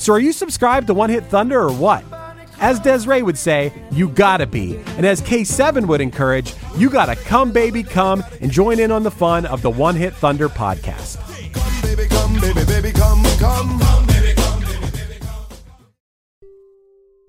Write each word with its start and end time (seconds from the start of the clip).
So 0.00 0.14
are 0.14 0.18
you 0.18 0.32
subscribed 0.32 0.86
to 0.86 0.94
One 0.94 1.10
Hit 1.10 1.26
Thunder 1.26 1.60
or 1.60 1.72
what? 1.74 2.02
As 2.58 2.80
Des'ree 2.80 3.22
would 3.22 3.36
say, 3.36 3.70
you 3.92 4.08
gotta 4.08 4.46
be. 4.46 4.78
And 4.96 5.04
as 5.04 5.20
K7 5.20 5.86
would 5.86 6.00
encourage, 6.00 6.54
you 6.74 6.88
gotta 6.88 7.16
come, 7.16 7.52
baby, 7.52 7.82
come 7.82 8.24
and 8.40 8.50
join 8.50 8.80
in 8.80 8.90
on 8.90 9.02
the 9.02 9.10
fun 9.10 9.44
of 9.44 9.60
the 9.60 9.68
One 9.68 9.94
Hit 9.94 10.14
Thunder 10.14 10.48
podcast. 10.48 11.18
Come, 11.52 11.82
baby, 11.82 12.08
come, 12.08 12.40
baby, 12.40 12.64
baby, 12.64 12.92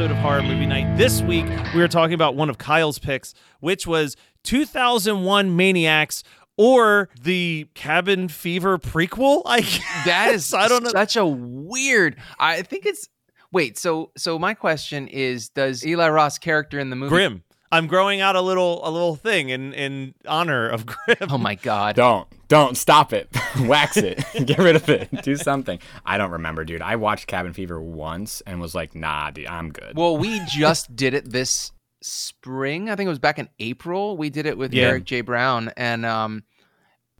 Episode 0.00 0.16
of 0.16 0.22
Horror 0.22 0.42
Movie 0.42 0.64
Night. 0.64 0.96
This 0.96 1.20
week, 1.20 1.44
we 1.74 1.82
are 1.82 1.88
talking 1.88 2.14
about 2.14 2.34
one 2.34 2.48
of 2.48 2.56
Kyle's 2.56 2.98
picks, 2.98 3.34
which 3.60 3.86
was 3.86 4.16
2001 4.44 5.54
Maniacs 5.54 6.22
or 6.56 7.10
the 7.20 7.68
Cabin 7.74 8.28
Fever 8.28 8.78
prequel. 8.78 9.42
I 9.44 9.60
guess. 9.60 9.82
That 10.06 10.32
is 10.32 10.54
I 10.54 10.68
don't 10.68 10.84
know. 10.84 10.88
such 10.88 11.16
a 11.16 11.26
weird. 11.26 12.16
I 12.38 12.62
think 12.62 12.86
it's 12.86 13.10
wait. 13.52 13.76
So 13.76 14.10
so 14.16 14.38
my 14.38 14.54
question 14.54 15.06
is: 15.06 15.50
Does 15.50 15.84
Eli 15.84 16.08
Roth's 16.08 16.38
character 16.38 16.78
in 16.78 16.88
the 16.88 16.96
movie? 16.96 17.10
Grim. 17.10 17.42
I'm 17.72 17.86
growing 17.86 18.20
out 18.20 18.34
a 18.36 18.40
little 18.40 18.86
a 18.86 18.90
little 18.90 19.14
thing 19.16 19.48
in 19.50 19.72
in 19.74 20.14
honor 20.26 20.68
of 20.68 20.86
Grim. 20.86 21.16
Oh 21.30 21.38
my 21.38 21.54
god! 21.54 21.96
Don't. 21.96 22.26
Don't 22.48 22.76
stop 22.76 23.12
it. 23.12 23.28
Wax 23.60 23.96
it. 23.96 24.24
Get 24.44 24.58
rid 24.58 24.74
of 24.74 24.88
it. 24.88 25.08
Do 25.22 25.36
something. 25.36 25.78
I 26.04 26.18
don't 26.18 26.32
remember, 26.32 26.64
dude. 26.64 26.82
I 26.82 26.96
watched 26.96 27.28
Cabin 27.28 27.52
Fever 27.52 27.80
once 27.80 28.40
and 28.44 28.60
was 28.60 28.74
like, 28.74 28.96
nah, 28.96 29.30
dude, 29.30 29.46
I'm 29.46 29.70
good. 29.70 29.96
Well, 29.96 30.16
we 30.18 30.40
just 30.48 30.96
did 30.96 31.14
it 31.14 31.30
this 31.30 31.70
spring. 32.02 32.90
I 32.90 32.96
think 32.96 33.06
it 33.06 33.10
was 33.10 33.20
back 33.20 33.38
in 33.38 33.48
April. 33.60 34.16
We 34.16 34.30
did 34.30 34.46
it 34.46 34.58
with 34.58 34.74
Yeah. 34.74 34.88
Eric 34.88 35.04
J. 35.04 35.20
Brown, 35.20 35.70
and 35.76 36.04
um, 36.04 36.42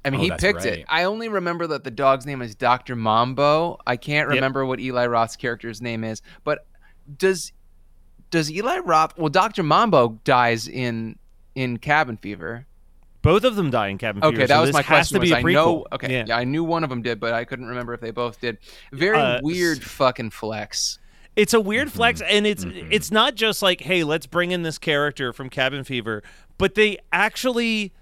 I 0.05 0.11
mean, 0.11 0.19
Oh, 0.21 0.25
he 0.25 0.31
picked 0.33 0.65
right. 0.65 0.79
it. 0.81 0.85
I 0.89 1.05
only 1.05 1.29
remember 1.29 1.69
that 1.69 1.85
the 1.85 1.93
dog's 1.93 2.27
name 2.27 2.43
is 2.43 2.57
Doctor 2.57 2.97
Mambo. 2.97 3.79
I 3.87 3.97
can't 3.97 4.29
Yep. 4.29 4.35
remember 4.35 4.67
what 4.67 4.81
Eli 4.81 5.07
Roth's 5.07 5.37
character's 5.37 5.81
name 5.81 6.03
is, 6.03 6.23
but 6.43 6.67
does 7.19 7.53
does 8.31 8.51
Eli 8.51 8.79
Roth? 8.79 9.17
Well, 9.19 9.29
Doctor 9.29 9.63
Mambo 9.63 10.19
dies 10.25 10.69
in 10.69 11.19
in 11.55 11.79
Cabin 11.79 12.17
Fever. 12.17 12.67
Both 13.23 13.45
of 13.45 13.55
them 13.57 13.71
die 13.71 13.89
in 13.89 13.99
Cabin 13.99 14.23
Fever. 14.23 14.35
Okay, 14.35 14.47
that 14.47 14.55
so 14.55 14.61
was 14.61 14.69
this 14.69 14.75
my 14.75 14.83
question. 14.83 15.15
To 15.17 15.21
be 15.21 15.27
was 15.27 15.33
a 15.33 15.37
I 15.37 15.43
know. 15.53 15.87
Okay, 15.93 16.11
Yeah. 16.13 16.25
yeah. 16.29 16.37
I 16.39 16.45
knew 16.45 16.65
one 16.65 16.85
of 16.85 16.91
them 16.91 17.03
did, 17.03 17.21
but 17.21 17.35
I 17.35 17.45
couldn't 17.45 17.67
remember 17.67 17.93
if 17.93 18.01
they 18.01 18.13
both 18.13 18.41
did. 18.41 18.57
Very 18.93 19.19
Uh, 19.19 19.41
weird 19.43 19.83
fucking 19.85 20.31
flex. 20.31 20.99
It's 21.37 21.53
a 21.55 21.61
weird 21.61 21.89
Mm-hmm. 21.89 21.97
flex, 21.97 22.21
and 22.23 22.47
it's 22.47 22.65
it's 22.67 23.11
not 23.11 23.35
just 23.35 23.61
like, 23.63 23.83
hey, 23.83 24.05
let's 24.05 24.27
bring 24.27 24.53
in 24.53 24.63
this 24.63 24.79
character 24.79 25.33
from 25.33 25.51
Cabin 25.51 25.85
Fever, 25.85 26.23
but 26.57 26.75
they 26.77 26.99
actually 27.13 27.93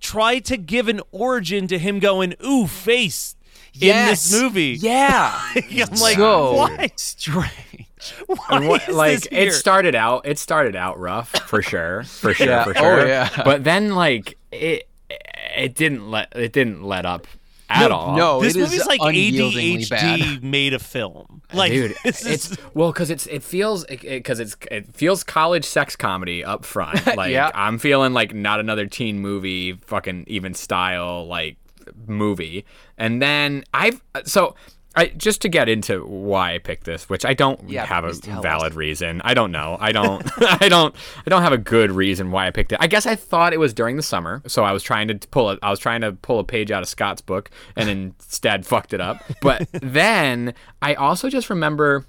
try 0.00 0.38
to 0.38 0.56
give 0.56 0.88
an 0.88 1.00
origin 1.12 1.66
to 1.66 1.78
him 1.78 1.98
going, 1.98 2.34
ooh, 2.44 2.66
face 2.66 3.36
in 3.74 4.06
this 4.06 4.32
movie. 4.32 4.76
Yeah. 4.80 5.38
I'm 5.56 5.98
like, 6.00 6.16
so 6.16 6.54
what? 6.54 6.98
strange. 6.98 7.86
Why 8.26 8.36
And 8.50 8.68
what- 8.68 8.88
is 8.88 8.94
like 8.96 9.20
this 9.20 9.24
here? 9.30 9.48
it 9.48 9.52
started 9.52 9.94
out 9.94 10.26
it 10.26 10.38
started 10.38 10.76
out 10.76 10.98
rough 10.98 11.30
for 11.48 11.62
sure 11.62 12.04
for 12.04 12.32
sure 12.34 12.46
Yeah. 12.46 12.64
for 12.64 12.70
Oh, 12.70 12.80
sure 12.82 13.06
yeah. 13.06 13.28
but 13.44 13.64
then 13.64 13.94
like 13.94 14.36
it 14.52 14.88
it 15.56 15.74
didn't 15.74 16.10
let 16.10 16.32
it 16.36 16.52
didn't 16.52 16.82
let 16.82 17.04
up 17.06 17.26
at 17.68 17.88
No, 17.88 17.94
all 17.96 18.16
no. 18.16 18.40
this 18.40 18.56
it 18.56 18.60
is 18.60 18.70
movie's 18.70 18.86
like 18.86 19.00
unyieldingly 19.00 19.86
ADHD 19.86 20.42
made 20.42 20.74
a 20.74 20.78
film. 20.78 21.42
Like, 21.52 21.72
dude 21.72 21.96
this 22.04 22.24
it's 22.24 22.50
is- 22.52 22.58
well 22.74 22.92
because 22.92 23.10
it's 23.10 23.26
it 23.26 23.42
feels 23.42 23.84
because 23.84 24.38
it's 24.38 24.56
it 24.70 24.94
feels 24.94 25.24
college 25.24 25.64
sex 25.64 25.96
comedy 25.96 26.44
up 26.44 26.64
front 26.64 27.04
like 27.16 27.32
Yeah. 27.32 27.50
i'm 27.54 27.78
feeling 27.78 28.12
like 28.12 28.32
not 28.32 28.60
another 28.60 28.86
teen 28.86 29.18
movie 29.18 29.72
fucking 29.72 30.24
even 30.28 30.54
style 30.54 31.26
like 31.26 31.56
movie 32.06 32.64
and 32.98 33.20
then 33.20 33.64
i've 33.74 34.00
so 34.24 34.54
I, 34.96 35.06
just 35.06 35.42
to 35.42 35.48
get 35.48 35.68
into 35.68 36.04
why 36.04 36.54
I 36.54 36.58
picked 36.58 36.84
this, 36.84 37.08
which 37.08 37.24
I 37.24 37.32
don't 37.32 37.70
Yeah, 37.70 37.84
have 37.86 38.04
a 38.04 38.12
valid 38.42 38.74
reason. 38.74 39.20
I 39.24 39.34
don't 39.34 39.52
know. 39.52 39.76
I 39.80 39.92
don't. 39.92 40.28
I 40.62 40.68
don't. 40.68 40.94
I 41.24 41.30
don't 41.30 41.42
have 41.42 41.52
a 41.52 41.58
good 41.58 41.92
reason 41.92 42.32
why 42.32 42.48
I 42.48 42.50
picked 42.50 42.72
it. 42.72 42.78
I 42.80 42.88
guess 42.88 43.06
I 43.06 43.14
thought 43.14 43.52
it 43.52 43.60
was 43.60 43.72
during 43.72 43.96
the 43.96 44.02
summer, 44.02 44.42
so 44.48 44.64
I 44.64 44.72
was 44.72 44.82
trying 44.82 45.06
to 45.08 45.14
pull 45.28 45.50
a. 45.50 45.58
I 45.62 45.70
was 45.70 45.78
trying 45.78 46.00
to 46.00 46.12
pull 46.12 46.40
a 46.40 46.44
page 46.44 46.72
out 46.72 46.82
of 46.82 46.88
Scott's 46.88 47.20
book, 47.20 47.50
and 47.76 47.88
instead 48.18 48.66
fucked 48.66 48.92
it 48.92 49.00
up. 49.00 49.22
But 49.42 49.68
then 49.72 50.54
I 50.82 50.94
also 50.94 51.28
just 51.30 51.50
remember 51.50 52.04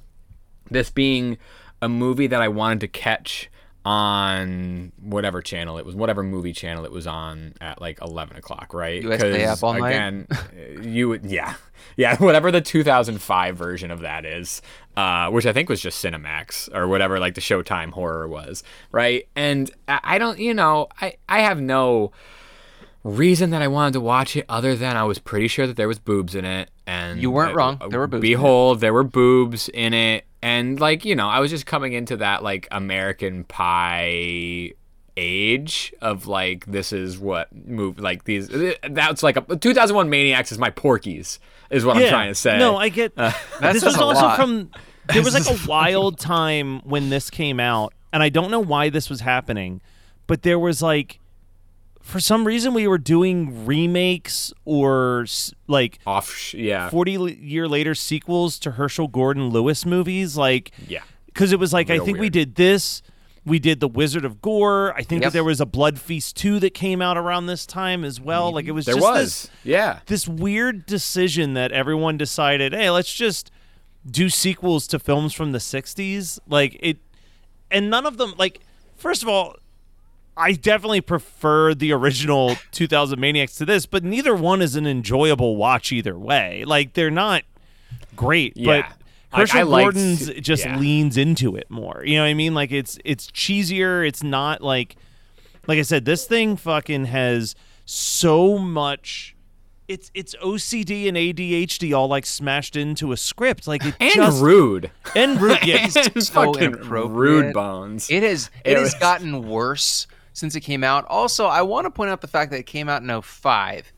this 0.69 0.90
being 0.90 1.38
a 1.81 1.88
movie 1.90 2.28
that 2.28 2.42
I 2.42 2.48
wanted 2.48 2.80
to 2.81 2.88
catch 2.88 3.50
on 3.86 4.92
whatever 5.02 5.42
channel 5.42 5.78
it 5.78 5.86
was, 5.86 5.96
whatever 5.96 6.24
movie 6.24 6.53
channel 6.53 6.86
it 6.86 6.92
was 6.92 7.08
on 7.08 7.53
at 7.62 7.81
like 7.81 8.00
eleven 8.02 8.38
o'clock, 8.38 8.74
right? 8.74 9.02
Because 9.02 9.59
again, 9.92 10.28
you 10.81 11.09
would, 11.09 11.25
yeah, 11.25 11.56
yeah, 11.97 12.16
whatever 12.18 12.52
the 12.52 12.62
two 12.62 12.84
thousand 12.84 13.22
five 13.22 13.56
version 13.58 13.92
of 13.92 14.02
that 14.02 14.25
is, 14.25 14.62
uh, 14.97 15.30
which 15.30 15.46
I 15.46 15.53
think 15.53 15.69
was 15.69 15.81
just 15.81 16.03
Cinemax 16.03 16.74
or 16.75 16.88
whatever, 16.88 17.19
like 17.19 17.36
the 17.36 17.42
Showtime 17.42 17.92
horror 17.92 18.28
was, 18.28 18.64
right? 18.92 19.28
And 19.36 19.69
I, 19.88 20.00
I 20.03 20.18
don't, 20.18 20.40
you 20.40 20.53
know, 20.53 20.88
I 21.00 21.16
I 21.28 21.42
have 21.42 21.59
no 21.59 22.12
reason 23.03 23.50
that 23.50 23.63
I 23.63 23.68
wanted 23.68 23.94
to 23.94 24.00
watch 24.02 24.36
it 24.36 24.46
other 24.48 24.75
than 24.75 24.96
I 24.96 25.03
was 25.06 25.18
pretty 25.18 25.48
sure 25.48 25.66
that 25.66 25.75
there 25.75 25.88
was 25.88 25.98
boobs 25.98 26.36
in 26.36 26.46
it 26.46 26.69
and 26.86 27.19
You 27.19 27.31
weren't 27.31 27.54
I- 27.54 27.56
wrong. 27.56 27.81
There 27.89 28.00
were 28.00 28.06
boobs. 28.07 28.22
Behold, 28.22 28.80
there 28.80 28.94
were 28.94 29.04
boobs 29.04 29.69
in 29.69 29.94
it 29.95 30.25
and 30.42 30.80
like, 30.80 31.06
you 31.06 31.16
know, 31.16 31.28
I 31.28 31.40
was 31.40 31.52
just 31.52 31.66
coming 31.66 31.94
into 31.94 32.18
that 32.18 32.44
like 32.44 32.68
American 32.72 33.44
pie 33.44 34.74
age 35.18 35.94
of 36.02 36.26
like 36.28 36.66
this 36.66 36.94
is 36.94 37.20
what 37.20 37.54
move 37.54 38.00
like 38.00 38.24
these 38.24 38.50
that's 38.90 39.22
like 39.22 39.36
a 39.36 39.58
2001 39.58 40.10
maniacs 40.10 40.54
is 40.54 40.58
my 40.58 40.70
Porky's 40.70 41.38
is 41.70 41.84
what 41.84 41.98
i'm 41.98 42.08
trying 42.08 42.30
to 42.30 42.36
say 42.36 42.58
No, 42.58 42.78
I 42.78 42.88
get. 42.90 43.16
That 43.16 43.36
this 43.74 43.84
was 43.84 43.98
also 43.98 44.22
lot. 44.22 44.38
from. 44.38 44.72
There 45.12 45.22
was 45.22 45.34
like 45.34 45.50
a 45.66 45.68
wild 45.68 46.18
time 46.20 46.80
when 46.82 47.10
this 47.10 47.30
came 47.30 47.60
out, 47.60 47.94
and 48.14 48.22
I 48.24 48.30
don't 48.30 48.52
know 48.52 48.60
why 48.60 48.90
this 48.90 49.10
was 49.10 49.20
happening, 49.20 49.82
but 50.28 50.44
there 50.44 50.60
was 50.60 50.82
like, 50.82 51.20
for 52.01 52.19
some 52.19 52.45
reason, 52.45 52.74
we 52.74 52.88
were 52.88 52.98
doing 52.98 53.65
remakes 53.65 54.53
or 54.65 55.25
like 55.68 56.00
off 56.06 56.53
yeah 56.53 56.89
forty 56.89 57.13
year 57.42 57.68
later 57.68 57.95
sequels 57.95 58.59
to 58.59 58.71
Herschell 58.71 59.07
Gordon 59.07 59.50
Lewis 59.50 59.86
movies, 59.86 60.36
like 60.38 60.71
yeah 60.88 61.01
because 61.27 61.51
it 61.53 61.59
was 61.59 61.71
like 61.74 61.89
I 61.89 61.94
Real 61.94 62.06
think 62.06 62.19
we 62.19 62.30
did 62.30 62.56
this. 62.56 63.01
We 63.44 63.57
did 63.57 63.80
the 63.80 63.88
Wizard 63.88 64.24
of 64.24 64.39
Gore. 64.42 64.94
I 64.95 65.01
think 65.01 65.24
Yep. 65.24 65.31
that 65.31 65.33
there 65.33 65.44
was 65.44 65.59
a 65.59 65.65
Blood 65.65 65.98
Feast 66.00 66.36
2 66.36 66.59
that 66.59 66.75
came 66.75 67.01
out 67.01 67.18
around 67.18 67.48
this 67.48 67.65
time 67.65 68.04
as 68.04 68.21
well. 68.21 68.51
Like 68.54 68.65
it 68.65 68.71
was 68.71 68.86
There 68.86 68.94
just 68.95 69.04
was. 69.07 69.24
this 69.44 69.50
Yeah. 69.63 70.00
this 70.06 70.27
weird 70.27 70.86
decision 70.86 71.54
that 71.56 71.71
everyone 71.71 72.18
decided, 72.18 72.71
hey, 72.74 72.92
let's 72.92 73.12
just 73.12 73.50
do 74.09 74.30
sequels 74.30 74.86
to 74.88 75.00
films 75.00 75.33
from 75.33 75.54
the 75.54 75.57
60s. 75.59 76.38
Like 76.47 76.77
it 76.81 76.97
and 77.71 77.89
none 77.89 78.06
of 78.06 78.18
them 78.18 78.33
like 78.38 78.59
first 78.95 79.24
of 79.24 79.30
all, 79.30 79.56
I 80.42 80.54
definitely 80.54 81.02
prefer 81.02 81.74
the 81.74 81.92
original 81.94 82.56
2000 82.72 83.20
Maniacs 83.20 83.56
to 83.58 83.66
this, 83.66 83.86
but 83.86 84.04
neither 84.04 84.36
one 84.36 84.62
is 84.62 84.76
an 84.76 84.86
enjoyable 84.88 85.56
watch 85.56 85.92
either 85.92 86.18
way. 86.18 86.64
Like 86.66 86.94
they're 86.94 87.12
not 87.12 87.44
great, 88.16 88.58
Yeah. 88.58 88.66
but 88.82 88.98
Like, 89.38 89.48
Herschell 89.48 89.60
I 89.76 89.84
liked- 89.86 90.42
just 90.42 90.66
yeah. 90.66 90.78
leans 90.78 91.16
into 91.18 91.56
it 91.56 91.70
more. 91.70 92.04
You 92.06 92.16
know 92.18 92.24
what 92.24 92.30
I 92.30 92.34
mean? 92.34 92.54
Like 92.54 92.72
it's 92.72 92.98
it's 93.06 93.28
cheesier. 93.32 94.06
It's 94.06 94.24
not 94.24 94.62
like 94.62 94.96
like 95.68 95.78
I 95.80 95.84
said, 95.84 96.06
this 96.06 96.26
thing 96.26 96.58
fucking 96.58 97.06
has 97.06 97.56
so 97.86 98.58
much. 98.58 99.36
It's 99.88 100.10
it's 100.14 100.36
OCD 100.44 101.08
and 101.08 101.18
ADHD 101.18 101.94
all 101.98 102.08
like 102.08 102.26
smashed 102.26 102.76
into 102.76 103.12
a 103.12 103.18
script. 103.18 103.68
Like 103.68 103.86
it 103.86 103.96
And 104.00 104.14
just 104.14 104.42
rude. 104.42 104.90
and 105.16 105.40
rude. 105.42 105.60
Yeah, 105.64 105.84
And 105.84 105.92
so 105.94 106.02
fucking 106.34 106.64
inappropriate. 106.64 107.12
rude 107.46 107.54
bones. 107.54 108.10
It 108.10 108.24
has 108.24 108.50
It 108.66 108.72
it 108.74 108.78
has 108.80 108.94
gotten 108.96 109.48
worse 109.48 110.08
since 110.33 110.56
it 110.56 110.62
came 110.62 110.83
out. 110.83 111.06
Also, 111.06 111.45
I 111.45 111.62
want 111.62 111.86
to 111.86 111.92
point 111.92 112.12
out 112.12 112.22
the 112.22 112.28
fact 112.28 112.51
that 112.51 112.60
it 112.60 112.66
came 112.66 112.89
out 112.89 113.01
in 113.01 113.22
05, 113.22 113.92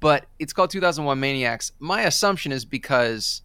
but 0.00 0.26
it's 0.38 0.52
called 0.52 0.70
2001 0.70 1.18
Maniacs. 1.18 1.72
My 1.78 2.02
assumption 2.02 2.52
is 2.52 2.64
because 2.64 3.42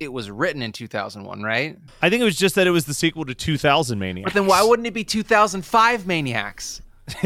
it 0.00 0.12
was 0.12 0.30
written 0.30 0.62
in 0.62 0.72
2001, 0.72 1.42
right? 1.42 1.78
I 2.02 2.10
think 2.10 2.20
it 2.20 2.24
was 2.24 2.36
just 2.36 2.54
that 2.54 2.66
it 2.66 2.70
was 2.70 2.86
the 2.86 2.94
sequel 2.94 3.24
to 3.24 3.34
2000 3.34 3.98
Maniacs. 3.98 4.32
But 4.32 4.34
then 4.34 4.46
why 4.46 4.62
wouldn't 4.62 4.86
it 4.86 4.94
be 4.94 5.04
2005 5.04 6.06
Maniacs? 6.06 6.82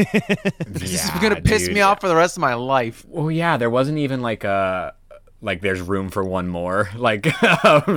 This 0.67 1.05
is 1.05 1.09
going 1.19 1.35
to 1.35 1.41
piss 1.41 1.65
dude. 1.65 1.75
me 1.75 1.81
off 1.81 1.99
for 2.01 2.07
the 2.07 2.15
rest 2.15 2.37
of 2.37 2.41
my 2.41 2.53
life. 2.53 3.05
Well, 3.07 3.29
yeah, 3.29 3.57
there 3.57 3.69
wasn't 3.69 3.97
even 3.97 4.21
like 4.21 4.43
a 4.43 4.93
like 5.43 5.61
there's 5.61 5.81
room 5.81 6.09
for 6.09 6.23
one 6.23 6.47
more 6.47 6.89
like 6.95 7.27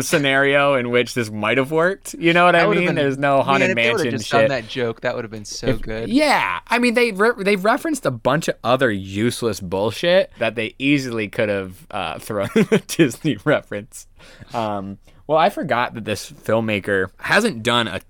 scenario 0.03 0.75
in 0.75 0.91
which 0.91 1.15
this 1.15 1.31
might 1.31 1.59
have 1.59 1.71
worked. 1.71 2.15
You 2.15 2.33
know 2.33 2.45
what 2.47 2.53
That 2.53 2.67
I 2.67 2.71
mean? 2.75 2.87
been- 2.87 2.95
There's 2.97 3.19
no 3.19 3.43
haunted 3.43 3.75
Man, 3.75 3.79
if 3.87 3.93
mansion 3.95 4.11
just 4.11 4.27
shit. 4.27 4.41
done 4.41 4.49
that 4.49 4.69
joke, 4.69 5.01
that 5.03 5.15
would 5.15 5.25
have 5.25 5.31
been 5.31 5.45
so 5.45 5.77
good. 5.77 6.09
Yeah, 6.09 6.61
I 6.67 6.79
mean 6.79 6.95
they 6.95 7.13
re- 7.13 7.33
they 7.43 7.57
referenced 7.57 8.05
a 8.07 8.11
bunch 8.11 8.49
of 8.49 8.57
other 8.65 8.91
useless 8.91 9.61
bullshit 9.61 10.31
that 10.39 10.55
they 10.55 10.75
easily 10.79 11.29
could 11.29 11.49
have 11.49 11.87
uh, 11.91 12.19
thrown 12.27 12.49
a 12.55 12.79
Disney 12.87 13.37
reference. 13.45 14.07
Um, 14.53 14.99
well, 15.27 15.39
I 15.39 15.51
forgot 15.51 15.95
that 15.95 16.05
this 16.05 16.31
filmmaker 16.31 17.11
hasn't 17.19 17.63
done 17.63 17.89
a 17.89 18.01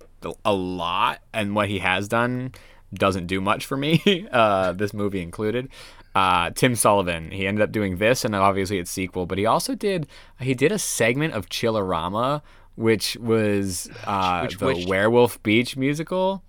a 0.43 0.51
lot, 0.53 1.21
and 1.31 1.55
what 1.55 1.69
he 1.69 1.77
has 1.79 2.07
done 2.07 2.51
doesn't 2.93 3.27
do 3.27 3.39
much 3.39 3.65
for 3.65 3.77
me. 3.77 4.27
Uh, 4.31 4.71
this 4.73 4.93
movie 4.93 5.21
included. 5.21 5.69
Uh, 6.17 6.49
Tim 6.51 6.75
Sullivan. 6.75 7.31
He 7.31 7.45
ended 7.45 7.61
up 7.61 7.71
doing 7.71 7.97
this, 7.97 8.25
and 8.25 8.35
obviously 8.35 8.79
its 8.79 8.89
sequel. 8.91 9.25
But 9.25 9.37
he 9.37 9.45
also 9.45 9.75
did 9.75 10.07
he 10.39 10.53
did 10.53 10.71
a 10.71 10.79
segment 10.79 11.33
of 11.33 11.47
Chillerama, 11.49 12.41
which 12.75 13.15
was 13.17 13.89
uh, 14.05 14.41
Which- 14.41 14.57
the 14.57 14.65
which- 14.65 14.87
Werewolf 14.87 15.41
Beach 15.43 15.77
musical. 15.77 16.41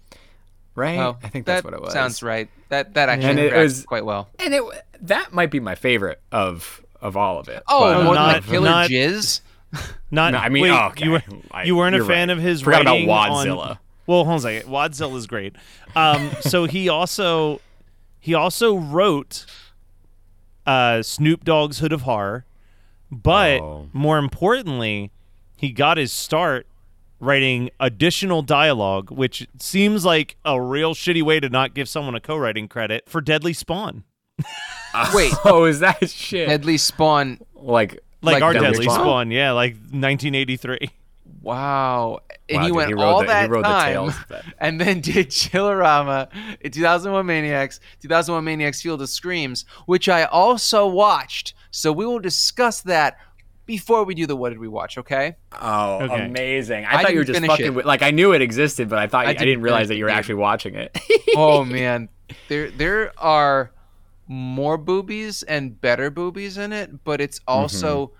Right? 0.74 0.98
Oh, 0.98 1.16
I 1.24 1.28
think 1.28 1.44
that's 1.44 1.62
that 1.62 1.64
what 1.64 1.74
it 1.74 1.82
was. 1.82 1.92
Sounds 1.92 2.22
right. 2.22 2.48
That 2.68 2.94
that 2.94 3.08
actually 3.08 3.30
And 3.30 3.38
it 3.40 3.48
tracks 3.50 3.62
was- 3.64 3.84
quite 3.84 4.04
well. 4.04 4.28
And 4.38 4.54
it 4.54 4.62
that 5.02 5.32
might 5.32 5.50
be 5.50 5.58
my 5.60 5.74
favorite 5.74 6.20
of 6.32 6.80
of 7.00 7.16
all 7.16 7.38
of 7.38 7.48
it. 7.48 7.62
Oh, 7.68 7.80
But- 7.94 8.04
more 8.04 8.14
not- 8.14 8.26
than 8.26 8.34
like 8.34 8.44
Killer 8.50 8.68
not- 8.70 8.90
Jizz. 8.90 9.40
Not. 10.10 10.32
No, 10.32 10.38
I 10.38 10.48
mean, 10.48 10.62
wait, 10.62 10.70
oh, 10.70 10.86
okay. 10.92 11.04
you 11.04 11.10
were 11.10 11.22
you 11.64 11.76
weren't 11.76 11.94
a 11.94 12.02
fan 12.02 12.28
right. 12.28 12.38
of 12.38 12.42
his 12.42 12.62
Forgot 12.62 12.80
about 12.82 12.92
writing 12.92 13.10
on- 13.10 13.46
Wadzilla. 13.46 13.78
well, 14.06 14.24
hold 14.24 14.28
on 14.28 14.36
a 14.36 14.40
second. 14.40 14.70
Wadzilla 14.72 15.14
is 15.16 15.26
great. 15.26 15.56
Um, 15.94 16.30
so 16.40 16.64
he 16.64 16.88
also 16.88 17.60
he 18.20 18.34
also 18.34 18.76
wrote 18.76 19.46
uh, 20.66 21.02
Snoop 21.02 21.44
Dogg's 21.44 21.78
Hood 21.78 21.92
of 21.92 22.02
Horror, 22.02 22.44
but 23.10 23.60
Oh. 23.60 23.88
more 23.92 24.18
importantly, 24.18 25.10
he 25.56 25.70
got 25.72 25.96
his 25.96 26.12
start 26.12 26.66
writing 27.20 27.70
additional 27.80 28.42
dialogue, 28.42 29.10
which 29.10 29.46
seems 29.58 30.04
like 30.04 30.36
a 30.44 30.60
real 30.60 30.94
shitty 30.94 31.22
way 31.22 31.40
to 31.40 31.48
not 31.48 31.74
give 31.74 31.88
someone 31.88 32.14
a 32.14 32.20
co-writing 32.20 32.68
credit 32.68 33.04
for 33.08 33.20
Deadly 33.20 33.52
Spawn, 33.52 34.04
Wait, 35.14 35.32
oh, 35.44 35.64
is 35.64 35.80
that 35.80 36.08
shit? 36.10 36.48
Deadly 36.48 36.76
Spawn. 36.76 37.38
like, 37.54 38.00
like, 38.22 38.34
Like 38.34 38.42
our 38.42 38.52
Deadly 38.52 38.68
Deadly 38.70 38.84
Spawn? 38.84 38.94
Spawn, 39.00 39.30
yeah, 39.30 39.50
like 39.52 39.72
1983. 39.74 40.90
Wow. 41.42 42.20
And 42.48 42.56
Wow, 42.56 42.62
he 42.62 42.68
dude, 42.68 42.76
went 42.76 42.88
he 42.88 42.94
all 42.94 43.20
the- 43.20 43.26
that 43.26 43.50
wrote 43.50 43.62
the 43.62 43.68
time 43.68 43.92
tales 43.92 44.16
of 44.16 44.28
that. 44.28 44.44
and 44.58 44.80
then 44.80 45.00
did 45.00 45.28
Chillerama 45.28 46.28
2001 46.62 47.26
Maniacs, 47.26 47.80
2001 48.00 48.42
Maniacs 48.44 48.80
Field 48.80 49.02
of 49.02 49.08
Screams, 49.08 49.64
which 49.86 50.08
I 50.08 50.24
also 50.24 50.86
watched. 50.86 51.54
So 51.70 51.92
we 51.92 52.06
will 52.06 52.20
discuss 52.20 52.80
that 52.82 53.18
before 53.68 54.02
we 54.04 54.14
do 54.14 54.26
the 54.26 54.34
what 54.34 54.48
did 54.48 54.58
we 54.58 54.66
watch, 54.66 54.96
okay? 54.96 55.36
oh, 55.60 56.02
Okay. 56.02 56.24
amazing! 56.24 56.86
I, 56.86 56.96
I 56.96 57.02
thought 57.02 57.12
you 57.12 57.18
were 57.18 57.24
just 57.24 57.44
fucking 57.44 57.66
it. 57.66 57.74
with. 57.74 57.84
Like, 57.84 58.02
I 58.02 58.10
knew 58.10 58.32
it 58.32 58.40
existed, 58.40 58.88
but 58.88 58.98
I 58.98 59.06
thought 59.06 59.26
I 59.26 59.30
I, 59.30 59.32
didn't 59.34 59.46
didn't 59.46 59.62
realize 59.62 59.80
finish 59.80 59.88
that 59.88 59.96
you 59.96 60.04
were 60.04 60.10
dude. 60.10 60.18
actually 60.18 60.34
watching 60.36 60.74
it. 60.74 60.98
oh 61.36 61.64
man. 61.66 62.08
There 62.48 62.70
there 62.70 63.12
are 63.18 63.72
more 64.26 64.78
boobies 64.78 65.42
and 65.42 65.78
better 65.80 66.10
boobies 66.10 66.56
in 66.56 66.72
it, 66.72 67.04
but 67.04 67.20
it's 67.20 67.40
mm-hmm. 67.40 67.60
also 67.60 68.12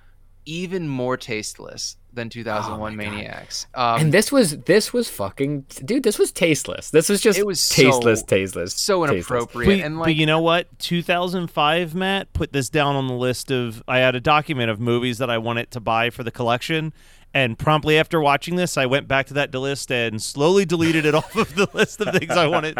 even 0.44 0.86
more 0.88 1.16
tasteless 1.16 1.96
than 2.18 2.28
2001 2.28 2.94
Maniacs. 2.96 3.66
Um, 3.74 4.00
and 4.02 4.12
this 4.12 4.30
was 4.30 4.58
this 4.58 4.92
was 4.92 5.08
fucking 5.08 5.64
dude. 5.84 6.02
This 6.02 6.18
was 6.18 6.30
tasteless. 6.32 6.90
This 6.90 7.08
was 7.08 7.20
just 7.22 7.38
It 7.38 7.46
was 7.46 7.66
tasteless, 7.68 8.20
so- 8.20 8.26
tasteless, 8.26 8.74
so 8.74 9.06
tasteless. 9.06 9.16
inappropriate 9.30 9.78
But, 9.80 9.86
and 9.86 9.96
but 9.96 10.06
like 10.08 10.16
you 10.16 10.26
know 10.26 10.40
what? 10.40 10.66
2005, 10.78 11.94
Matt, 11.94 12.32
put 12.32 12.52
this 12.52 12.68
down 12.68 12.96
on 12.96 13.06
the 13.08 13.14
list 13.14 13.50
of. 13.50 13.82
I 13.88 13.98
had 13.98 14.14
a 14.14 14.20
document 14.20 14.70
of 14.70 14.78
movies 14.80 15.18
that 15.18 15.30
I 15.30 15.38
wanted 15.38 15.70
to 15.72 15.80
buy 15.80 16.10
for 16.10 16.22
the 16.22 16.30
collection. 16.30 16.92
And 17.34 17.58
promptly 17.58 17.98
after 17.98 18.20
watching 18.22 18.56
this, 18.56 18.78
I 18.78 18.86
went 18.86 19.06
back 19.06 19.26
to 19.26 19.34
that 19.34 19.54
list 19.54 19.92
and 19.92 20.20
slowly 20.20 20.64
deleted 20.64 21.04
it 21.04 21.14
off 21.14 21.36
of 21.36 21.54
the 21.54 21.68
list 21.74 22.00
of 22.00 22.14
things 22.14 22.30
I 22.32 22.46
wanted 22.46 22.78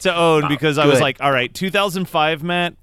to 0.00 0.14
own 0.16 0.48
because 0.48 0.78
I 0.78 0.86
was 0.86 1.00
like, 1.00 1.20
all 1.20 1.30
right, 1.30 1.52
2005, 1.52 2.42
Matt, 2.42 2.74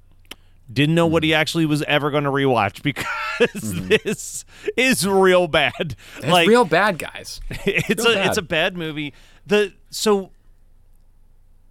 didn't 0.72 0.96
know 0.96 1.08
what 1.08 1.24
he 1.24 1.32
mm. 1.32 1.36
actually 1.36 1.66
was 1.66 1.82
ever 1.84 2.12
going 2.12 2.26
to 2.26 2.30
rewatch 2.30 2.82
because 2.84 3.06
mm-hmm. 3.40 3.88
this 3.88 4.46
is 4.76 5.08
real 5.08 5.48
bad. 5.48 5.96
It's 6.18 6.28
like, 6.28 6.48
real 6.48 6.66
bad 6.66 6.98
guys. 6.98 7.42
it's 7.50 8.06
a 8.06 8.26
it's 8.26 8.38
a 8.38 8.42
bad 8.42 8.78
movie. 8.78 9.14
The 9.46 9.74
so 9.90 10.32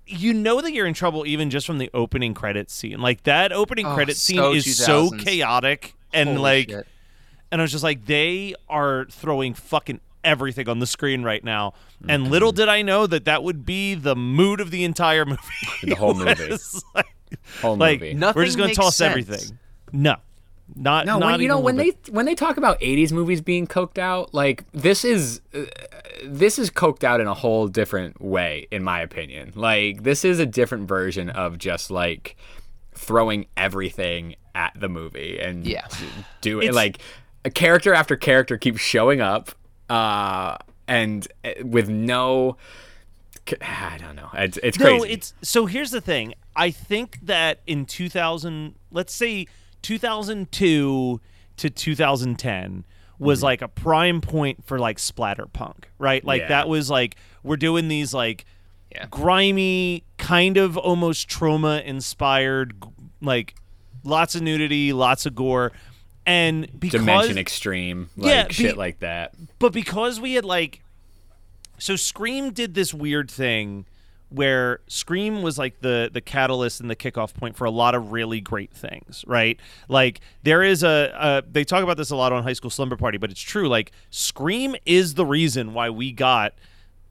you 0.07 0.33
know 0.33 0.61
that 0.61 0.73
you're 0.73 0.87
in 0.87 0.95
trouble 0.95 1.27
even 1.27 1.51
just 1.51 1.67
from 1.67 1.79
the 1.79 1.91
opening 1.93 2.33
credit 2.33 2.71
scene. 2.71 3.01
Like 3.01 3.25
that 3.25 3.53
opening 3.53 3.87
Oh, 3.87 3.95
credit 3.95 4.17
scene 4.17 4.37
so 4.37 4.53
is 4.53 4.77
so 4.77 5.11
chaotic 5.11 5.95
and 6.13 6.31
holy 6.31 6.41
like 6.41 6.71
shit. 6.71 6.87
and 7.51 7.61
I 7.61 7.65
was 7.65 7.73
just 7.73 7.85
like 7.85 8.07
they 8.07 8.55
are 8.69 9.07
throwing 9.07 9.55
fucking 9.55 10.01
everything 10.27 10.69
on 10.69 10.79
the 10.81 10.87
screen 10.87 11.23
right 11.23 11.43
now. 11.43 11.71
Mm-hmm. 12.03 12.11
And 12.11 12.31
little 12.31 12.53
did 12.53 12.69
I 12.69 12.83
know 12.83 13.07
that 13.07 13.25
that 13.25 13.43
would 13.43 13.65
be 13.65 13.95
the 13.95 14.15
mood 14.17 14.61
of 14.61 14.71
the 14.71 14.85
entire 14.85 15.25
movie. 15.27 15.41
The 15.83 15.95
whole 15.95 16.15
movie. 16.25 16.57
Like, 16.95 17.07
Whole 17.63 17.77
like, 17.77 18.01
movie. 18.01 18.15
Nothing 18.15 18.41
we're 18.41 18.45
just 18.47 18.59
going 18.59 18.71
to 18.71 18.75
toss 18.77 18.97
sense. 18.97 19.11
everything. 19.11 19.59
No. 19.93 20.17
Not 20.75 21.07
No, 21.07 21.19
not 21.21 21.33
when, 21.33 21.41
you 21.41 21.47
know 21.49 21.61
when 21.61 21.77
little 21.77 21.93
they 22.05 22.11
when 22.13 22.27
they 22.27 22.35
talk 22.35 22.57
about 22.57 22.81
'80s 22.81 23.13
movies 23.13 23.41
being 23.41 23.69
coked 23.69 23.99
out, 23.99 24.35
like 24.35 24.65
this 24.73 25.05
is 25.05 25.41
uh, 25.55 25.61
this 26.25 26.59
is 26.59 26.71
coked 26.71 27.05
out 27.05 27.21
in 27.21 27.29
a 27.29 27.35
whole 27.35 27.69
different 27.69 28.21
way, 28.21 28.67
in 28.73 28.83
my 28.83 29.01
opinion. 29.01 29.53
Like 29.55 30.03
this 30.03 30.25
is 30.25 30.41
a 30.41 30.47
different 30.47 30.89
version 30.89 31.31
of 31.31 31.57
just 31.59 31.89
like 31.93 32.35
throwing 32.95 33.47
everything 33.57 34.35
at 34.57 34.73
the 34.81 34.89
movie 34.89 35.39
and 35.39 35.65
Yeah. 35.65 35.87
do 36.41 36.59
it 36.59 36.65
It's- 36.65 36.75
like 36.75 36.99
a 37.45 37.51
character 37.51 37.95
after 37.95 38.17
character 38.17 38.59
keeps 38.59 38.81
showing 38.81 39.21
up, 39.21 39.53
uh, 39.89 40.57
and 40.89 41.27
uh, 41.45 41.51
with 41.65 41.89
no. 41.89 42.57
I 43.61 43.97
don't 44.01 44.17
know. 44.17 44.31
It's, 44.35 44.59
it's 44.63 44.77
crazy. 44.77 44.97
No, 44.99 45.05
it's 45.05 45.33
so 45.43 45.67
here's 45.67 45.93
the 45.93 46.01
thing. 46.01 46.35
I 46.57 46.71
think 46.73 47.19
that 47.23 47.61
in 47.67 47.87
2000, 47.87 48.75
let's 48.91 49.15
say 49.15 49.47
2002 49.83 51.21
to 51.59 51.71
2010 51.71 52.85
was 53.19 53.43
like 53.43 53.63
a 53.63 53.69
prime 53.69 54.21
point 54.21 54.65
for 54.65 54.79
like 54.79 54.99
splatterpunk, 54.99 55.85
right? 55.99 56.25
Like 56.25 56.43
Yeah. 56.43 56.49
that 56.49 56.69
was 56.69 56.91
like 56.91 57.17
we're 57.43 57.57
doing 57.57 57.89
these 57.89 58.13
like 58.13 58.45
Yeah. 58.93 59.07
grimy, 59.11 60.03
kind 60.19 60.57
of 60.57 60.77
almost 60.77 61.29
trauma 61.29 61.83
inspired 61.85 62.75
like 63.23 63.55
lots 64.05 64.35
of 64.35 64.43
nudity, 64.43 64.93
lots 64.93 65.25
of 65.25 65.35
gore. 65.35 65.73
And 66.27 66.69
because 66.79 67.01
Dimension 67.01 67.39
Extreme, 67.39 68.11
like 68.17 68.29
Yeah, 68.31 68.47
shit 68.51 68.77
like 68.77 68.99
that. 69.01 69.35
but 69.59 69.73
because 69.73 70.21
we 70.21 70.35
had 70.35 70.45
like 70.45 70.83
so 71.79 71.95
scream 71.97 72.51
did 72.53 72.75
this 72.75 72.93
weird 72.93 73.31
thing 73.31 73.85
where 74.29 74.81
scream 74.89 75.41
was 75.41 75.57
like 75.57 75.81
the 75.83 76.11
the 76.13 76.21
catalyst 76.21 76.81
and 76.81 76.91
the 76.91 76.97
kickoff 76.97 77.33
point 77.33 77.55
for 77.55 77.65
a 77.65 77.71
lot 77.71 77.95
of 77.95 78.11
really 78.11 78.41
great 78.41 78.73
things 78.73 79.25
right 79.29 79.61
like 79.89 80.21
there 80.43 80.65
is 80.65 80.83
a, 80.83 81.13
a 81.17 81.49
they 81.49 81.63
talk 81.63 81.85
about 81.85 81.97
this 81.97 82.11
a 82.11 82.17
lot 82.17 82.33
on 82.33 82.43
high 82.43 82.53
school 82.53 82.71
slumber 82.71 82.97
party 82.97 83.19
but 83.19 83.31
it's 83.31 83.41
true 83.41 83.69
like 83.69 83.93
scream 84.11 84.75
is 84.85 85.15
the 85.15 85.25
reason 85.25 85.75
why 85.75 85.91
we 85.91 86.11
got 86.11 86.55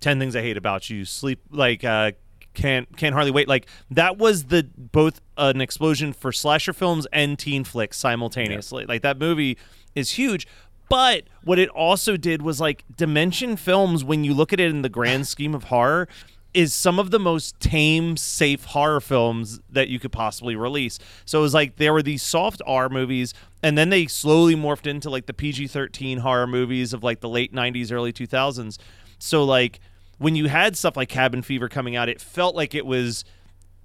Ten 0.02 0.20
Things 0.20 0.36
I 0.36 0.42
Hate 0.42 0.58
About 0.58 0.90
You, 0.90 1.06
Sleep 1.06 1.40
like 1.50 1.84
uh, 1.86 2.12
can't 2.56 2.96
can't 2.98 3.14
hardly 3.14 3.32
wait. 3.32 3.48
Like 3.48 3.68
that 3.92 4.18
was 4.18 4.46
the 4.46 4.68
both 4.78 5.22
an 5.38 5.62
explosion 5.62 6.14
for 6.14 6.32
slasher 6.32 6.74
films 6.74 7.08
and 7.12 7.38
teen 7.38 7.64
flicks 7.64 7.98
simultaneously. 7.98 8.86
Like 8.86 9.02
that 9.02 9.20
movie 9.20 9.58
is 9.94 10.12
huge. 10.12 10.48
But 10.88 11.24
what 11.44 11.58
it 11.58 11.70
also 11.70 12.16
did 12.16 12.42
was 12.42 12.62
like 12.62 12.84
Dimension 12.96 13.56
Films, 13.56 14.04
when 14.04 14.24
you 14.24 14.34
look 14.34 14.54
at 14.54 14.60
it 14.60 14.70
in 14.70 14.82
the 14.82 14.90
grand 14.90 15.28
scheme 15.28 15.56
of 15.56 15.66
horror, 15.66 16.08
is 16.54 16.74
some 16.74 17.00
of 17.00 17.12
the 17.12 17.20
most 17.20 17.60
tame, 17.60 18.16
safe 18.16 18.64
horror 18.64 19.02
films 19.02 19.60
that 19.70 19.90
you 19.90 20.00
could 20.00 20.12
possibly 20.12 20.56
release. 20.56 20.98
So 21.26 21.40
it 21.40 21.42
was 21.42 21.54
like 21.54 21.76
there 21.76 21.92
were 21.92 22.04
these 22.04 22.24
soft 22.24 22.62
R 22.66 22.88
movies, 22.88 23.34
and 23.62 23.78
then 23.78 23.90
they 23.90 24.08
slowly 24.08 24.56
morphed 24.56 24.88
into 24.88 25.10
like 25.10 25.26
the 25.26 25.34
PG 25.34 25.68
13 25.68 26.20
horror 26.20 26.48
movies 26.48 26.94
of 26.94 27.04
like 27.04 27.20
the 27.20 27.30
late 27.30 27.54
90s, 27.54 27.92
early 27.92 28.14
2000s. 28.14 28.78
So, 29.20 29.44
like, 29.44 29.80
when 30.18 30.36
you 30.36 30.48
had 30.48 30.78
stuff 30.78 30.96
like 30.98 31.10
Cabin 31.10 31.42
Fever 31.42 31.68
coming 31.70 31.96
out, 31.96 32.10
it 32.10 32.22
felt 32.22 32.56
like 32.56 32.74
it 32.74 32.86
was 32.86 33.26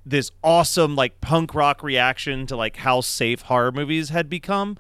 this 0.07 0.31
awesome, 0.43 0.97
like, 0.97 1.21
punk 1.21 1.55
rock 1.55 1.83
reaction 1.83 2.47
to 2.47 2.57
like 2.57 2.77
how 2.79 3.01
safe 3.01 3.43
horror 3.43 3.73
movies 3.73 4.09
had 4.09 4.29
become. 4.31 4.77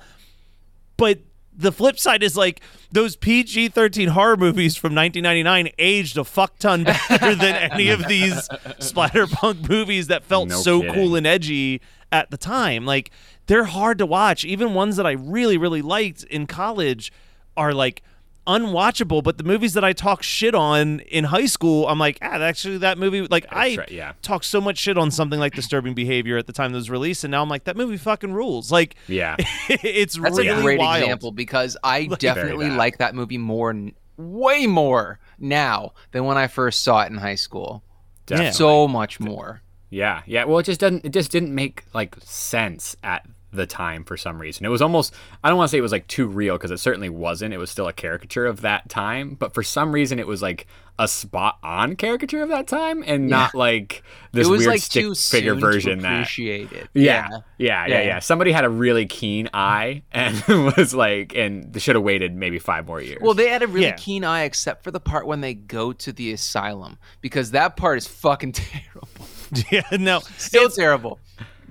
But 0.96 1.20
the 1.52 1.72
flip 1.72 1.98
side 1.98 2.22
is 2.22 2.36
like 2.36 2.60
those 2.92 3.16
PG 3.16 3.68
13 3.68 4.08
horror 4.08 4.36
movies 4.36 4.76
from 4.76 4.94
1999 4.94 5.72
aged 5.78 6.16
a 6.16 6.24
fuck 6.24 6.58
ton 6.58 6.84
better 6.84 7.34
than 7.34 7.54
any 7.72 7.90
of 7.90 8.06
these 8.08 8.48
splatterpunk 8.78 9.68
movies 9.68 10.06
that 10.06 10.24
felt 10.24 10.48
No 10.48 10.56
so 10.56 10.80
kidding. 10.80 10.94
cool 10.94 11.16
and 11.16 11.26
edgy 11.26 11.80
at 12.12 12.30
the 12.30 12.36
time. 12.38 12.86
Like, 12.86 13.10
they're 13.46 13.64
hard 13.64 13.98
to 13.98 14.06
watch. 14.06 14.44
Even 14.44 14.74
ones 14.74 14.96
that 14.96 15.06
I 15.06 15.12
really, 15.12 15.58
really 15.58 15.82
liked 15.82 16.22
in 16.24 16.46
college 16.46 17.12
are 17.56 17.74
like 17.74 18.02
unwatchable. 18.46 19.22
But 19.22 19.38
the 19.38 19.44
movies 19.44 19.74
that 19.74 19.84
I 19.84 19.92
talk 19.92 20.22
shit 20.22 20.54
on 20.54 21.00
in 21.00 21.24
high 21.24 21.46
school, 21.46 21.86
I'm 21.88 21.98
like, 21.98 22.18
ah, 22.22 22.40
actually, 22.40 22.78
that 22.78 22.98
movie, 22.98 23.22
like, 23.22 23.46
I 23.50 23.76
right, 23.76 23.90
yeah. 23.90 24.12
talked 24.22 24.44
so 24.44 24.60
much 24.60 24.78
shit 24.78 24.98
on 24.98 25.10
something 25.10 25.38
like 25.38 25.54
Disturbing 25.54 25.94
Behavior 25.94 26.36
at 26.38 26.46
the 26.46 26.52
time 26.52 26.72
that 26.72 26.78
was 26.78 26.90
released. 26.90 27.24
And 27.24 27.30
now 27.30 27.42
I'm 27.42 27.48
like, 27.48 27.64
that 27.64 27.76
movie 27.76 27.96
fucking 27.96 28.32
rules. 28.32 28.72
Like, 28.72 28.96
Yeah. 29.08 29.36
it's 29.68 30.16
That's 30.16 30.36
really 30.36 30.48
a 30.48 30.60
great 30.60 30.78
wild. 30.78 31.02
example 31.02 31.32
because 31.32 31.76
I 31.84 32.06
definitely 32.06 32.70
like 32.70 32.98
that 32.98 33.14
movie 33.14 33.38
more, 33.38 33.74
way 34.16 34.66
more 34.66 35.18
now 35.38 35.92
than 36.12 36.24
when 36.24 36.36
I 36.36 36.46
first 36.46 36.82
saw 36.82 37.02
it 37.02 37.10
in 37.10 37.18
high 37.18 37.34
school. 37.36 37.82
Definitely. 38.26 38.52
So 38.52 38.86
much 38.86 39.18
more. 39.20 39.62
Yeah, 39.90 40.22
yeah. 40.26 40.44
Well, 40.44 40.58
it 40.60 40.64
just 40.64 40.78
doesn't. 40.78 41.04
It 41.04 41.12
just 41.12 41.32
didn't 41.32 41.52
make 41.52 41.82
like 41.92 42.14
sense 42.20 42.94
at 43.02 43.26
the 43.52 43.66
time 43.66 44.04
for 44.04 44.16
some 44.16 44.40
reason. 44.40 44.64
It 44.64 44.68
was 44.68 44.82
almost. 44.82 45.14
I 45.42 45.48
don't 45.48 45.58
want 45.58 45.68
to 45.68 45.72
say 45.72 45.78
it 45.78 45.82
was 45.82 45.92
like 45.92 46.06
too 46.06 46.26
real 46.26 46.56
because 46.56 46.70
it 46.70 46.78
certainly 46.78 47.08
wasn't. 47.08 47.52
It 47.54 47.58
was 47.58 47.70
still 47.70 47.88
a 47.88 47.92
caricature 47.92 48.46
of 48.46 48.60
that 48.62 48.88
time, 48.88 49.34
but 49.34 49.54
for 49.54 49.62
some 49.62 49.92
reason 49.92 50.18
it 50.18 50.26
was 50.26 50.40
like 50.42 50.66
a 50.98 51.08
spot 51.08 51.56
on 51.62 51.96
caricature 51.96 52.42
of 52.42 52.50
that 52.50 52.68
time 52.68 53.02
and 53.06 53.26
not 53.26 53.54
like 53.54 54.02
this 54.32 54.46
it 54.46 54.50
was 54.50 54.58
weird 54.58 54.70
like 54.72 54.80
stick 54.82 55.02
too 55.02 55.14
figure 55.14 55.52
soon 55.54 55.60
version 55.60 55.96
to 55.98 56.02
that. 56.02 56.12
appreciate 56.12 56.70
it. 56.72 56.90
Yeah, 56.92 57.28
yeah, 57.30 57.38
yeah, 57.56 57.86
yeah, 57.86 58.02
Yeah. 58.02 58.18
Somebody 58.18 58.52
had 58.52 58.64
a 58.66 58.68
really 58.68 59.06
keen 59.06 59.48
eye 59.54 60.02
and 60.12 60.36
was 60.76 60.94
like, 60.94 61.34
and 61.34 61.72
they 61.72 61.80
should 61.80 61.94
have 61.96 62.04
waited 62.04 62.34
maybe 62.36 62.58
five 62.58 62.86
more 62.86 63.00
years. 63.00 63.18
Well, 63.22 63.32
they 63.32 63.48
had 63.48 63.62
a 63.62 63.66
really 63.66 63.86
Yeah. 63.86 63.92
keen 63.96 64.24
eye, 64.24 64.42
except 64.42 64.84
for 64.84 64.90
the 64.90 65.00
part 65.00 65.26
when 65.26 65.40
they 65.40 65.54
go 65.54 65.92
to 65.94 66.12
the 66.12 66.32
asylum, 66.32 66.98
because 67.22 67.52
that 67.52 67.76
part 67.78 67.96
is 67.96 68.06
fucking 68.06 68.52
terrible. 68.52 69.26
yeah, 69.72 69.82
no. 69.92 70.20
Still 70.36 70.64
It's- 70.64 70.76
terrible. 70.76 71.18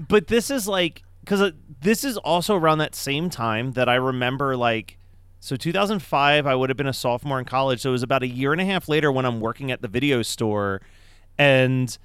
but 0.07 0.25
this 0.27 0.50
is 0.50 0.67
like 0.67 1.03
because 1.19 1.41
uh, 1.41 1.51
this 1.81 2.03
is 2.03 2.17
also 2.17 2.55
around 2.55 2.79
that 2.79 2.95
same 2.95 3.29
time 3.29 3.74
that 3.74 3.88
I 3.88 3.95
remember 3.95 4.57
like 4.57 4.98
so 5.39 5.55
2005 5.55 6.45
I 6.45 6.55
would 6.55 6.69
have 6.69 6.77
been 6.77 6.88
a 6.88 6.93
sophomore 6.93 7.39
in 7.39 7.45
college. 7.45 7.81
So 7.81 7.89
it 7.89 7.91
was 7.93 8.03
about 8.03 8.24
a 8.24 8.27
year 8.27 8.51
and 8.51 8.62
a 8.62 8.65
half 8.65 8.89
later 8.89 9.12
when 9.12 9.25
I'm 9.25 9.39
working 9.39 9.71
at 9.71 9.81
the 9.81 9.88
video 9.88 10.21
store 10.21 10.81
and 11.38 11.98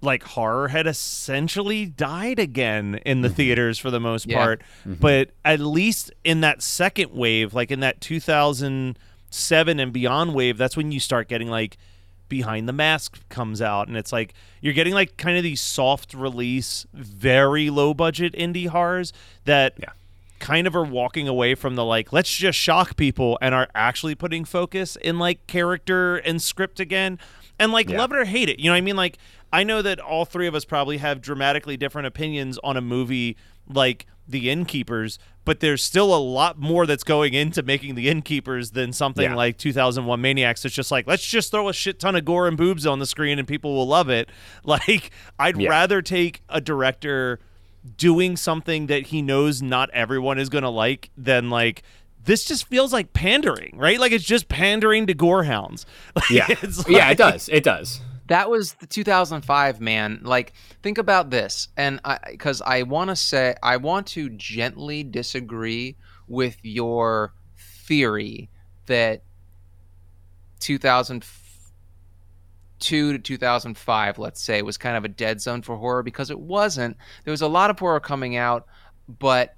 like 0.00 0.22
horror 0.22 0.68
had 0.68 0.86
essentially 0.86 1.84
died 1.84 2.38
again 2.38 3.00
in 3.04 3.20
the 3.20 3.28
mm-hmm. 3.28 3.36
theaters 3.36 3.78
for 3.78 3.90
the 3.90 4.00
most 4.00 4.26
Yeah. 4.26 4.38
part. 4.38 4.62
Mm-hmm. 4.80 4.94
But 4.94 5.30
at 5.44 5.60
least 5.60 6.12
in 6.24 6.40
that 6.40 6.62
second 6.62 7.12
wave 7.12 7.52
like 7.52 7.70
in 7.70 7.80
that 7.80 8.00
2007 8.00 9.80
and 9.80 9.92
beyond 9.92 10.34
wave 10.34 10.56
that's 10.56 10.76
when 10.76 10.90
you 10.92 11.00
start 11.00 11.28
getting 11.28 11.48
like 11.48 11.76
behind 12.28 12.68
the 12.68 12.72
mask 12.72 13.18
comes 13.28 13.60
out 13.62 13.88
and 13.88 13.96
it's 13.96 14.12
like 14.12 14.34
you're 14.60 14.74
getting 14.74 14.94
like 14.94 15.16
kind 15.16 15.36
of 15.36 15.42
these 15.42 15.60
soft 15.60 16.12
release 16.14 16.86
very 16.92 17.70
low 17.70 17.94
budget 17.94 18.32
indie 18.34 18.66
horrors 18.68 19.12
that 19.44 19.74
Yeah. 19.80 19.90
kind 20.38 20.66
of 20.66 20.76
are 20.76 20.84
walking 20.84 21.26
away 21.28 21.54
from 21.54 21.74
the 21.74 21.84
like 21.84 22.12
let's 22.12 22.30
just 22.34 22.58
shock 22.58 22.96
people 22.96 23.38
and 23.40 23.54
are 23.54 23.68
actually 23.74 24.14
putting 24.14 24.44
focus 24.44 24.96
in 24.96 25.18
like 25.18 25.46
character 25.46 26.16
and 26.16 26.40
script 26.42 26.80
again 26.80 27.18
and 27.58 27.72
like 27.72 27.88
Yeah. 27.88 27.98
love 27.98 28.12
it 28.12 28.16
or 28.18 28.24
hate 28.24 28.48
it 28.48 28.58
you 28.58 28.66
know 28.66 28.72
what 28.72 28.78
i 28.78 28.82
mean 28.82 28.96
like 28.96 29.18
i 29.52 29.64
know 29.64 29.80
that 29.82 29.98
all 29.98 30.24
three 30.24 30.46
of 30.46 30.54
us 30.54 30.64
probably 30.64 30.98
have 30.98 31.20
dramatically 31.20 31.76
different 31.76 32.06
opinions 32.06 32.58
on 32.62 32.76
a 32.76 32.80
movie 32.82 33.36
like 33.68 34.06
the 34.28 34.50
innkeepers 34.50 35.18
but 35.44 35.60
there's 35.60 35.82
still 35.82 36.14
a 36.14 36.18
lot 36.18 36.58
more 36.58 36.84
that's 36.84 37.02
going 37.04 37.32
into 37.32 37.62
making 37.62 37.94
the 37.94 38.08
innkeepers 38.10 38.72
than 38.72 38.92
something 38.92 39.30
Yeah. 39.30 39.34
like 39.34 39.56
2001 39.56 40.20
maniacs 40.20 40.64
it's 40.64 40.74
just 40.74 40.90
like 40.90 41.06
let's 41.06 41.24
just 41.26 41.50
throw 41.50 41.68
a 41.68 41.72
shit 41.72 41.98
ton 41.98 42.14
of 42.14 42.24
gore 42.26 42.46
and 42.46 42.56
boobs 42.56 42.86
on 42.86 42.98
the 42.98 43.06
screen 43.06 43.38
and 43.38 43.48
people 43.48 43.74
will 43.74 43.86
love 43.86 44.10
it 44.10 44.28
like 44.64 45.10
i'd 45.38 45.58
Yeah. 45.58 45.70
rather 45.70 46.02
take 46.02 46.42
a 46.48 46.60
director 46.60 47.38
doing 47.96 48.36
something 48.36 48.86
that 48.88 49.06
he 49.06 49.22
knows 49.22 49.62
not 49.62 49.88
everyone 49.90 50.38
is 50.38 50.48
going 50.50 50.64
to 50.64 50.68
like 50.70 51.10
than 51.16 51.48
like 51.48 51.82
this 52.24 52.44
just 52.44 52.66
feels 52.68 52.92
like 52.92 53.14
pandering, 53.14 53.72
right? 53.78 53.98
Like 53.98 54.12
it's 54.12 54.24
just 54.24 54.48
pandering 54.50 55.06
to 55.06 55.14
gorehounds. 55.14 55.86
Like, 56.14 56.28
yeah, 56.30 56.46
it's 56.48 56.86
yeah, 56.86 57.08
it 57.10 57.16
does. 57.16 57.48
It 57.48 57.64
does. 57.64 58.02
That 58.28 58.50
was 58.50 58.74
the 58.74 58.86
2005 58.86 59.80
man. 59.80 60.20
Like, 60.22 60.52
think 60.82 60.98
about 60.98 61.30
this, 61.30 61.68
and 61.76 62.00
I 62.04 62.18
because 62.30 62.62
I 62.62 62.82
want 62.82 63.10
to 63.10 63.16
say 63.16 63.54
I 63.62 63.78
want 63.78 64.06
to 64.08 64.28
gently 64.30 65.02
disagree 65.02 65.96
with 66.28 66.58
your 66.62 67.32
theory 67.56 68.50
that 68.86 69.22
2002 70.60 73.12
to 73.12 73.18
2005, 73.18 74.18
let's 74.18 74.42
say, 74.42 74.62
was 74.62 74.76
kind 74.76 74.96
of 74.96 75.04
a 75.04 75.08
dead 75.08 75.40
zone 75.40 75.62
for 75.62 75.76
horror 75.76 76.02
because 76.02 76.30
it 76.30 76.38
wasn't. 76.38 76.96
There 77.24 77.32
was 77.32 77.42
a 77.42 77.48
lot 77.48 77.70
of 77.70 77.78
horror 77.78 78.00
coming 78.00 78.36
out, 78.36 78.66
but 79.08 79.54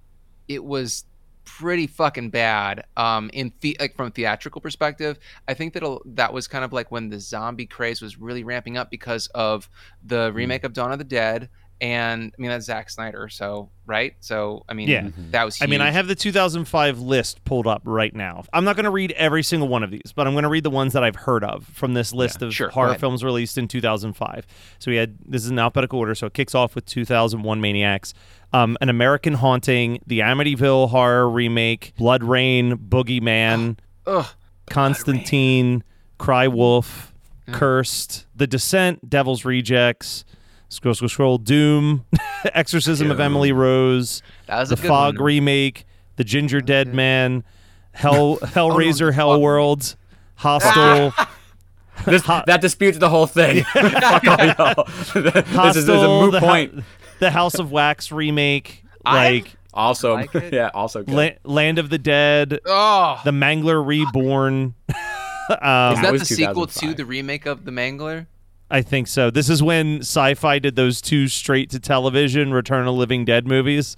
it 0.47 0.65
was 0.65 1.05
pretty 1.45 1.87
fucking 1.87 2.31
bad 2.31 2.85
um 2.97 3.31
in 3.33 3.53
the 3.61 3.77
like 3.81 3.97
from 3.97 4.09
a 4.09 4.11
theatrical 4.11 4.61
perspective. 4.61 5.19
I 5.49 5.55
think 5.55 5.75
that 5.75 6.01
that 6.05 6.33
was 6.33 6.47
kind 6.47 6.65
of 6.65 6.73
like 6.73 6.91
when 6.91 7.09
the 7.09 7.21
zombie 7.21 7.67
craze 7.67 8.01
was 8.01 8.19
really 8.19 8.45
ramping 8.45 8.77
up 8.77 8.91
because 8.91 9.27
of 9.29 9.69
the 10.05 10.33
remake 10.33 10.65
of 10.65 10.73
dawn 10.73 10.93
of 10.93 10.99
the 10.99 11.05
dead 11.05 11.49
and 11.81 12.33
i 12.39 12.41
mean 12.41 12.51
that's 12.51 12.67
Zack 12.67 12.91
snyder 12.91 13.29
so 13.29 13.71
right 13.87 14.15
so 14.21 14.65
i 14.69 14.75
mean 14.75 14.89
Yeah. 14.89 15.09
that 15.31 15.45
was 15.45 15.61
I 15.63 15.67
mean, 15.67 15.81
I 15.81 15.91
have 15.91 16.07
the 16.09 16.15
2005 16.15 17.01
list 17.01 17.45
pulled 17.45 17.67
up 17.67 17.83
right 17.85 18.15
now. 18.15 18.45
I'm 18.53 18.65
not 18.65 18.77
going 18.77 18.85
to 18.85 18.91
read 18.91 19.13
every 19.13 19.43
single 19.43 19.67
one 19.69 19.83
of 19.83 19.91
these, 19.91 20.13
but 20.15 20.27
I'm 20.27 20.35
going 20.35 20.45
to 20.45 20.49
read 20.49 20.63
the 20.65 20.71
ones 20.71 20.93
that 20.93 21.03
I've 21.03 21.17
heard 21.17 21.43
of 21.43 21.67
from 21.67 21.95
this 21.95 22.13
list 22.13 22.41
of 22.43 22.55
sure, 22.55 22.69
horror 22.69 22.95
films 22.97 23.25
released 23.25 23.59
in 23.59 23.67
2005. 23.67 24.47
So 24.79 24.91
we 24.91 24.97
had 24.97 25.17
this 25.27 25.45
is 25.45 25.51
in 25.51 25.59
alphabetical 25.59 25.99
order. 25.99 26.15
So 26.15 26.27
it 26.27 26.35
kicks 26.35 26.55
off 26.55 26.75
with 26.75 26.87
2001 26.87 27.61
Maniacs, 27.61 28.15
um, 28.53 28.77
An 28.81 28.89
American 28.89 29.35
Haunting, 29.35 30.01
the 30.07 30.21
Amityville 30.21 30.91
Horror 30.91 31.29
remake, 31.29 31.93
BloodRayne, 31.99 32.75
Boogeyman, 32.89 33.77
Ugh. 34.07 34.27
Constantine, 34.69 35.83
Cry 36.19 36.49
Wolf, 36.49 37.13
Cursed, 37.53 38.27
The 38.37 38.47
Descent, 38.47 39.09
Devil's 39.11 39.45
Rejects, 39.45 40.25
Scroll 40.71 40.95
Scroll 40.95 41.09
Scroll, 41.09 41.39
Doom, 41.39 42.07
Exorcism 42.55 43.11
of 43.11 43.21
Emily 43.21 43.53
Rose, 43.53 44.23
That 44.47 44.61
was 44.61 44.69
the 44.71 44.77
a 44.77 44.79
good 44.79 44.87
Fog 44.89 45.17
one. 45.19 45.25
remake, 45.27 45.85
The 46.17 46.25
Gingerdead 46.25 46.93
Man, 46.95 47.45
Hell 47.93 48.39
Hellraiser, 48.39 49.09
the 49.09 49.13
Hell 49.13 49.33
Fog 49.35 49.41
World, 49.43 49.97
Hostel, 50.37 51.13
This, 52.07 52.23
that 52.23 52.63
disputes 52.63 52.97
the 52.97 53.11
whole 53.11 53.27
thing. 53.27 53.63
Fuck 53.65 54.27
all 54.27 54.47
y'all. 54.47 54.85
this, 54.87 55.49
Hostel, 55.49 55.67
is, 55.69 55.75
this 55.75 55.97
is 55.97 56.03
a 56.03 56.09
moot 56.09 56.33
the, 56.33 56.41
point. 56.41 56.83
the 57.19 57.31
House 57.31 57.57
of 57.59 57.71
Wax 57.73 58.11
remake, 58.11 58.83
I- 59.05 59.33
like 59.33 59.53
Also, 59.75 60.15
like 60.15 60.33
yeah, 60.53 60.71
also 60.73 61.03
good. 61.03 61.15
La- 61.45 61.53
Land 61.53 61.79
of 61.79 61.91
the 61.91 61.99
Dead, 61.99 62.59
oh 62.65 63.21
The 63.25 63.33
Mangler 63.33 63.85
Reborn. 63.87 64.75
um, 64.89 65.95
is 65.95 66.01
that 66.01 66.09
was 66.13 66.21
the 66.29 66.35
sequel 66.37 66.67
to 66.69 66.95
the 66.95 67.05
remake 67.05 67.45
of 67.45 67.65
the 67.67 67.71
mangler 67.73 68.27
I 68.71 68.83
think 68.83 69.09
so. 69.09 69.31
This 69.31 69.49
is 69.49 69.63
when 69.63 69.99
Sci-Fi 70.01 70.59
did 70.61 70.77
those 70.77 71.01
two 71.01 71.27
straight-to-television 71.29 72.53
Return 72.53 72.87
of 72.87 72.95
Living 72.95 73.25
Dead 73.25 73.47
movies. 73.47 73.97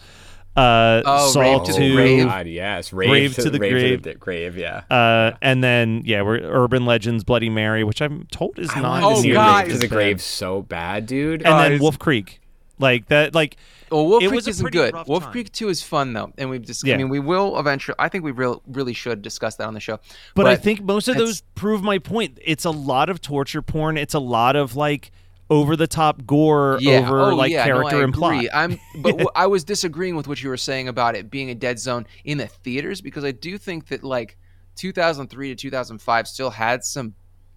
Uh, 0.55 1.01
Oh, 1.07 1.31
Saw 1.31 1.41
Rave 1.41 1.63
to 1.65 1.73
the 1.73 1.79
two, 1.79 1.95
Grave. 1.95 2.27
God, 2.27 2.47
yes. 2.47 2.93
Rave, 2.93 3.11
Rave 3.11 3.35
to, 3.37 3.43
to 3.45 3.51
the 3.51 3.59
rave 3.59 3.73
grave. 3.73 4.03
To 4.03 4.09
the 4.11 4.15
grave, 4.17 4.57
yeah. 4.59 4.83
Uh, 4.91 5.33
and 5.41 5.65
then 5.65 6.03
yeah, 6.05 6.21
we're 6.21 6.41
Urban 6.43 6.85
Legends, 6.85 7.25
Bloody 7.25 7.49
Mary, 7.49 7.85
which 7.85 8.03
I'm 8.03 8.27
told 8.31 8.59
is 8.59 8.75
not. 8.77 9.03
Oh, 9.03 9.23
God. 9.33 9.65
Rave 9.65 9.73
to 9.73 9.79
the 9.79 9.89
grave 9.89 10.21
so 10.21 10.61
bad, 10.61 11.07
dude. 11.07 11.43
and 11.43 11.55
Oh, 11.55 11.59
then 11.71 11.81
Wolf 11.81 11.99
Creek, 11.99 12.42
like 12.83 13.09
that, 13.09 13.35
like 13.35 13.57
Well, 13.91 14.07
Wolf 14.07 14.23
It 14.23 14.29
Creek 14.29 14.37
was 14.37 14.49
isn't 14.49 14.73
good. 14.73 14.95
Wolf 15.07 15.23
time. 15.25 15.33
Creek 15.33 15.53
Two 15.53 15.69
is 15.69 15.83
fun 15.83 16.13
though, 16.13 16.33
and 16.37 16.51
we've 16.51 16.63
just. 16.65 16.87
Yeah. 16.87 16.95
I 16.95 16.99
mean, 16.99 17.09
we 17.09 17.21
will 17.21 17.59
eventually. 17.59 17.95
I 17.99 18.09
think 18.09 18.25
we 18.25 18.33
real, 18.33 18.63
really 18.67 18.93
should 18.93 19.23
discuss 19.23 19.57
that 19.57 19.67
on 19.67 19.75
the 19.75 19.81
show. 19.81 20.01
But, 20.35 20.47
I 20.47 20.57
think 20.57 20.83
most 20.83 21.09
of 21.09 21.17
those 21.17 21.43
prove 21.55 21.83
my 21.83 21.99
point. 21.99 22.39
It's 22.43 22.65
a 22.65 22.71
lot 22.71 23.09
of 23.09 23.21
torture 23.21 23.63
porn. 23.63 23.97
It's 23.97 24.15
a 24.15 24.21
lot 24.21 24.57
of 24.57 24.77
like 24.77 25.13
over 25.51 25.77
the 25.77 25.87
top 25.87 26.25
gore 26.25 26.79
yeah. 26.81 26.95
Oh, 26.95 27.03
over 27.05 27.21
oh, 27.33 27.35
like 27.35 27.53
yeah, 27.53 27.65
character 27.65 27.99
no, 27.99 28.05
and 28.05 28.15
plot. 28.15 28.45
I'm, 28.55 28.79
but 28.97 29.21
wh- 29.21 29.27
I 29.35 29.47
was 29.47 29.65
disagreeing 29.65 30.17
with 30.17 30.27
what 30.27 30.43
you 30.43 30.49
were 30.49 30.57
saying 30.57 30.89
about 30.89 31.15
it 31.15 31.31
being 31.31 31.51
a 31.51 31.55
dead 31.55 31.79
zone 31.79 32.07
in 32.25 32.39
the 32.39 32.47
theaters 32.47 33.01
because 33.01 33.25
I 33.25 33.33
do 33.33 33.59
think 33.59 33.89
that 33.89 34.03
like 34.03 34.39
2003 34.77 35.51
to 35.51 35.55
2005 35.55 36.29
still 36.29 36.51
had 36.51 36.85
some 36.85 37.15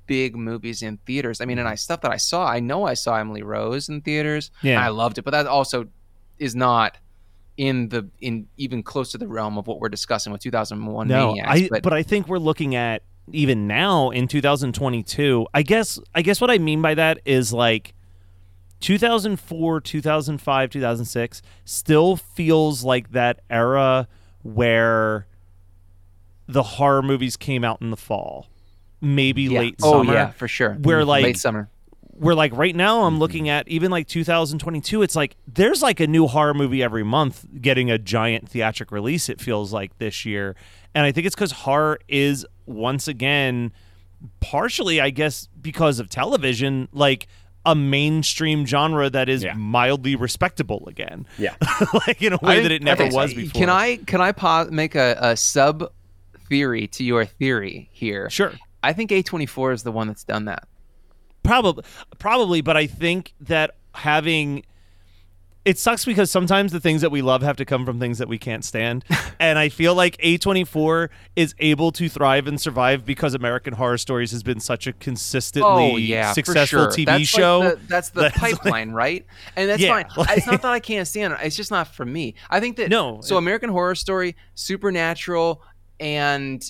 big 0.08 0.36
movies 0.36 0.82
in 0.82 0.98
theaters. 1.06 1.42
I 1.42 1.46
mean, 1.46 1.60
and 1.60 1.68
I 1.68 1.76
stuff 1.76 2.02
that 2.02 2.12
I 2.12 2.18
saw. 2.18 2.46
I 2.48 2.60
know 2.60 2.86
I 2.86 2.94
saw 2.94 3.16
Emily 3.16 3.44
Rose 3.44 3.90
in 3.90 4.02
theaters. 4.02 4.52
Yeah. 4.62 4.84
I 4.84 4.90
loved 4.90 5.18
it, 5.18 5.24
but 5.24 5.32
that 5.32 5.48
also 5.48 5.88
is 6.40 6.56
not 6.56 6.98
in 7.58 7.90
the 7.90 8.10
in 8.20 8.48
even 8.58 8.84
close 8.84 9.12
to 9.12 9.18
the 9.18 9.28
realm 9.28 9.58
of 9.58 9.68
what 9.68 9.80
we're 9.80 9.90
discussing 9.90 10.32
with 10.32 10.42
2001 10.42 11.08
no, 11.08 11.28
Maniacs. 11.28 11.50
I, 11.50 11.80
but, 11.82 11.94
I 11.94 12.04
think 12.04 12.28
we're 12.28 12.38
looking 12.38 12.76
at 12.76 13.04
even 13.32 13.68
now 13.68 14.10
in 14.10 14.28
2022. 14.28 15.48
I 15.54 15.62
guess 15.64 16.00
I 16.14 16.22
guess 16.22 16.42
what 16.42 16.52
I 16.52 16.58
mean 16.58 16.82
by 16.82 16.96
that 16.96 17.20
is 17.26 17.54
like 17.54 17.94
2004, 18.82 19.82
2005, 19.82 20.70
2006 20.70 21.42
still 21.64 22.16
feels 22.16 22.84
like 22.84 23.12
that 23.12 23.40
era 23.50 24.08
where 24.44 25.28
the 26.48 26.64
horror 26.64 27.02
movies 27.02 27.38
came 27.38 27.64
out 27.64 27.82
in 27.82 27.90
the 27.90 27.98
fall, 27.98 28.48
maybe 29.06 29.44
yeah. 29.44 29.60
late 29.60 29.76
oh 29.84 30.00
summer. 30.00 30.14
yeah, 30.14 30.32
for 30.32 30.48
sure. 30.48 30.74
Where, 30.74 31.02
mm, 31.02 31.08
like- 31.08 31.24
late 31.24 31.38
summer. 31.38 31.70
where 32.18 32.36
like 32.36 32.56
right 32.56 32.76
now 32.76 33.04
I'm 33.04 33.14
mm-hmm. 33.14 33.20
looking 33.22 33.50
at 33.50 33.68
even 33.68 33.92
like 33.92 34.08
2022 34.08 35.02
it's 35.02 35.16
like 35.16 35.36
there's 35.48 35.82
like 35.82 36.00
a 36.00 36.08
new 36.08 36.28
horror 36.28 36.54
movie 36.54 36.82
every 36.82 37.04
month 37.04 37.46
getting 37.62 37.92
a 37.92 37.98
giant 37.98 38.50
theatric 38.50 38.92
release 38.92 39.28
it 39.30 39.42
feels 39.42 39.74
like 39.74 39.98
this 39.98 40.26
year 40.26 40.56
and 40.94 41.06
I 41.06 41.12
think 41.12 41.28
it's 41.28 41.36
cuz 41.36 41.52
horror 41.52 42.00
is 42.08 42.46
once 42.66 43.08
again 43.10 43.74
partially 44.40 45.02
I 45.02 45.10
guess 45.10 45.50
because 45.62 46.00
of 46.00 46.10
television 46.10 46.88
like 46.94 47.28
a 47.66 47.76
mainstream 47.76 48.66
genre 48.66 49.10
that 49.10 49.28
is 49.28 49.44
Yeah. 49.44 49.54
mildly 49.56 50.16
respectable 50.16 50.88
again 50.88 51.26
Yeah. 51.38 51.56
like 52.08 52.22
in 52.22 52.32
a 52.34 52.38
way 52.42 52.56
think- 52.56 52.64
that 52.64 52.72
it 52.72 52.82
never 52.82 53.08
was 53.08 53.34
before 53.34 53.60
Can 53.60 53.70
I 53.70 53.98
can 53.98 54.22
I 54.22 54.32
pause, 54.32 54.72
make 54.72 54.96
a, 54.96 55.18
a 55.20 55.36
sub 55.36 55.92
theory 56.48 56.88
to 56.88 57.04
your 57.04 57.26
theory 57.26 57.90
here? 57.92 58.30
Sure 58.30 58.54
I 58.86 58.94
think 58.94 59.12
A24 59.12 59.74
is 59.74 59.84
the 59.84 59.92
one 59.92 60.08
that's 60.08 60.24
done 60.24 60.46
that. 60.46 60.68
probably 61.44 61.84
probably 62.18 62.62
but 62.62 62.76
i 62.76 62.88
think 62.88 63.34
that 63.40 63.76
having 63.94 64.64
it 65.64 65.80
sucks 65.80 66.06
because 66.06 66.30
sometimes 66.30 66.72
the 66.72 66.80
things 66.80 67.02
that 67.02 67.10
we 67.12 67.22
love 67.24 67.42
have 67.42 67.58
to 67.58 67.66
come 67.66 67.86
from 67.86 68.00
things 68.00 68.18
that 68.20 68.28
we 68.28 68.38
can't 68.38 68.64
stand 68.66 69.04
and 69.40 69.58
i 69.60 69.70
feel 69.70 69.94
like 69.96 70.18
a24 70.18 71.10
is 71.36 71.54
able 71.60 71.92
to 71.92 72.10
thrive 72.10 72.48
and 72.48 72.60
survive 72.60 73.06
because 73.06 73.34
american 73.36 73.74
horror 73.74 73.98
stories 73.98 74.32
has 74.32 74.42
been 74.44 74.60
such 74.60 74.88
a 74.88 74.94
consistently 74.94 75.70
oh 75.94 75.98
yeah, 75.98 76.32
successful 76.34 76.80
sure. 76.80 76.88
tv 76.92 77.06
that's 77.06 77.24
show 77.28 77.60
Like 77.60 77.80
the, 77.82 77.88
that's 77.88 78.10
the 78.10 78.22
that's 78.22 78.42
like- 78.42 78.56
pipeline, 78.58 78.92
right? 78.92 79.26
And 79.56 79.70
that's 79.70 79.82
Yeah, 79.82 80.04
fine. 80.04 80.28
it's 80.38 80.48
not 80.48 80.62
that 80.64 80.72
I 80.72 80.80
can't 80.80 81.08
stand 81.08 81.34
it. 81.34 81.40
It's 81.44 81.56
just 81.56 81.70
not 81.72 81.88
for 81.88 82.06
me. 82.06 82.34
I 82.50 82.60
think 82.60 82.78
that 82.78 82.90
No, 82.90 83.22
So 83.22 83.38
American 83.38 83.70
Horror 83.70 83.96
Story, 83.96 84.36
Supernatural, 84.56 85.62
and 86.00 86.62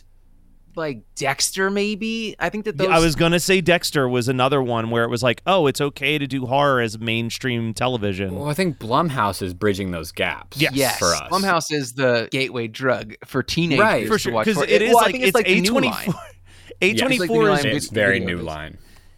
like 0.78 1.02
Dexter, 1.16 1.70
maybe. 1.70 2.36
I 2.40 2.50
think 2.50 2.66
that 2.66 2.78
those. 2.78 2.88
I 2.88 3.00
was 3.00 3.16
gonna 3.16 3.40
say 3.40 3.62
Dexter 3.62 4.08
was 4.08 4.28
another 4.28 4.62
one 4.62 4.90
where 4.90 5.04
it 5.04 5.10
was 5.10 5.24
like, 5.24 5.42
oh, 5.46 5.68
it's 5.68 5.82
okay 5.82 6.18
to 6.18 6.28
do 6.28 6.46
horror 6.46 6.82
as 6.82 7.00
mainstream 7.00 7.74
television. 7.74 8.36
Well, 8.36 8.50
I 8.50 8.54
think 8.54 8.80
Blumhouse 8.80 9.42
is 9.42 9.54
bridging 9.54 9.92
those 9.92 10.12
gaps. 10.12 10.58
Yes. 10.60 10.74
Yes, 10.74 11.00
for 11.00 11.14
us. 11.14 11.30
Blumhouse 11.30 11.72
is 11.72 11.94
the 11.94 12.28
gateway 12.32 12.68
drug 12.68 13.16
for 13.26 13.44
teenagers 13.44 13.84
Right. 13.84 14.08
for 14.08 14.20
sure, 14.20 14.34
watch. 14.34 14.46
because 14.46 14.58
horror. 14.58 14.70
it 14.70 14.82
is 14.82 14.90
well, 14.90 15.00
I 15.00 15.02
like 15.04 15.12
think 15.12 15.24
it's, 15.26 15.36
like 15.36 15.46
the 15.46 15.62
new 15.62 15.74
A24. 15.74 15.84
line. 15.84 16.14
A24 16.82 17.00
like 17.00 17.20
the 17.20 17.28
new 17.28 17.42
is 17.42 17.64
line. 17.64 17.76
It's 17.76 17.90
very 17.90 18.20
new 18.20 18.40
is. 18.40 18.44
line. 18.44 18.78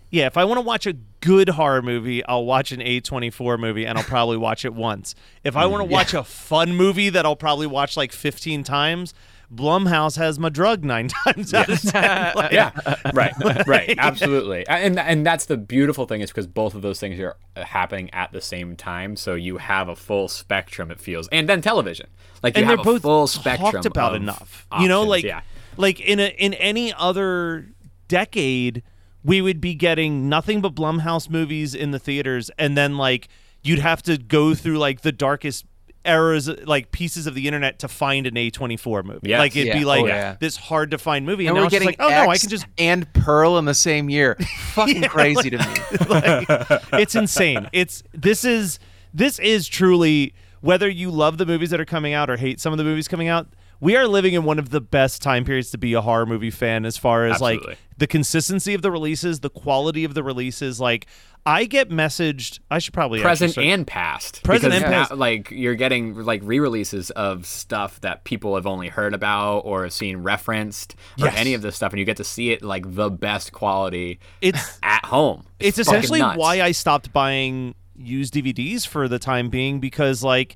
Yeah, 0.09 0.27
if 0.27 0.37
I 0.37 0.45
want 0.45 0.57
to 0.57 0.61
watch 0.61 0.87
a 0.87 0.93
good 1.19 1.49
horror 1.49 1.81
movie, 1.81 2.23
I'll 2.25 2.45
watch 2.45 2.71
an 2.71 2.79
A24 2.79 3.59
movie 3.59 3.85
and 3.85 3.97
I'll 3.97 4.03
probably 4.03 4.37
watch 4.37 4.63
it 4.63 4.73
once. 4.73 5.15
If 5.43 5.57
I 5.57 5.65
want 5.65 5.83
to 5.83 5.87
mm. 5.87 5.91
watch 5.91 6.13
a 6.13 6.23
fun 6.23 6.73
movie 6.75 7.09
that 7.09 7.25
I'll 7.25 7.35
probably 7.35 7.67
watch 7.67 7.97
like 7.97 8.13
15 8.13 8.63
times, 8.63 9.13
Blumhouse 9.53 10.17
has 10.17 10.37
my 10.37 10.49
drug 10.49 10.83
nine 10.83 11.07
times 11.25 11.53
out 11.53 11.69
of 11.69 11.81
10. 11.81 12.17
Like, 12.35 12.51
yeah, 12.51 12.71
right, 13.13 13.33
right, 13.67 13.95
absolutely, 13.97 14.67
and 14.67 14.99
and 14.99 15.25
that's 15.25 15.45
the 15.45 15.57
beautiful 15.57 16.05
thing 16.05 16.21
is 16.21 16.29
because 16.29 16.47
both 16.47 16.75
of 16.75 16.81
those 16.81 16.99
things 16.99 17.19
are 17.19 17.37
uh, 17.55 17.63
happening 17.63 18.09
at 18.13 18.31
the 18.31 18.41
same 18.41 18.75
time, 18.75 19.15
so 19.15 19.33
you 19.35 19.57
have 19.57 19.87
a 19.87 19.95
full 19.95 20.27
spectrum. 20.27 20.91
It 20.91 20.99
feels, 20.99 21.27
and 21.29 21.47
then 21.47 21.61
television, 21.61 22.07
like 22.43 22.57
you 22.57 22.61
and 22.61 22.69
they're 22.69 22.77
have 22.77 22.85
both 22.85 22.99
a 22.99 23.01
full 23.01 23.27
spectrum 23.27 23.71
talked 23.71 23.85
about 23.85 24.15
of 24.15 24.21
enough. 24.21 24.67
you 24.79 24.87
know, 24.87 25.03
like 25.03 25.23
yeah. 25.23 25.41
like 25.77 25.99
in 25.99 26.19
a 26.19 26.27
in 26.37 26.53
any 26.55 26.93
other 26.93 27.69
decade, 28.07 28.83
we 29.23 29.41
would 29.41 29.61
be 29.61 29.73
getting 29.73 30.27
nothing 30.27 30.61
but 30.61 30.75
Blumhouse 30.75 31.29
movies 31.29 31.73
in 31.73 31.91
the 31.91 31.99
theaters, 31.99 32.51
and 32.59 32.77
then 32.77 32.97
like 32.97 33.29
you'd 33.63 33.79
have 33.79 34.01
to 34.03 34.17
go 34.17 34.53
through 34.53 34.77
like 34.77 35.01
the 35.01 35.11
darkest 35.11 35.65
eras 36.05 36.47
like 36.65 36.91
pieces 36.91 37.27
of 37.27 37.35
the 37.35 37.47
internet 37.47 37.79
to 37.79 37.87
find 37.87 38.25
an 38.27 38.35
A24 38.35 39.03
movie. 39.03 39.29
Yes. 39.29 39.39
Like 39.39 39.55
it'd 39.55 39.73
be 39.73 39.85
like 39.85 40.03
Oh, 40.03 40.07
yeah. 40.07 40.37
this 40.39 40.55
hard 40.55 40.91
to 40.91 40.97
find 40.97 41.25
movie 41.25 41.47
and, 41.47 41.55
And 41.55 41.57
now 41.57 41.65
we're 41.65 41.69
getting 41.69 41.87
like, 41.87 41.97
oh 41.99 42.09
no, 42.09 42.29
I 42.29 42.37
can 42.37 42.49
just 42.49 42.65
and 42.77 43.11
Pearl 43.13 43.57
in 43.57 43.65
the 43.65 43.73
same 43.73 44.09
year. 44.09 44.35
Fucking 44.73 45.03
crazy 45.03 45.49
to 45.49 45.57
me. 45.57 45.65
like, 46.09 46.47
it's 46.93 47.15
insane. 47.15 47.69
It's 47.73 48.03
this 48.13 48.43
is 48.45 48.79
this 49.13 49.39
is 49.39 49.67
truly 49.67 50.33
whether 50.61 50.89
you 50.89 51.11
love 51.11 51.37
the 51.37 51.45
movies 51.45 51.69
that 51.69 51.79
are 51.79 51.85
coming 51.85 52.13
out 52.13 52.29
or 52.29 52.37
hate 52.37 52.59
some 52.59 52.71
of 52.73 52.77
the 52.77 52.83
movies 52.83 53.07
coming 53.07 53.27
out. 53.27 53.47
We 53.79 53.95
are 53.95 54.07
living 54.07 54.33
in 54.33 54.43
one 54.43 54.59
of 54.59 54.69
the 54.69 54.81
best 54.81 55.21
time 55.21 55.45
periods 55.45 55.71
to 55.71 55.77
be 55.77 55.93
a 55.93 56.01
horror 56.01 56.25
movie 56.25 56.49
fan 56.51 56.85
as 56.85 56.97
far 56.97 57.25
as 57.25 57.33
Absolutely. 57.33 57.67
like 57.69 57.77
the 57.97 58.07
consistency 58.07 58.73
of 58.73 58.81
the 58.81 58.91
releases, 58.91 59.39
the 59.41 59.49
quality 59.49 60.03
of 60.03 60.13
the 60.13 60.23
releases. 60.23 60.79
Like 60.79 61.05
I 61.45 61.65
get 61.65 61.89
messaged. 61.89 62.59
I 62.69 62.79
should 62.79 62.93
probably 62.93 63.21
present 63.21 63.57
and 63.57 63.85
past. 63.87 64.43
Present 64.43 64.73
and 64.73 64.81
now, 64.83 64.89
past. 64.89 65.11
like 65.15 65.49
you're 65.51 65.75
getting 65.75 66.15
like 66.15 66.41
re-releases 66.43 67.09
of 67.11 67.45
stuff 67.45 68.01
that 68.01 68.23
people 68.25 68.55
have 68.55 68.65
only 68.67 68.89
heard 68.89 69.13
about 69.13 69.59
or 69.59 69.89
seen 69.89 70.17
referenced 70.17 70.95
or 71.19 71.25
Yes. 71.27 71.35
any 71.37 71.53
of 71.53 71.61
this 71.61 71.75
stuff, 71.75 71.93
and 71.93 71.99
you 71.99 72.05
get 72.05 72.17
to 72.17 72.23
see 72.23 72.51
it 72.51 72.63
like 72.63 72.95
the 72.95 73.09
best 73.09 73.53
quality 73.53 74.19
It's 74.41 74.79
at 74.83 75.05
home. 75.05 75.45
it's 75.59 75.77
fucking 75.77 75.81
essentially 75.93 76.19
nuts. 76.19 76.37
why 76.37 76.61
I 76.61 76.71
stopped 76.71 77.13
buying 77.13 77.75
used 77.95 78.33
DVDs 78.33 78.85
for 78.85 79.07
the 79.07 79.17
time 79.19 79.49
being 79.49 79.79
because 79.79 80.23
like 80.23 80.55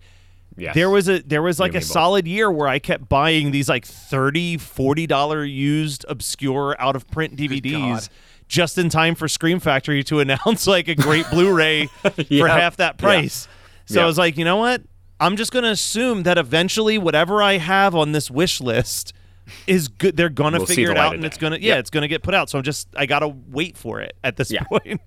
Yes. 0.57 0.75
there 0.75 0.89
was 0.89 1.07
a 1.07 1.21
there 1.21 1.41
was 1.41 1.59
like 1.59 1.73
a 1.73 1.77
and 1.77 1.83
me 1.85 1.87
both. 1.87 1.91
solid 1.93 2.27
year 2.27 2.51
where 2.51 2.67
I 2.67 2.77
kept 2.79 3.07
buying 3.07 3.51
these 3.51 3.69
like 3.69 3.85
30 3.85 4.57
40 4.57 5.07
dollar 5.07 5.43
used 5.45 6.05
obscure 6.09 6.75
out 6.79 6.95
of 6.95 7.07
print 7.09 7.35
DVDs 7.37 8.09
just 8.47 8.77
in 8.77 8.89
time 8.89 9.15
for 9.15 9.27
Scream 9.29 9.59
Factory 9.61 10.03
to 10.03 10.19
announce 10.21 10.67
like 10.67 10.87
a 10.89 10.95
great 10.95 11.25
Blu-ray 11.29 11.85
for 12.37 12.47
half 12.49 12.77
that 12.77 12.97
price. 12.97 13.47
So 13.85 14.01
I 14.01 14.05
was 14.05 14.17
like, 14.17 14.37
you 14.37 14.43
know 14.45 14.57
what? 14.57 14.81
I'm 15.19 15.37
just 15.37 15.51
going 15.53 15.63
to 15.63 15.69
assume 15.71 16.23
that 16.23 16.37
eventually 16.37 16.97
whatever 16.97 17.41
I 17.43 17.57
have 17.57 17.95
on 17.95 18.11
this 18.11 18.29
wish 18.31 18.59
list 18.59 19.13
is 19.67 19.87
good 19.87 20.15
they're 20.17 20.29
going 20.29 20.53
to 20.53 20.59
Will 20.59 20.65
figure 20.65 20.91
it 20.91 20.97
out 20.97 21.13
and 21.13 21.21
day. 21.23 21.27
it's 21.27 21.37
going 21.37 21.53
to 21.53 21.61
yeah, 21.61 21.77
it's 21.77 21.89
going 21.89 22.01
to 22.03 22.07
get 22.07 22.23
put 22.23 22.33
out. 22.33 22.49
So 22.49 22.57
I'm 22.57 22.63
just 22.63 22.87
I 22.95 23.05
got 23.05 23.19
to 23.19 23.27
wait 23.29 23.77
for 23.77 24.01
it 24.01 24.13
at 24.23 24.35
this 24.37 24.51
Yeah. 24.51 24.63
point. 24.69 24.99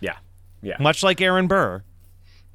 yeah, 0.00 0.16
yeah. 0.62 0.76
Much 0.78 1.02
like 1.02 1.20
Aaron 1.20 1.46
Burr. 1.48 1.82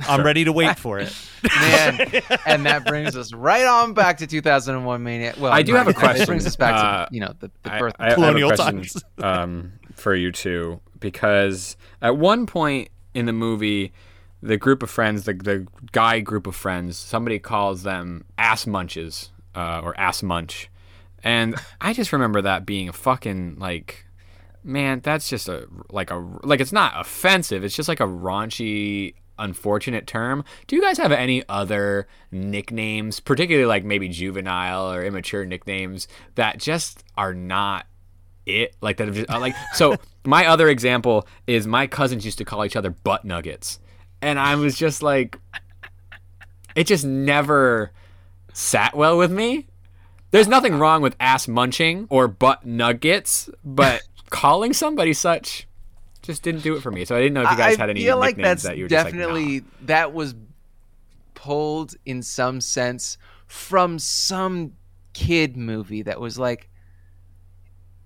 I'm 0.02 0.24
ready 0.24 0.44
to 0.46 0.52
wait 0.52 0.78
for 0.78 1.00
it. 1.00 1.14
Man, 1.60 2.22
and 2.46 2.66
that 2.66 2.86
brings 2.86 3.16
us 3.16 3.34
right 3.34 3.66
on 3.66 3.94
back 3.94 4.18
to 4.20 4.28
2001 4.28 5.04
Maniac. 5.04 5.36
Well, 5.40 5.52
I 5.52 5.64
do 5.64 5.72
no, 5.74 5.80
have 5.80 5.88
a 5.88 5.94
question. 5.94 6.10
It 6.10 6.14
question. 6.18 6.26
brings 6.28 6.46
us 6.48 6.56
back 6.56 6.74
Uh, 6.74 7.06
to 7.08 7.14
you 7.14 7.22
know 7.22 7.34
the, 7.40 7.52
the 7.64 7.70
birth. 7.70 7.96
I, 8.00 8.06
I 8.06 8.10
have 8.10 8.14
a 8.14 8.16
Colonial 8.22 8.50
question, 8.50 8.76
times. 8.78 9.04
um, 9.24 9.74
for 9.94 10.14
you 10.14 10.32
two 10.32 10.80
because 11.00 11.78
at 12.02 12.18
one 12.18 12.46
point 12.46 12.90
in 13.14 13.26
the 13.26 13.34
movie, 13.34 13.92
the 14.42 14.58
group 14.58 14.84
of 14.84 14.90
friends, 14.90 15.24
the 15.26 15.34
the 15.34 15.68
guy 15.92 16.20
group 16.20 16.48
of 16.48 16.56
friends, 16.56 16.98
somebody 16.98 17.40
calls 17.40 17.84
them 17.84 18.26
ass 18.38 18.68
munches 18.68 19.32
uh, 19.56 19.82
or 19.84 20.00
ass 20.00 20.22
munch, 20.22 20.70
and 21.24 21.56
I 21.82 21.94
just 21.94 22.14
remember 22.14 22.42
that 22.42 22.66
being 22.66 22.90
a 22.90 22.94
fucking 22.94 23.58
like. 23.58 24.04
Man, 24.64 25.00
that's 25.00 25.30
just 25.30 25.48
a 25.48 25.66
like 25.92 26.12
a 26.12 26.18
like 26.44 26.60
it's 26.60 26.74
not 26.74 27.00
offensive. 27.00 27.64
It's 27.64 27.76
just 27.76 27.88
like 27.88 28.02
a 28.02 28.08
raunchy, 28.08 29.14
unfortunate 29.40 30.08
term. 30.08 30.44
Do 30.68 30.76
you 30.76 30.82
guys 30.82 30.98
have 30.98 31.12
any 31.12 31.44
other 31.50 32.08
nicknames, 32.32 33.20
particularly 33.20 33.68
like 33.68 33.84
maybe 33.84 34.10
juvenile 34.10 34.92
or 34.92 35.04
immature 35.04 35.46
nicknames 35.46 36.08
that 36.36 36.60
just 36.60 37.04
are 37.16 37.34
not 37.34 37.86
it? 38.46 38.76
Like 38.82 38.98
that 38.98 39.12
just 39.14 39.30
uh, 39.30 39.40
like 39.40 39.56
so. 39.74 39.96
My 40.26 40.46
other 40.46 40.68
example 40.68 41.26
is 41.48 41.66
my 41.66 41.88
cousins 41.88 42.26
used 42.26 42.38
to 42.40 42.44
call 42.44 42.66
each 42.66 42.76
other 42.76 42.90
butt 42.90 43.24
nuggets, 43.24 43.80
and 44.22 44.38
I 44.38 44.56
was 44.56 44.78
just 44.78 45.02
like, 45.02 45.40
it 46.76 46.84
just 46.86 47.06
never 47.06 47.94
sat 48.52 48.94
well 48.98 49.18
with 49.18 49.32
me. 49.32 49.68
There's 50.32 50.50
nothing 50.50 50.80
wrong 50.80 51.02
with 51.02 51.16
ass 51.20 51.48
munching 51.48 52.08
or 52.10 52.28
butt 52.28 52.66
nuggets, 52.66 53.50
but 53.64 54.02
calling 54.30 54.74
somebody 54.74 55.14
such 55.14 55.67
just 56.28 56.44
didn't 56.44 56.62
do 56.62 56.76
it 56.76 56.82
for 56.82 56.92
me. 56.92 57.06
So 57.06 57.16
I 57.16 57.20
didn't 57.20 57.34
know 57.34 57.44
if 57.44 57.52
you 57.52 57.58
guys 57.58 57.78
I 57.78 57.82
had 57.82 57.90
any 57.90 58.04
feel 58.04 58.20
like 58.20 58.36
that's 58.36 58.64
that 58.64 58.78
you 58.78 58.84
were 58.84 58.90
just 58.90 59.06
like, 59.06 59.14
definitely 59.14 59.62
"Nah." 59.62 59.66
that 59.88 60.14
was 60.14 60.36
pulled 61.34 61.96
in 62.06 62.22
some 62.22 62.62
sense 62.62 63.18
from 63.48 63.98
some 63.98 64.74
kid 65.14 65.58
movie 65.58 66.04
that 66.04 66.20
was 66.20 66.38
like 66.38 66.70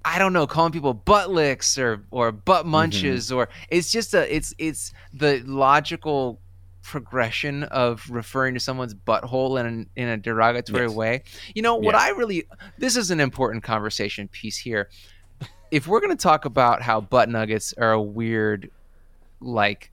I 0.04 0.18
don't 0.18 0.34
know, 0.34 0.48
calling 0.48 0.72
people 0.72 0.94
butt 0.94 1.30
licks 1.30 1.78
or 1.78 2.06
or 2.12 2.32
butt 2.32 2.62
mm-hmm. 2.62 2.72
munches 2.72 3.32
or 3.32 3.50
it's 3.70 3.92
just 3.92 4.14
a 4.14 4.34
it's 4.34 4.54
it's 4.58 4.94
the 5.14 5.44
logical 5.46 6.40
progression 6.84 7.64
of 7.64 8.04
referring 8.10 8.54
to 8.56 8.60
someone's 8.60 8.94
butthole 8.96 9.60
in 9.60 9.66
an, 9.66 9.90
in 9.96 10.08
a 10.08 10.18
derogatory 10.18 10.88
Yes. 10.88 10.96
way. 10.96 11.24
You 11.54 11.62
know, 11.62 11.76
what 11.76 11.96
I 11.96 12.10
really 12.10 12.48
this 12.78 12.96
is 12.96 13.12
an 13.12 13.20
important 13.20 13.64
conversation 13.64 14.28
piece 14.28 14.58
here. 14.58 14.90
If 15.72 15.88
we're 15.88 16.02
going 16.02 16.16
to 16.16 16.22
talk 16.22 16.46
about 16.46 16.82
how 16.82 17.02
butt 17.02 17.30
nuggets 17.30 17.74
are 17.78 17.94
a 17.94 18.02
weird 18.02 18.70
like 19.40 19.92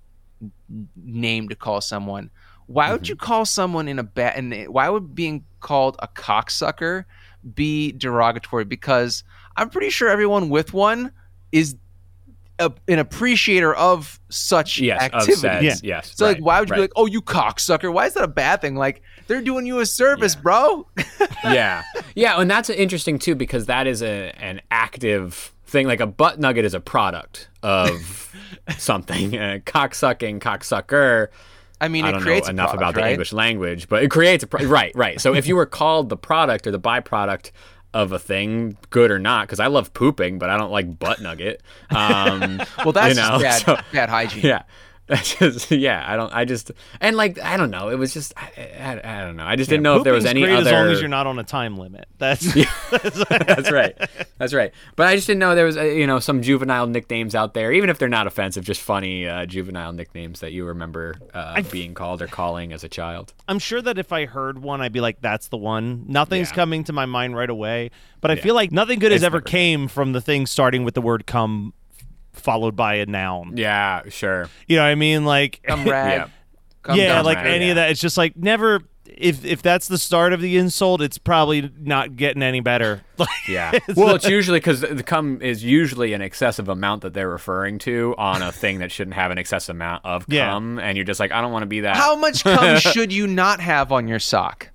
name 0.97 1.49
to 1.49 1.55
call 1.55 1.81
someone, 1.81 2.31
why 2.67 2.93
would 2.93 3.03
mm-hmm. 3.03 3.11
you 3.11 3.17
call 3.17 3.47
someone 3.47 3.88
in 3.88 3.99
a 3.99 4.03
bad 4.03 4.37
and 4.37 4.69
why 4.69 4.88
would 4.88 5.14
being 5.14 5.45
called 5.61 5.97
a 6.01 6.09
cocksucker 6.09 7.05
be 7.55 7.93
derogatory 7.93 8.64
because 8.64 9.25
I'm 9.57 9.71
pretty 9.71 9.91
sure 9.91 10.09
everyone 10.09 10.51
with 10.51 10.73
one 10.75 11.12
is 11.51 11.77
a, 12.59 12.73
an 12.88 12.99
appreciator 12.99 13.75
of 13.75 14.21
such 14.29 14.81
Yes, 14.81 15.01
activity. 15.01 15.49
of 15.49 15.62
Yeah. 15.62 15.75
yes. 15.83 16.12
So 16.14 16.27
like, 16.27 16.38
why 16.38 16.61
would 16.61 16.69
you 16.69 16.75
be 16.75 16.81
like, 16.83 16.93
"Oh, 16.97 17.07
you 17.07 17.23
cocksucker"? 17.23 17.93
Why 17.93 18.07
is 18.07 18.14
that 18.14 18.25
a 18.25 18.29
bad 18.29 18.61
thing? 18.61 18.75
Like, 18.75 19.03
they're 19.29 19.41
doing 19.43 19.64
you 19.67 19.79
a 19.79 19.87
service, 19.87 20.35
Yeah. 20.35 20.41
bro. 20.43 20.87
yeah, 21.45 21.83
yeah, 22.14 22.41
and 22.41 22.51
that's 22.51 22.69
interesting 22.71 23.19
too 23.19 23.35
because 23.35 23.67
that 23.67 23.87
is 23.87 24.03
a 24.03 24.33
an 24.38 24.61
active 24.71 25.53
thing. 25.67 25.87
Like 25.87 26.01
a 26.01 26.07
butt 26.07 26.41
nugget 26.41 26.64
is 26.64 26.75
a 26.75 26.81
product 26.81 27.49
of 27.62 28.35
something. 28.79 29.37
Uh, 29.38 29.59
cocksucking, 29.64 30.41
cocksucker. 30.41 31.29
I 31.81 31.87
mean, 31.88 32.05
I 32.05 32.11
don't 32.11 32.25
know 32.25 32.33
enough 32.33 32.71
product, 32.71 32.75
about 32.77 32.95
the 32.95 33.01
right? 33.03 33.11
English 33.12 33.33
language, 33.33 33.88
but 33.88 34.03
it 34.03 34.11
creates 34.11 34.43
a 34.43 34.49
pro- 34.49 34.67
right, 34.67 34.91
right. 34.97 35.21
So 35.21 35.35
if 35.35 35.47
you 35.47 35.55
were 35.55 35.67
called 35.67 36.09
the 36.09 36.17
product 36.17 36.67
or 36.67 36.73
the 36.73 36.81
byproduct 36.81 37.53
of 37.95 38.11
a 38.11 38.19
thing, 38.19 38.77
good 38.91 39.11
or 39.12 39.19
not, 39.21 39.47
because 39.47 39.61
I 39.61 39.69
love 39.69 39.95
pooping, 39.95 40.38
but 40.41 40.51
I 40.51 40.57
don't 40.59 40.73
like 40.73 40.99
butt 40.99 41.21
nugget. 41.23 41.62
Um, 41.91 42.61
Well, 42.85 42.93
that's 42.93 43.14
you 43.17 43.23
just 43.23 43.31
know, 43.33 43.38
bad, 43.41 43.62
so- 43.62 43.79
bad 43.93 44.09
hygiene. 44.09 44.45
yeah. 44.45 44.62
Just 45.23 45.71
yeah. 45.71 46.05
I 46.07 46.16
don't. 46.16 46.31
I 46.35 46.44
just 46.44 46.71
and 47.01 47.16
like 47.16 47.38
I 47.40 47.57
don't 47.57 47.71
know. 47.71 47.88
It 47.88 47.94
was 47.94 48.12
just 48.12 48.35
I, 48.37 48.51
I, 48.79 49.01
I 49.21 49.25
don't 49.25 49.37
know. 49.37 49.44
I 49.47 49.57
just 49.57 49.71
didn't 49.71 49.83
know 49.83 49.97
if 49.97 50.05
there 50.05 50.12
was 50.12 50.27
any 50.27 50.42
great 50.42 50.53
other. 50.53 50.68
as 50.68 50.73
long 50.73 50.88
as 50.90 51.01
you're 51.01 51.09
not 51.09 51.27
on 51.27 51.38
a 51.38 51.44
time 51.44 51.79
limit. 51.79 52.07
That's 52.18 52.55
yeah, 52.55 52.71
That's 52.90 53.71
right. 53.73 53.97
That's 54.37 54.53
right. 54.53 54.71
But 54.97 55.07
I 55.07 55.14
just 55.14 55.27
didn't 55.27 55.40
know 55.40 55.55
there 55.55 55.64
was, 55.64 55.79
uh, 55.79 55.83
you 55.85 56.07
know, 56.07 56.18
some 56.18 56.42
juvenile 56.42 56.87
nicknames 56.87 57.35
out 57.35 57.55
there, 57.55 57.73
even 57.73 57.88
if 57.88 57.99
they're 57.99 58.09
not 58.09 58.27
offensive, 58.27 58.64
just 58.64 58.83
funny 58.83 59.27
uh, 59.27 59.47
juvenile 59.47 59.94
nicknames 59.94 60.40
that 60.40 60.53
you 60.53 60.66
remember 60.66 61.14
uh, 61.33 61.62
being 61.71 61.94
called 61.94 62.21
or 62.21 62.27
calling 62.27 62.75
as 62.75 62.85
a 62.85 62.88
child. 62.88 63.33
I'm 63.49 63.59
sure 63.59 63.81
that 63.81 63.99
if 63.99 64.12
I 64.12 64.27
heard 64.27 64.59
one, 64.59 64.83
I'd 64.83 64.92
be 64.92 65.01
like, 65.01 65.23
"That's 65.23 65.49
the 65.49 65.57
one." 65.57 66.05
Nothing's 66.07 66.51
Yeah. 66.51 66.55
coming 66.57 66.85
to 66.85 66.92
my 66.92 67.07
mind 67.07 67.35
right 67.35 67.49
away, 67.51 67.92
but 68.21 68.31
I 68.31 68.35
Yeah. 68.35 68.42
feel 68.42 68.55
like 68.55 68.73
nothing 68.73 68.99
good 68.99 69.12
has 69.12 69.25
ever 69.25 69.40
came 69.40 69.88
from 69.88 70.12
the 70.12 70.21
thing 70.21 70.44
starting 70.47 70.85
with 70.85 70.92
the 70.94 71.01
word 71.03 71.27
"come," 71.27 71.73
followed 72.38 72.77
by 72.77 72.94
a 72.96 73.07
noun. 73.07 73.57
Yeah, 73.57 74.03
sure. 74.09 74.48
You 74.66 74.77
know 74.77 74.83
what 74.83 74.88
I 74.90 74.94
mean? 74.94 75.24
Like, 75.24 75.61
Comrade. 75.66 75.88
Yeah. 75.88 76.29
Come 76.83 76.96
yeah, 76.96 77.16
down, 77.16 77.24
like 77.24 77.38
any 77.38 77.66
yeah. 77.66 77.70
of 77.72 77.77
that. 77.77 77.90
It's 77.90 78.01
just 78.01 78.16
like 78.16 78.37
never. 78.37 78.81
If 79.07 79.44
if 79.44 79.62
that's 79.62 79.88
the 79.88 79.98
start 79.98 80.33
of 80.33 80.40
the 80.40 80.57
insult, 80.59 81.03
it's 81.03 81.18
probably 81.18 81.70
not 81.79 82.14
getting 82.16 82.42
any 82.42 82.61
better. 82.61 83.03
Like, 83.18 83.29
Yeah. 83.48 83.77
well, 83.96 84.14
it's 84.14 84.29
usually 84.29 84.61
because 84.61 84.81
the 84.83 85.03
cum 85.03 85.42
is 85.42 85.64
usually 85.64 86.12
an 86.12 86.22
excessive 86.22 86.68
amount 86.68 87.03
that 87.03 87.14
they're 87.14 87.29
referring 87.29 87.79
to 87.81 88.14
on 88.16 88.42
a 88.42 88.53
thing 88.53 88.79
that 88.79 88.92
shouldn't 88.92 89.16
have 89.16 89.33
an 89.33 89.38
excessive 89.38 89.74
amount 89.74 90.05
of 90.05 90.24
Yeah. 90.29 90.51
cum, 90.51 90.79
and 90.79 90.96
you're 90.96 91.05
just 91.05 91.18
like, 91.18 91.33
I 91.33 91.40
don't 91.40 91.51
want 91.51 91.64
to 91.64 91.66
be 91.66 91.81
that. 91.81 91.96
How 91.96 92.14
much 92.14 92.44
cum 92.44 92.79
should 92.79 93.12
you 93.12 93.27
not 93.27 93.59
have 93.61 93.90
on 93.90 94.07
your 94.07 94.20
sock? 94.20 94.70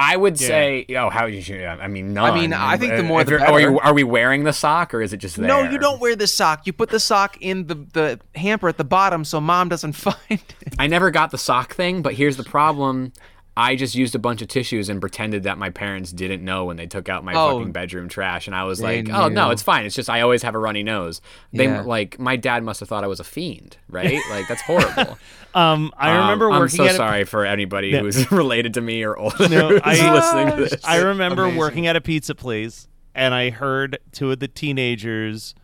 I 0.00 0.16
would 0.16 0.38
say, 0.38 0.86
oh, 0.96 1.10
how 1.10 1.26
you 1.26 1.42
should. 1.42 1.62
I 1.62 1.86
mean, 1.86 2.14
none. 2.14 2.30
I 2.30 2.34
mean, 2.34 2.52
I 2.54 2.78
think 2.78 2.94
the 2.96 3.02
more 3.02 3.22
the 3.22 3.32
you're- 3.32 3.62
you, 3.62 3.78
are 3.80 3.92
we 3.92 4.02
wearing 4.02 4.44
the 4.44 4.52
sock 4.52 4.94
or 4.94 5.02
is 5.02 5.12
it 5.12 5.18
just 5.18 5.36
there? 5.36 5.46
No, 5.46 5.62
you 5.62 5.78
don't 5.78 6.00
wear 6.00 6.16
the 6.16 6.26
sock. 6.26 6.66
You 6.66 6.72
put 6.72 6.88
the 6.88 6.98
sock 7.00 7.36
in 7.40 7.66
the, 7.66 7.74
the 7.74 8.20
hamper 8.34 8.68
at 8.68 8.78
the 8.78 8.84
bottom 8.84 9.24
so 9.24 9.40
mom 9.40 9.68
doesn't 9.68 9.92
find 10.08 10.16
it. 10.30 10.54
I 10.78 10.86
never 10.86 11.10
got 11.10 11.30
the 11.32 11.38
sock 11.38 11.74
thing, 11.74 12.00
but 12.00 12.14
here's 12.14 12.38
the 12.38 12.44
problem. 12.44 13.12
I 13.60 13.76
just 13.76 13.94
used 13.94 14.14
a 14.14 14.18
bunch 14.18 14.40
of 14.42 14.48
tissues 14.48 14.88
and 14.88 15.00
pretended 15.00 15.42
that 15.42 15.58
my 15.58 15.68
parents 15.70 16.12
didn't 16.12 16.42
know 16.44 16.64
when 16.64 16.76
they 16.78 16.86
took 16.86 17.08
out 17.08 17.24
my 17.24 17.34
Oh. 17.34 17.58
fucking 17.58 17.72
bedroom 17.72 18.08
trash, 18.08 18.46
and 18.46 18.56
I 18.56 18.64
was 18.64 18.78
They 18.78 19.02
like, 19.02 19.14
"Oh 19.14 19.28
no, 19.28 19.50
it's 19.50 19.62
fine. 19.62 19.84
It's 19.84 19.94
just 19.94 20.08
I 20.08 20.22
always 20.22 20.42
have 20.42 20.54
a 20.54 20.58
runny 20.58 20.82
nose." 20.82 21.20
They 21.52 21.64
Yeah. 21.64 21.82
like 21.82 22.18
my 22.18 22.36
dad 22.36 22.62
must 22.64 22.80
have 22.80 22.88
thought 22.88 23.04
I 23.04 23.06
was 23.06 23.20
a 23.20 23.24
fiend, 23.24 23.76
right? 23.88 24.18
Like 24.30 24.48
that's 24.48 24.62
horrible. 24.62 25.18
um, 25.54 25.92
I 25.98 26.10
Um, 26.10 26.20
remember 26.22 26.50
I'm 26.50 26.60
working 26.60 26.78
so 26.78 26.84
at 26.86 26.92
a 26.92 26.94
sorry 26.94 27.24
for 27.24 27.44
anybody 27.44 27.88
Yeah. 27.88 28.00
who's 28.00 28.32
related 28.32 28.74
to 28.74 28.80
me 28.80 29.02
or 29.02 29.16
older 29.18 29.48
No, 29.48 29.68
who's 29.68 29.80
I- 29.84 30.12
listening 30.14 30.56
to 30.56 30.62
this. 30.70 30.84
I 30.84 30.96
remember 31.02 31.42
Amazing. 31.42 31.58
working 31.58 31.86
at 31.86 31.96
a 31.96 32.00
pizza 32.00 32.34
place 32.34 32.88
and 33.14 33.34
I 33.34 33.50
heard 33.50 33.98
two 34.12 34.30
of 34.32 34.38
the 34.38 34.48
teenagers 34.48 35.54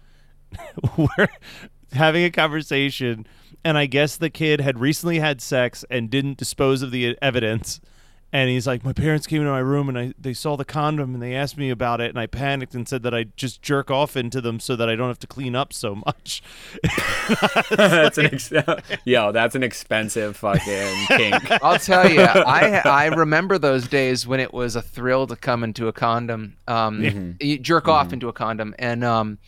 were 0.98 1.28
having 1.92 2.24
a 2.24 2.30
conversation 2.30 3.26
and 3.66 3.76
I 3.76 3.86
guess 3.86 4.16
the 4.16 4.30
kid 4.30 4.60
had 4.60 4.78
recently 4.78 5.18
had 5.18 5.40
sex 5.40 5.84
and 5.90 6.08
didn't 6.08 6.38
dispose 6.38 6.82
of 6.82 6.92
the 6.92 7.18
evidence. 7.20 7.80
And 8.32 8.48
he's 8.48 8.64
like, 8.64 8.84
my 8.84 8.92
parents 8.92 9.26
came 9.26 9.40
into 9.40 9.50
my 9.50 9.58
room 9.58 9.88
and 9.88 9.98
I 9.98 10.14
they 10.20 10.34
saw 10.34 10.56
the 10.56 10.64
condom 10.64 11.14
and 11.14 11.22
they 11.22 11.34
asked 11.34 11.56
me 11.56 11.70
about 11.70 12.00
it 12.00 12.10
and 12.10 12.18
I 12.18 12.26
panicked 12.26 12.76
and 12.76 12.88
said 12.88 13.02
that 13.02 13.12
I 13.12 13.24
just 13.34 13.62
jerk 13.62 13.90
off 13.90 14.16
into 14.16 14.40
them 14.40 14.60
so 14.60 14.76
that 14.76 14.88
I 14.88 14.94
don't 14.94 15.08
have 15.08 15.18
to 15.18 15.26
clean 15.26 15.56
up 15.56 15.72
so 15.72 15.96
much. 15.96 16.44
that's 17.70 18.18
an 18.18 18.26
ex- 18.26 18.52
yo, 19.04 19.32
that's 19.32 19.56
an 19.56 19.64
expensive 19.64 20.36
fucking 20.36 20.94
kink. 21.08 21.50
I'll 21.60 21.80
tell 21.80 22.08
you, 22.08 22.20
I 22.20 22.82
I 22.84 23.06
remember 23.06 23.58
those 23.58 23.88
days 23.88 24.28
when 24.28 24.38
it 24.38 24.54
was 24.54 24.76
a 24.76 24.82
thrill 24.82 25.26
to 25.26 25.34
come 25.34 25.64
into 25.64 25.88
a 25.88 25.92
condom, 25.92 26.56
um, 26.68 27.36
you 27.40 27.58
jerk 27.58 27.88
off 27.88 28.12
into 28.12 28.28
a 28.28 28.32
condom, 28.32 28.76
and 28.78 29.02
um, 29.02 29.38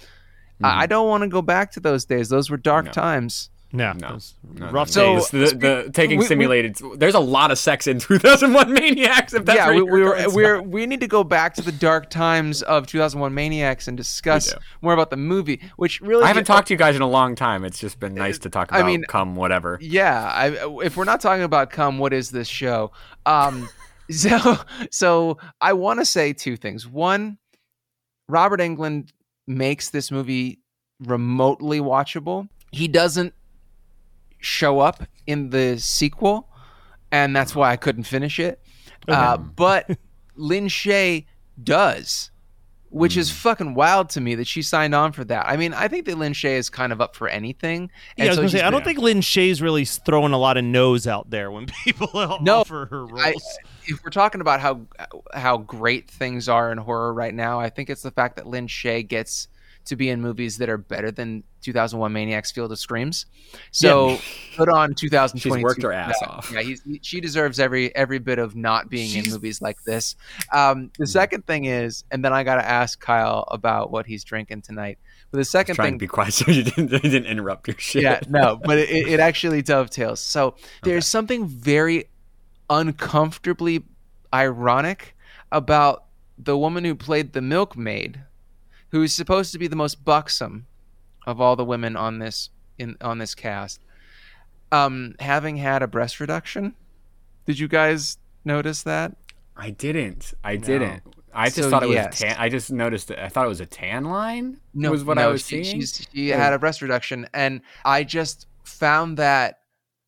I, 0.63 0.83
I 0.83 0.87
don't 0.87 1.07
want 1.07 1.23
to 1.23 1.29
go 1.29 1.43
back 1.43 1.71
to 1.73 1.81
those 1.81 2.05
days. 2.05 2.29
Those 2.29 2.51
were 2.51 2.57
dark 2.57 2.91
times. 2.91 3.51
No, 3.71 3.93
No. 3.93 4.09
it 4.09 4.15
was 4.15 4.35
No, 4.55 4.71
rough 4.71 4.89
So- 4.89 5.17
days. 5.17 5.29
the, 5.29 5.39
the 5.85 5.91
taking 5.93 6.19
we- 6.19 6.25
we- 6.25 6.27
simulated. 6.29 6.77
there's 6.97 7.15
a 7.15 7.21
lot 7.21 7.51
of 7.51 7.59
sex 7.59 7.87
in 7.87 7.99
2001 8.01 8.73
Maniacs. 8.73 9.35
If 9.35 9.45
that's 9.45 9.57
yeah, 9.59 9.67
where 9.67 9.85
we, 9.85 10.01
you're 10.01 10.17
we 10.31 10.35
were, 10.35 10.35
we're 10.35 10.63
we 10.63 10.87
need 10.87 11.01
to 11.01 11.07
go 11.07 11.23
back 11.23 11.53
to 11.57 11.63
the 11.63 11.73
dark 11.73 12.09
times 12.09 12.63
of 12.63 12.87
2001 12.87 13.35
Maniacs 13.35 13.87
and 13.87 13.95
discuss 13.97 14.55
more 14.81 14.95
about 14.95 15.11
the 15.11 15.19
movie, 15.19 15.61
which 15.77 16.01
really 16.01 16.25
I 16.25 16.29
haven't 16.29 16.45
talked 16.45 16.69
to 16.69 16.75
you 16.75 16.79
guys 16.79 16.97
in 16.97 17.03
a 17.03 17.09
long 17.09 17.35
time. 17.35 17.63
It's 17.65 17.79
just 17.79 18.01
been 18.01 18.15
nice 18.15 18.39
to 18.39 18.49
talk 18.49 18.69
I 18.73 18.83
mean- 18.83 19.05
cum 19.07 19.37
whatever. 19.37 19.79
Yeah, 19.83 20.25
I, 20.33 20.85
if 20.85 20.97
we're 20.97 21.05
not 21.05 21.21
talking 21.21 21.45
about 21.45 21.71
come, 21.71 21.99
what 21.99 22.15
is 22.15 22.31
this 22.31 22.49
show? 22.49 22.93
Um, 23.27 23.69
so, 24.11 24.57
so 24.91 25.37
I 25.61 25.75
want 25.75 25.99
to 26.01 26.07
say 26.07 26.33
two 26.33 26.57
things. 26.57 26.87
One, 26.89 27.37
Robert 28.31 28.61
Englund 28.61 29.11
makes 29.47 29.91
this 29.91 30.11
movie 30.11 30.61
remotely 31.01 31.81
watchable. 31.81 32.49
He 32.73 32.89
doesn't 32.89 33.35
show 34.39 34.81
up 34.81 35.03
in 35.27 35.51
the 35.51 35.79
sequel, 35.79 36.49
and 37.11 37.35
that's 37.35 37.55
why 37.55 37.71
I 37.73 37.77
couldn't 37.77 38.05
finish 38.05 38.39
it. 38.39 38.61
Uh, 39.07 39.37
but 39.37 39.91
Lin 40.37 40.67
Shaye 40.69 41.27
does. 41.63 42.31
Which 42.91 43.19
is 43.19 43.31
fucking 43.31 43.75
wild 43.75 44.09
to 44.11 44.21
me 44.23 44.35
that 44.37 44.47
she 44.47 44.63
signed 44.63 44.95
on 44.95 45.13
for 45.13 45.23
that. 45.25 45.47
I 45.47 45.59
mean, 45.59 45.75
I 45.75 45.89
think 45.89 46.07
that 46.07 46.17
Lin 46.17 46.33
Shaye 46.33 46.57
is 46.57 46.71
kind 46.71 46.91
of 46.91 47.03
up 47.03 47.15
for 47.17 47.29
anything. 47.29 47.91
Yeah, 48.17 48.25
I 48.25 48.29
was 48.29 48.37
so 48.37 48.43
gonna 48.43 48.49
say, 48.49 48.61
I 48.63 48.71
don't 48.71 48.81
been- 48.81 48.95
think 48.95 48.99
Lin 49.01 49.21
Shaye's 49.21 49.61
really 49.61 49.85
throwing 49.85 50.33
a 50.33 50.39
lot 50.39 50.57
of 50.57 50.65
nose 50.65 51.07
out 51.07 51.29
there 51.29 51.51
when 51.51 51.67
people 51.85 52.09
No, 52.41 52.57
offer 52.61 52.87
her 52.91 53.05
roles. 53.05 53.21
I, 53.23 53.35
if 53.85 54.03
we're 54.03 54.09
talking 54.11 54.41
about 54.41 54.61
how 54.61 54.87
how 55.35 55.59
great 55.59 56.11
things 56.11 56.49
are 56.49 56.73
in 56.73 56.79
horror 56.79 57.13
right 57.13 57.35
now, 57.35 57.61
I 57.61 57.69
think 57.69 57.91
it's 57.91 58.01
the 58.01 58.11
fact 58.11 58.37
that 58.37 58.47
Lin 58.47 58.67
Shaye 58.69 59.07
gets 59.07 59.49
to 59.89 59.97
be 59.97 60.09
in 60.11 60.21
movies 60.23 60.59
that 60.59 60.69
are 60.69 60.79
better 60.79 61.11
than 61.11 61.45
2001 61.63 62.13
Maniacs 62.13 62.51
Field 62.53 62.71
of 62.73 62.79
Screams. 62.79 63.27
So 63.73 64.19
put 64.57 64.69
on 64.69 64.95
2022. 64.95 65.39
She's 65.57 65.63
worked 65.63 65.83
her 65.83 65.93
ass 65.93 66.15
Yeah, 66.23 66.29
off. 66.29 66.51
Yeah, 66.53 66.63
he's, 66.63 66.83
he- 66.83 67.01
she 67.03 67.21
deserves 67.21 67.59
every 67.61 67.95
every 67.97 68.19
bit 68.19 68.39
of 68.39 68.55
not 68.57 68.89
being 68.89 69.15
in 69.25 69.31
movies 69.31 69.61
like 69.61 69.83
this. 69.85 70.17
Um, 70.53 70.91
the 70.99 71.07
second 71.07 71.47
thing 71.47 71.65
is, 71.67 72.05
and 72.11 72.25
then 72.25 72.33
I 72.33 72.45
got 72.45 72.57
to 72.57 72.67
ask 72.67 73.01
Kyle 73.01 73.45
about 73.51 73.91
what 73.91 74.07
he's 74.07 74.25
drinking 74.25 74.63
tonight. 74.63 74.99
But 75.31 75.39
the 75.39 75.45
second 75.45 75.75
Trying 75.75 75.89
thing, 75.93 75.99
to 75.99 76.03
be 76.05 76.07
quiet 76.07 76.33
so 76.33 76.51
you 76.51 76.63
didn't, 76.63 76.91
you 76.93 76.99
didn't 77.01 77.27
interrupt 77.27 77.69
your 77.69 77.77
shit. 77.79 78.03
yeah, 78.03 78.21
no, 78.29 78.59
but 78.65 78.79
it, 78.79 78.89
it 79.09 79.21
actually 79.21 79.61
dovetails. 79.61 80.21
So 80.21 80.55
there's 80.85 81.07
something 81.07 81.47
very 81.47 82.07
uncomfortably 82.71 83.85
ironic 84.33 85.15
about 85.53 86.05
the 86.39 86.57
woman 86.57 86.85
who 86.85 86.95
played 86.95 87.33
the 87.33 87.43
milkmaid, 87.43 88.23
who's 88.91 89.13
supposed 89.13 89.53
to 89.53 89.59
be 89.59 89.67
the 89.67 89.77
most 89.77 90.05
buxom 90.05 90.67
of 91.27 91.41
all 91.41 91.57
the 91.57 91.65
women 91.65 91.97
on 91.97 92.19
this 92.19 92.51
in 92.79 92.97
on 93.01 93.19
this 93.19 93.35
cast, 93.35 93.81
um, 94.73 95.15
having 95.21 95.57
had 95.57 95.83
a 95.83 95.87
breast 95.87 96.21
reduction. 96.21 96.75
Did 97.47 97.59
you 97.59 97.69
guys 97.69 98.19
notice 98.45 98.83
that? 98.83 99.17
I 99.57 99.71
didn't. 99.71 100.35
I 100.45 100.57
didn't. 100.57 101.03
I 101.35 101.47
just 101.47 101.57
So, 101.57 101.71
thought 101.71 101.83
it 101.83 101.87
was 101.87 101.95
yes. 101.95 102.21
a 102.21 102.25
tan. 102.25 102.37
I 102.39 102.49
just 102.49 102.71
noticed 102.71 103.11
it. 103.11 103.19
I 103.19 103.29
thought 103.29 103.45
it 103.45 103.49
was 103.49 103.61
a 103.61 103.67
tan 103.67 104.05
line. 104.05 104.59
No, 104.75 104.91
was 104.91 105.05
what 105.05 105.15
no, 105.15 105.29
I 105.29 105.33
was 105.33 105.47
she, 105.47 105.65
seeing. 105.65 105.83
She 106.13 106.29
had 106.29 106.53
a 106.53 106.59
breast 106.59 106.83
reduction, 106.83 107.29
and 107.35 107.61
I 107.85 108.05
just 108.05 108.47
found 108.65 109.17
that 109.19 109.61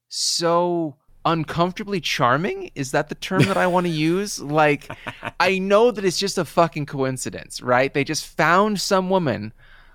so 0.09 0.97
uncomfortably 1.25 2.01
charming. 2.01 2.71
Is 2.75 2.93
that 2.93 3.09
the 3.09 3.15
term 3.15 3.43
that 3.43 3.57
I 3.57 3.67
want 3.67 3.87
to 3.87 3.93
use? 3.93 4.41
Like, 4.41 4.91
I 5.41 5.59
know 5.59 5.91
that 5.91 6.05
it's 6.05 6.19
just 6.19 6.39
a 6.39 6.45
fucking 6.45 6.87
coincidence, 6.87 7.61
right? 7.61 7.93
They 7.93 8.05
just 8.05 8.27
found 8.27 8.81
some 8.81 9.11
woman 9.11 9.53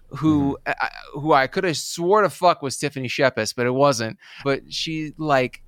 who 0.09 0.57
mm-hmm. 0.65 0.71
uh, 0.71 0.85
uh, 0.85 1.19
who 1.19 1.33
I 1.33 1.47
could 1.47 1.63
have 1.63 1.77
swore 1.77 2.21
to 2.21 2.29
fuck 2.29 2.61
was 2.61 2.77
Tiffany 2.77 3.07
Shepis, 3.07 3.55
but 3.55 3.65
it 3.65 3.71
wasn't. 3.71 4.17
But 4.43 4.71
she 4.71 5.13
like 5.17 5.61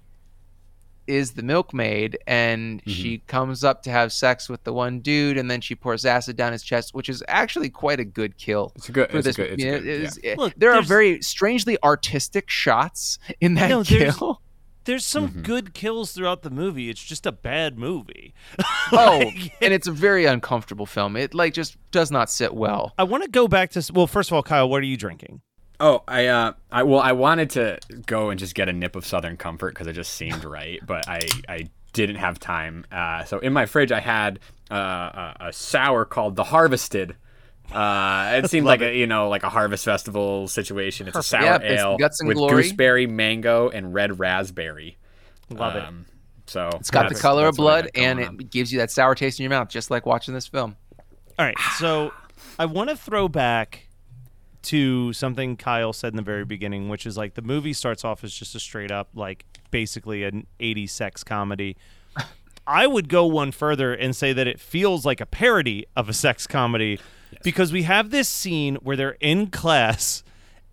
is 1.08 1.32
the 1.32 1.42
milkmaid 1.42 2.18
and 2.28 2.82
she 2.86 3.16
mm-hmm. 3.16 3.26
comes 3.28 3.64
up 3.64 3.82
to 3.82 3.90
have 3.90 4.12
sex 4.12 4.50
with 4.50 4.64
the 4.66 4.74
one 4.74 5.00
dude 5.00 5.38
and 5.38 5.50
then 5.50 5.62
she 5.62 5.74
pours 5.74 6.06
acid 6.06 6.36
down 6.36 6.52
his 6.52 6.62
chest 6.62 6.94
which 6.94 7.08
is 7.08 7.24
actually 7.30 7.70
quite 7.70 7.98
a 8.00 8.04
good 8.04 8.38
kill 8.38 8.74
It's 8.76 8.90
a 8.90 8.92
good. 8.92 9.10
for 9.10 9.18
It's 9.20 9.26
this 9.26 9.36
good. 9.38 9.52
It's 9.54 9.64
you 9.64 9.72
know, 9.72 9.80
good, 9.80 10.12
yeah. 10.22 10.32
it- 10.32 10.38
Look, 10.38 10.54
there 10.58 10.74
are 10.74 10.82
very 10.82 11.22
strangely 11.22 11.78
artistic 11.82 12.50
shots 12.50 13.20
in 13.40 13.54
that 13.54 13.70
No, 13.70 13.84
there's- 13.84 14.18
kill 14.18 14.42
There's 14.88 15.06
some 15.06 15.28
Mm-hmm. 15.28 15.42
good 15.44 15.74
kills 15.76 16.14
throughout 16.14 16.42
the 16.42 16.50
movie. 16.50 16.90
It's 16.90 17.04
just 17.04 17.26
a 17.28 17.32
bad 17.32 17.78
movie. 17.78 18.34
oh 18.92 19.22
and 19.62 19.74
it's 19.74 19.88
a 19.88 19.92
very 19.92 20.26
uncomfortable 20.26 20.86
film 20.88 21.16
it 21.16 21.34
like 21.36 21.54
just 21.54 21.78
does 21.92 22.10
not 22.10 22.30
sit 22.30 22.54
well 22.56 22.94
I 22.98 23.04
want 23.04 23.24
to 23.24 23.30
go 23.30 23.48
back 23.48 23.70
to 23.72 23.92
well. 23.94 24.08
First 24.08 24.32
of 24.32 24.36
all, 24.36 24.44
Kyle, 24.44 24.68
what 24.68 24.82
are 24.82 24.86
you 24.86 24.98
drinking? 24.98 25.42
Oh, 25.80 26.02
I 26.08 26.26
uh, 26.26 26.54
I 26.72 26.82
well, 26.84 27.02
I 27.02 27.12
wanted 27.12 27.52
to 27.52 27.78
go 28.08 28.32
and 28.32 28.40
just 28.40 28.56
get 28.56 28.68
a 28.68 28.74
nip 28.74 28.96
of 28.96 29.06
Southern 29.06 29.38
Comfort 29.38 29.76
because 29.76 29.86
it 29.86 29.94
just 29.94 30.14
seemed 30.14 30.44
right, 30.58 30.80
but 30.84 31.08
I 31.08 31.20
I 31.48 31.68
didn't 31.94 32.16
have 32.16 32.40
time. 32.40 32.86
Uh, 32.92 33.24
so 33.26 33.38
in 33.40 33.54
my 33.54 33.66
fridge, 33.68 33.92
I 33.92 34.00
had 34.00 34.40
uh, 34.72 34.76
a, 34.76 35.36
a 35.50 35.54
sour 35.54 36.04
called 36.06 36.36
the 36.36 36.46
Harvested. 36.46 37.16
Uh, 37.72 38.42
it 38.44 38.50
seemed 38.50 38.66
like 38.66 38.82
a 38.82 38.96
you 38.96 39.08
know 39.08 39.30
like 39.30 39.44
a 39.44 39.50
harvest 39.50 39.84
festival 39.86 40.48
situation. 40.48 41.08
It's 41.08 41.18
a 41.18 41.24
sour 41.24 41.42
Yep, 41.44 41.62
it's 41.64 41.82
ale 41.82 41.98
guts 41.98 42.20
and 42.22 42.28
with 42.30 42.38
glory. 42.38 42.64
gooseberry, 42.64 43.08
mango, 43.08 43.70
and 43.70 43.94
red 43.94 44.20
raspberry. 44.20 44.98
Love 45.50 45.76
it. 45.76 45.84
Um, 45.84 46.06
So 46.46 46.70
it's 46.76 46.90
got 46.92 47.10
the 47.10 47.16
color 47.16 47.48
of 47.48 47.56
that's 47.56 47.60
what 47.60 47.74
I 47.74 47.82
blood 47.82 47.92
and 47.96 48.20
on. 48.20 48.36
it 48.40 48.50
gives 48.52 48.72
you 48.72 48.80
that 48.80 48.92
sour 48.92 49.16
taste 49.16 49.40
in 49.40 49.44
your 49.44 49.50
mouth 49.50 49.68
just 49.70 49.92
like 49.92 50.06
watching 50.06 50.34
this 50.34 50.48
film 50.48 50.76
All 51.38 51.46
right, 51.46 51.58
so 51.78 52.12
I 52.58 52.66
want 52.66 52.90
to 52.90 52.96
throw 52.96 53.28
back 53.28 53.88
to 54.64 55.14
something 55.14 55.56
Kyle 55.56 55.94
said 55.94 56.12
in 56.14 56.18
the 56.18 56.22
very 56.24 56.44
beginning, 56.46 56.90
which 56.90 57.06
is 57.06 57.18
like 57.18 57.36
the 57.36 57.42
movie 57.42 57.74
starts 57.74 58.04
off 58.04 58.24
as 58.24 58.34
just 58.34 58.56
a 58.56 58.60
straight 58.60 58.92
up 58.92 59.10
like 59.14 59.46
basically 59.72 60.24
an 60.24 60.48
80s 60.60 60.90
sex 60.90 61.24
comedy. 61.24 61.76
I 62.68 62.88
would 62.88 63.08
go 63.08 63.26
one 63.26 63.52
further 63.52 63.94
and 63.94 64.14
say 64.16 64.34
that 64.34 64.48
it 64.48 64.60
feels 64.60 65.06
like 65.06 65.22
a 65.22 65.26
parody 65.26 65.86
of 65.96 66.10
a 66.10 66.14
sex 66.14 66.48
comedy 66.48 67.00
because 67.44 67.72
we 67.72 67.84
have 67.84 68.10
this 68.10 68.28
scene 68.30 68.76
where 68.76 68.96
they're 68.96 69.18
in 69.20 69.48
class 69.48 70.24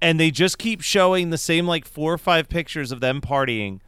and 0.00 0.18
they 0.20 0.30
just 0.30 0.58
keep 0.58 0.80
showing 0.82 1.30
the 1.30 1.38
same 1.38 1.66
like 1.66 1.84
four 1.86 2.12
or 2.12 2.18
five 2.18 2.48
pictures 2.48 2.92
of 2.92 3.00
them 3.00 3.20
partying. 3.20 3.80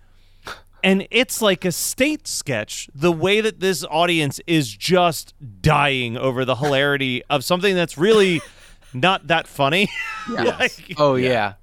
And 0.85 1.07
it's 1.11 1.43
like 1.43 1.65
a 1.65 1.73
state 1.73 2.29
sketch 2.29 2.89
the 2.95 3.11
way 3.11 3.41
that 3.41 3.59
this 3.61 3.85
audience 3.91 4.41
is 4.47 4.71
just 4.75 5.35
dying 5.61 6.17
over 6.17 6.45
the 6.45 6.57
hilarity 6.57 7.23
of 7.29 7.45
something 7.45 7.75
that's 7.75 7.99
really 7.99 8.41
not 8.95 9.27
that 9.27 9.47
funny. 9.49 9.89
Like- 10.29 10.95
oh 10.97 11.15
yeah, 11.17 11.55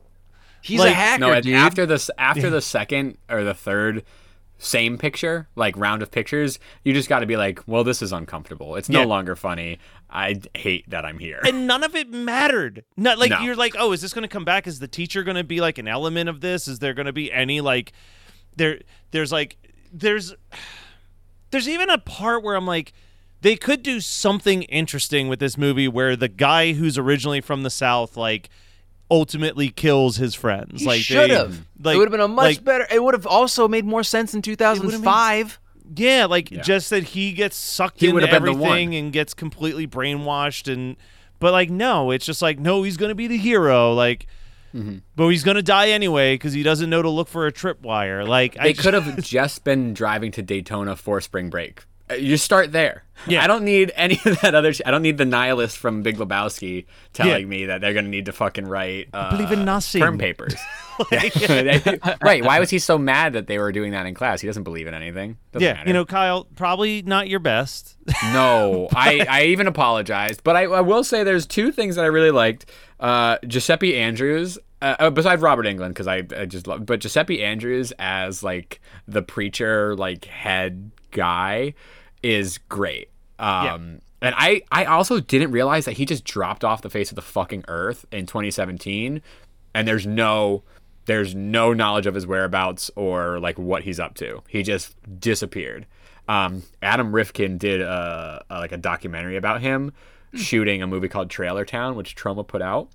he's 0.62 0.80
Like- 0.80 0.92
a 0.92 0.96
hacker 0.96 1.20
no, 1.22 1.32
and 1.34 1.44
dude. 1.44 1.56
after 1.56 1.86
this, 1.86 2.10
after 2.18 2.50
the 2.50 2.62
second 2.62 3.18
or 3.30 3.44
the 3.44 3.54
third 3.54 4.04
same 4.64 4.98
picture, 4.98 5.48
like 5.56 5.76
round 5.78 6.02
of 6.02 6.10
pictures, 6.12 6.58
you 6.84 6.94
just 6.94 7.10
got 7.10 7.20
to 7.20 7.26
be 7.26 7.36
like, 7.38 7.60
well, 7.68 7.84
this 7.84 8.02
is 8.02 8.12
uncomfortable. 8.12 8.76
It's 8.76 8.90
no 8.90 9.02
Yeah. 9.02 9.06
longer 9.06 9.36
funny. 9.36 9.78
I 10.10 10.40
hate 10.56 10.90
that 10.90 11.06
I'm 11.06 11.20
here. 11.20 11.40
and 11.44 11.66
none 11.68 11.84
of 11.84 11.96
it 11.96 12.10
mattered 12.10 12.84
not 12.96 13.18
like 13.18 13.32
No. 13.32 13.40
you're 13.42 13.56
like 13.56 13.76
oh 13.80 13.92
is 13.94 14.02
this 14.02 14.14
going 14.14 14.22
to 14.22 14.28
come 14.28 14.46
back 14.46 14.68
is 14.68 14.80
the 14.80 14.88
teacher 14.88 15.24
going 15.24 15.38
to 15.38 15.44
be 15.44 15.60
like 15.60 15.78
an 15.80 15.88
element 15.88 16.30
of 16.30 16.40
this 16.42 16.68
is 16.68 16.78
there 16.80 16.94
going 16.94 17.08
to 17.08 17.14
be 17.14 17.32
any 17.34 17.62
like 17.62 17.92
there 18.56 18.80
there's 19.12 19.32
like 19.32 19.58
there's 19.92 20.36
there's 21.52 21.68
even 21.68 21.90
a 21.90 21.98
part 21.98 22.44
where 22.44 22.56
i'm 22.56 22.66
like 22.68 22.94
they 23.42 23.56
could 23.56 23.82
do 23.84 24.00
something 24.00 24.64
interesting 24.64 25.28
with 25.28 25.40
this 25.40 25.58
movie 25.58 25.88
where 25.88 26.16
the 26.16 26.28
guy 26.30 26.74
who's 26.74 26.98
originally 26.98 27.42
from 27.42 27.64
the 27.64 27.70
south 27.72 28.16
like 28.16 28.50
ultimately 29.14 29.70
kills 29.70 30.16
his 30.18 30.34
friends 30.34 30.82
He 30.82 30.88
like 30.88 31.02
should 31.02 31.30
have. 31.30 31.66
like 31.84 31.96
it 31.96 32.00
would 32.00 32.06
have 32.08 32.12
been 32.12 32.20
a 32.20 32.28
much 32.28 32.44
like, 32.58 32.64
better. 32.64 32.88
It 32.92 33.04
would 33.04 33.14
have 33.14 33.28
also 33.28 33.68
made 33.68 33.86
more 33.86 34.04
sense 34.04 34.34
in 34.34 34.42
2005. 34.42 35.60
Yeah, 35.96 36.26
like 36.26 36.50
just 36.50 36.90
that 36.90 37.04
he 37.04 37.32
gets 37.34 37.56
sucked 37.56 38.00
He 38.00 38.08
into 38.10 38.22
been 38.22 38.30
everything 38.34 38.96
and 38.96 39.14
gets 39.14 39.34
completely 39.36 39.86
brainwashed 39.88 40.72
and 40.72 40.96
but 41.40 41.52
like 41.52 41.70
no, 41.70 42.10
it's 42.12 42.26
just 42.26 42.42
like 42.42 42.58
no, 42.58 42.82
he's 42.84 42.98
gonna 42.98 43.16
be 43.16 43.28
the 43.28 43.38
hero, 43.38 43.94
like 43.94 44.26
Mm-hmm. 44.74 44.98
but 45.16 45.28
he's 45.28 45.44
gonna 45.44 45.62
die 45.62 45.90
anyway 45.90 46.34
because 46.34 46.54
he 46.54 46.64
doesn't 46.64 46.90
know 46.90 47.04
to 47.04 47.10
look 47.10 47.28
for 47.28 47.46
a 47.46 47.52
tripwire. 47.52 48.28
Like 48.28 48.58
I 48.60 48.64
they 48.64 48.74
just- 48.74 48.84
could 48.84 48.96
have 48.96 49.24
just 49.24 49.64
been 49.64 49.94
driving 49.94 50.32
to 50.32 50.42
Daytona 50.42 50.96
for 50.96 51.22
spring 51.22 51.52
break. 51.52 51.84
Uh, 52.10 52.16
You 52.16 52.38
start 52.38 52.72
there. 52.72 53.04
Yeah. 53.28 53.44
I 53.44 53.48
don't 53.48 53.64
need 53.64 53.92
any 53.96 54.20
of 54.26 54.42
that 54.42 54.54
other. 54.56 54.74
Sh- 54.74 54.82
I 54.86 54.92
don't 54.92 55.02
need 55.04 55.18
the 55.18 55.26
nihilist 55.26 55.78
from 55.78 56.02
Big 56.04 56.18
Lebowski 56.18 56.86
telling 57.14 57.42
Yeah. 57.42 57.46
me 57.48 57.66
that 57.68 57.80
they're 57.80 57.94
going 57.94 58.06
to 58.06 58.12
need 58.12 58.26
to 58.26 58.34
fucking 58.34 58.66
write 58.68 59.08
uh, 59.14 59.32
believe 59.32 59.52
in 59.52 59.64
nothing. 59.66 60.02
term 60.02 60.18
papers. 60.18 60.56
Yeah. 61.12 61.80
right? 62.24 62.46
Why 62.46 62.60
was 62.60 62.70
he 62.70 62.78
so 62.78 63.00
mad 63.00 63.34
that 63.34 63.48
they 63.48 63.58
were 63.58 63.72
doing 63.72 63.94
that 63.94 64.06
in 64.06 64.14
class? 64.14 64.42
He 64.42 64.48
doesn't 64.48 64.62
believe 64.64 64.86
in 64.86 64.94
anything. 64.94 65.38
Doesn't 65.52 65.66
yeah, 65.66 65.74
matter. 65.74 65.88
you 65.88 65.94
know, 65.94 66.06
Kyle, 66.06 66.44
probably 66.56 67.02
not 67.02 67.28
your 67.28 67.40
best. 67.40 67.98
No, 68.26 68.90
I, 68.94 69.26
I 69.28 69.44
even 69.46 69.66
apologized, 69.66 70.44
but 70.44 70.56
I, 70.56 70.66
I 70.66 70.82
will 70.82 71.04
say 71.04 71.24
there's 71.24 71.48
two 71.48 71.72
things 71.72 71.96
that 71.96 72.04
I 72.06 72.10
really 72.10 72.30
liked. 72.30 72.70
Uh, 73.00 73.40
Giuseppe 73.48 73.98
Andrews, 73.98 74.60
uh, 74.84 74.96
uh, 75.00 75.10
besides 75.10 75.42
Robert 75.42 75.66
Englund, 75.66 75.90
because 75.90 76.08
I, 76.08 76.28
I 76.38 76.46
just 76.46 76.68
love, 76.68 76.86
but 76.86 77.00
Giuseppe 77.00 77.44
Andrews 77.44 77.92
as 77.98 78.44
like 78.44 78.80
the 79.08 79.24
preacher, 79.24 79.96
like 79.96 80.26
head 80.26 80.92
guy, 81.14 81.74
is 82.22 82.58
great. 82.70 83.10
Um, 83.40 84.00
and 84.22 84.36
I, 84.38 84.62
I 84.72 84.86
also 84.86 85.20
didn't 85.20 85.52
realize 85.52 85.86
that 85.86 85.94
he 85.94 86.06
just 86.06 86.24
dropped 86.24 86.64
off 86.64 86.82
the 86.82 86.90
face 86.90 87.12
of 87.12 87.16
the 87.16 87.22
fucking 87.22 87.66
earth 87.68 88.06
in 88.12 88.26
2017, 88.26 89.22
and 89.74 89.88
there's 89.88 90.06
no. 90.06 90.64
There's 91.06 91.36
no 91.36 91.74
knowledge 91.74 92.06
of 92.06 92.16
his 92.16 92.26
whereabouts 92.26 92.90
or 92.96 93.38
like 93.42 93.60
what 93.60 93.84
he's 93.84 94.00
up 94.00 94.14
to. 94.16 94.42
He 94.48 94.64
just 94.64 94.96
disappeared. 95.20 95.86
Um, 96.30 96.64
Adam 96.82 97.14
Rifkin 97.14 97.58
did 97.58 97.82
a, 97.82 98.42
a 98.50 98.60
like 98.60 98.72
a 98.72 98.78
documentary 98.78 99.36
about 99.36 99.60
him 99.60 99.92
shooting 100.34 100.82
a 100.82 100.88
movie 100.88 101.10
called 101.10 101.30
Trailer 101.30 101.66
Town, 101.66 101.96
which 101.96 102.16
Troma 102.16 102.48
put 102.48 102.62
out. 102.62 102.90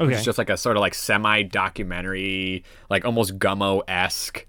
Okay. 0.00 0.14
It's 0.14 0.24
just 0.24 0.38
like 0.38 0.50
a 0.50 0.56
sort 0.56 0.76
of 0.76 0.80
like 0.80 0.94
semi 0.94 1.42
documentary, 1.42 2.64
like 2.88 3.04
almost 3.04 3.38
Gummo 3.38 3.82
esque 3.88 4.46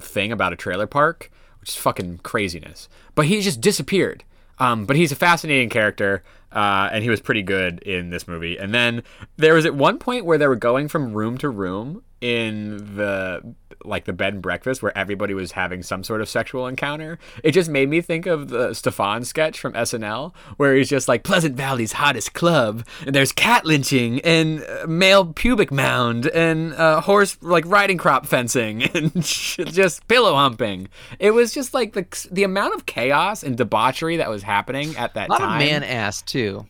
thing 0.00 0.32
about 0.32 0.52
a 0.52 0.56
trailer 0.56 0.86
park, 0.86 1.30
is 1.66 1.76
fucking 1.76 2.18
craziness. 2.18 2.88
But 3.14 3.26
he 3.26 3.40
just 3.40 3.60
disappeared. 3.60 4.24
Um, 4.58 4.86
but 4.86 4.96
he's 4.96 5.12
a 5.12 5.16
fascinating 5.16 5.68
character, 5.68 6.22
uh, 6.50 6.88
and 6.90 7.04
he 7.04 7.10
was 7.10 7.20
pretty 7.20 7.42
good 7.42 7.80
in 7.80 8.10
this 8.10 8.26
movie. 8.26 8.56
And 8.56 8.72
then 8.72 9.02
there 9.36 9.54
was 9.54 9.66
at 9.66 9.74
one 9.74 9.98
point 9.98 10.24
where 10.24 10.38
they 10.38 10.46
were 10.46 10.56
going 10.56 10.88
from 10.88 11.12
room 11.12 11.36
to 11.38 11.50
room 11.50 12.02
in 12.22 12.96
the 12.96 13.54
like 13.84 14.04
the 14.04 14.12
bed 14.12 14.34
and 14.34 14.42
breakfast 14.42 14.82
where 14.82 14.96
everybody 14.96 15.34
was 15.34 15.52
having 15.52 15.82
some 15.82 16.02
sort 16.04 16.20
of 16.20 16.28
sexual 16.28 16.66
encounter. 16.66 17.18
It 17.44 17.52
just 17.52 17.68
made 17.70 17.88
me 17.88 18.00
think 18.00 18.26
of 18.26 18.48
the 18.48 18.70
Stefon 18.70 19.24
sketch 19.24 19.58
from 19.60 19.72
SNL 19.74 20.34
where 20.56 20.74
he's 20.74 20.88
just 20.88 21.08
like 21.08 21.22
Pleasant 21.22 21.56
Valley's 21.56 21.92
hottest 21.92 22.34
club, 22.34 22.86
and 23.06 23.14
there's 23.14 23.32
cat 23.32 23.64
lynching 23.64 24.20
and 24.20 24.64
uh, 24.64 24.86
male 24.86 25.26
pubic 25.26 25.70
mound 25.70 26.26
and 26.28 26.72
uh, 26.74 27.00
horse 27.00 27.36
like 27.42 27.64
riding 27.66 27.98
crop 27.98 28.26
fencing 28.26 28.82
and 28.94 29.22
just 29.22 30.06
pillow 30.08 30.34
humping. 30.34 30.88
It 31.18 31.32
was 31.32 31.52
just 31.52 31.74
like 31.74 31.92
the 31.92 32.06
the 32.30 32.44
amount 32.44 32.74
of 32.74 32.86
chaos 32.86 33.42
and 33.42 33.56
debauchery 33.56 34.16
that 34.16 34.28
was 34.30 34.42
happening 34.42 34.96
at 34.96 35.14
that 35.14 35.28
A 35.28 35.32
lot 35.32 35.38
time 35.38 35.52
of 35.62 35.66
man 35.68 35.82
ass 35.82 36.22
too. 36.22 36.66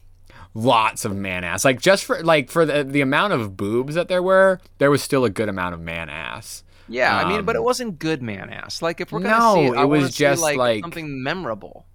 lots 0.55 1.05
of 1.05 1.15
man 1.15 1.45
ass. 1.45 1.65
Like 1.65 1.81
just 1.81 2.05
for 2.05 2.23
like 2.23 2.51
for 2.51 2.65
the 2.67 2.85
the 2.85 3.01
amount 3.01 3.33
of 3.33 3.57
boobs 3.57 3.95
that 3.95 4.09
there 4.09 4.23
were, 4.23 4.61
there 4.79 4.91
was 4.91 5.03
still 5.03 5.25
a 5.25 5.31
good 5.31 5.49
amount 5.49 5.75
of 5.75 5.81
man 5.81 6.09
ass. 6.09 6.63
Yeah, 6.89 7.17
I 7.17 7.29
mean, 7.29 7.45
but 7.45 7.57
it 7.57 7.59
Um, 7.61 7.65
wasn't 7.65 7.99
good 7.99 8.23
man 8.23 8.51
ass. 8.51 8.81
Like 8.83 9.01
if 9.01 9.11
we're 9.13 9.21
gonna 9.21 9.39
No, 9.39 9.55
see 9.55 9.65
it, 9.67 9.77
I 9.77 9.83
it 9.83 9.87
was 9.87 10.15
see, 10.15 10.21
just 10.25 10.43
like, 10.43 10.57
like- 10.57 10.83
something 10.83 11.23
memorable. 11.23 11.87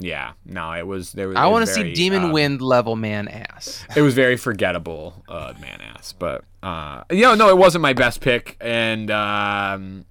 Yeah, 0.00 0.32
no, 0.44 0.72
it 0.74 0.86
was 0.86 1.12
there 1.12 1.26
was. 1.26 1.36
I 1.36 1.48
want 1.48 1.66
to 1.66 1.72
see 1.74 1.92
Demon 1.92 2.24
um, 2.26 2.32
Wind 2.32 2.62
level 2.62 2.94
man 2.94 3.26
ass. 3.26 3.84
It 3.96 4.02
was 4.02 4.14
very 4.14 4.36
forgettable, 4.36 5.24
uh, 5.28 5.54
man 5.60 5.80
ass. 5.80 6.14
But 6.16 6.44
uh, 6.62 7.02
you 7.10 7.22
know, 7.22 7.34
no, 7.34 7.48
it 7.48 7.58
wasn't 7.58 7.82
my 7.82 7.94
best 7.94 8.20
pick, 8.20 8.56
and 8.60 9.10
um, 9.10 10.04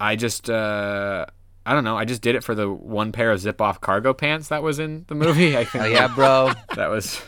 I 0.00 0.16
just 0.16 0.50
uh, 0.50 1.24
I 1.64 1.72
don't 1.72 1.84
know. 1.84 1.96
I 1.96 2.04
just 2.04 2.20
did 2.20 2.34
it 2.34 2.42
for 2.42 2.56
the 2.56 2.68
one 2.68 3.12
pair 3.12 3.30
of 3.30 3.38
zip 3.38 3.60
off 3.60 3.80
cargo 3.80 4.12
pants 4.12 4.48
that 4.48 4.64
was 4.64 4.80
in 4.80 5.04
the 5.06 5.14
movie. 5.14 5.56
I 5.56 5.64
think 5.70 5.84
Oh 5.84 5.86
yeah, 5.86 6.08
bro. 6.12 6.52
that 6.74 6.90
was 6.90 7.22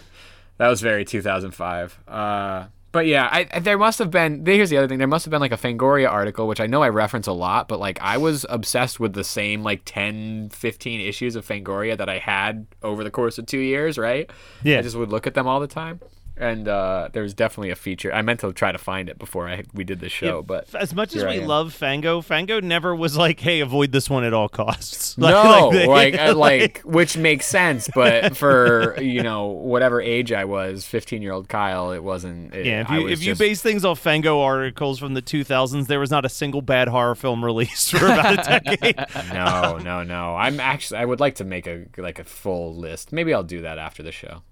that 0.57 0.67
was 0.67 0.81
very 0.81 1.05
2005. 1.05 1.97
Uh, 2.09 2.65
but 2.99 3.07
yeah, 3.07 3.29
I, 3.31 3.47
I- 3.53 3.59
there 3.61 3.79
must 3.79 4.01
have 4.01 4.11
been. 4.11 4.45
Here's 4.45 4.71
the 4.71 4.77
other 4.77 4.89
thing. 4.89 4.99
There 4.99 5.07
must 5.07 5.25
have 5.25 5.31
been 5.31 5.41
like 5.41 5.53
a 5.53 5.57
Fangoria 5.57 6.11
article, 6.11 6.49
which 6.49 6.59
I 6.61 6.67
know 6.67 6.83
I 6.83 6.89
reference 6.89 7.29
a 7.29 7.33
lot, 7.33 7.69
but 7.69 7.79
like 7.79 8.01
I 8.03 8.17
was 8.17 8.45
obsessed 8.49 8.99
with 8.99 9.13
the 9.13 9.23
same 9.23 9.63
like 9.63 9.83
10, 9.85 10.49
15 10.51 11.01
issues 11.01 11.37
of 11.37 11.47
Fangoria 11.47 11.97
that 11.97 12.09
I 12.09 12.19
had 12.19 12.67
over 12.83 13.05
the 13.05 13.11
course 13.13 13.39
of 13.39 13.47
two 13.47 13.59
years. 13.61 13.99
Right? 13.99 14.29
Yeah. 14.65 14.81
I 14.81 14.83
just 14.83 14.97
would 14.97 15.11
look 15.11 15.29
at 15.29 15.35
them 15.35 15.47
all 15.47 15.61
the 15.61 15.69
time. 15.69 16.01
And 16.39 16.69
uh, 16.69 17.09
there 17.13 17.23
was 17.23 17.35
definitely 17.35 17.71
a 17.71 17.77
feature. 17.77 18.13
I 18.13 18.23
meant 18.23 18.41
to 18.41 18.53
try 18.53 18.73
to 18.73 18.79
find 18.79 19.09
it 19.09 19.19
before 19.19 19.49
I 19.49 19.65
we 19.75 19.85
did 19.85 20.01
the 20.01 20.09
show, 20.09 20.43
but 20.43 20.75
as 20.75 20.95
much 20.95 21.15
as 21.15 21.25
we 21.25 21.41
love 21.41 21.73
Fango, 21.75 22.21
Fango 22.21 22.61
never 22.61 22.95
was 22.95 23.17
like, 23.17 23.41
"Hey, 23.41 23.61
avoid 23.61 23.93
this 23.93 24.09
one 24.09 24.25
at 24.25 24.33
all 24.33 24.49
costs." 24.49 25.17
no, 25.19 25.71
they- 25.73 25.87
like 25.87 26.15
uh, 26.19 26.35
like 26.35 26.81
which 26.81 27.17
makes 27.17 27.47
sense, 27.47 27.89
but 27.95 28.37
for 28.37 29.01
you 29.01 29.23
know 29.23 29.47
whatever 29.47 30.01
age 30.01 30.33
I 30.33 30.45
was, 30.45 30.85
fifteen 30.85 31.23
year 31.23 31.33
old 31.33 31.49
Kyle, 31.49 31.93
it 31.93 32.03
wasn't. 32.03 32.55
It, 32.55 32.67
yeah. 32.67 32.83
If 32.83 32.91
you 32.91 33.09
if 33.09 33.23
you 33.23 33.35
base 33.35 33.63
things 33.63 33.85
off 33.85 33.99
Fango 33.99 34.41
articles 34.41 34.99
from 34.99 35.15
the 35.15 35.23
2000s, 35.23 35.87
there 35.87 36.01
was 36.01 36.11
not 36.11 36.25
a 36.25 36.29
single 36.29 36.63
bad 36.63 36.89
horror 36.89 37.15
film 37.15 37.45
released 37.45 37.91
for 37.91 38.07
about 38.07 38.33
a 38.33 38.61
decade. 38.61 38.97
no, 39.33 39.79
no, 39.79 40.03
no. 40.03 40.37
I'm 40.37 40.61
actually 40.61 40.99
I 41.01 41.05
would 41.05 41.21
like 41.21 41.37
to 41.37 41.45
make 41.45 41.67
a 41.67 41.87
like 41.97 42.19
a 42.19 42.25
full 42.25 42.77
list. 42.77 43.13
Maybe 43.13 43.35
I'll 43.35 43.43
do 43.43 43.63
that 43.63 43.79
after 43.79 44.03
the 44.03 44.13
show. 44.13 44.43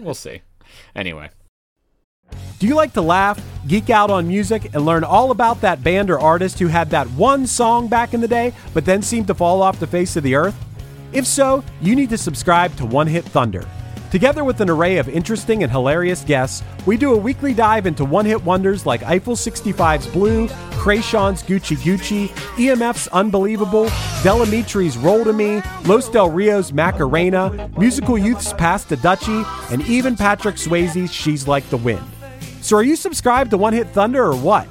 we'll 0.00 0.14
see. 0.14 0.42
Anyway. 0.94 1.30
Do 2.58 2.66
you 2.66 2.74
like 2.74 2.92
to 2.92 3.00
laugh, 3.00 3.42
geek 3.66 3.88
out 3.88 4.10
on 4.10 4.28
music, 4.28 4.74
and 4.74 4.84
learn 4.84 5.02
all 5.02 5.30
about 5.30 5.62
that 5.62 5.82
band 5.82 6.10
or 6.10 6.20
artist 6.20 6.58
who 6.58 6.66
had 6.66 6.90
that 6.90 7.08
one 7.12 7.46
song 7.46 7.88
back 7.88 8.12
in 8.12 8.20
the 8.20 8.28
day, 8.28 8.52
but 8.74 8.84
then 8.84 9.00
seemed 9.02 9.26
to 9.28 9.34
fall 9.34 9.62
off 9.62 9.80
the 9.80 9.86
face 9.86 10.14
of 10.16 10.22
the 10.22 10.34
earth? 10.34 10.54
If 11.12 11.26
so, 11.26 11.64
you 11.80 11.96
need 11.96 12.10
to 12.10 12.18
subscribe 12.18 12.76
to 12.76 12.84
One 12.84 13.06
Hit 13.06 13.24
Thunder. 13.24 13.66
Together 14.10 14.42
with 14.42 14.60
an 14.60 14.68
array 14.68 14.98
of 14.98 15.08
interesting 15.08 15.62
and 15.62 15.70
hilarious 15.70 16.24
guests, 16.24 16.64
we 16.84 16.96
do 16.96 17.14
a 17.14 17.16
weekly 17.16 17.54
dive 17.54 17.86
into 17.86 18.04
one 18.04 18.24
hit 18.24 18.42
wonders 18.42 18.84
like 18.84 19.04
Eiffel 19.04 19.36
65's 19.36 20.08
Blue, 20.08 20.48
Kreayshawn's 20.80 21.44
Gucci 21.44 21.76
Gucci, 21.76 22.26
EMF's 22.56 23.06
Unbelievable, 23.08 23.84
Del 24.24 24.44
Amitri's 24.44 24.98
Roll 24.98 25.22
to 25.22 25.32
Me, 25.32 25.62
Los 25.84 26.08
Del 26.08 26.28
Rio's 26.28 26.72
Macarena, 26.72 27.70
Musical 27.78 28.18
Youth's 28.18 28.52
Pass 28.54 28.82
the 28.82 28.96
Dutchie, 28.96 29.44
and 29.70 29.82
even 29.82 30.16
Patrick 30.16 30.56
Swayze's 30.56 31.12
She's 31.12 31.46
Like 31.46 31.68
the 31.70 31.76
Wind. 31.76 32.04
So 32.62 32.76
are 32.78 32.82
you 32.82 32.96
subscribed 32.96 33.52
to 33.52 33.58
One 33.58 33.74
Hit 33.74 33.86
Thunder 33.90 34.24
or 34.24 34.36
what? 34.36 34.66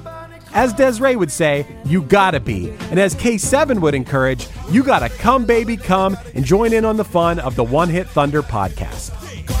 As 0.52 0.74
Des'ree 0.74 1.16
would 1.16 1.32
say, 1.32 1.64
you 1.86 2.02
gotta 2.02 2.40
be. 2.40 2.72
And 2.90 2.98
as 2.98 3.14
K7 3.14 3.80
would 3.80 3.94
encourage, 3.94 4.48
you 4.70 4.82
gotta 4.82 5.08
come, 5.08 5.46
baby, 5.46 5.78
come 5.78 6.18
and 6.34 6.44
join 6.44 6.74
in 6.74 6.84
on 6.84 6.98
the 6.98 7.04
fun 7.04 7.38
of 7.38 7.56
the 7.56 7.64
One 7.64 7.88
Hit 7.88 8.06
Thunder 8.08 8.42
podcast. 8.42 9.29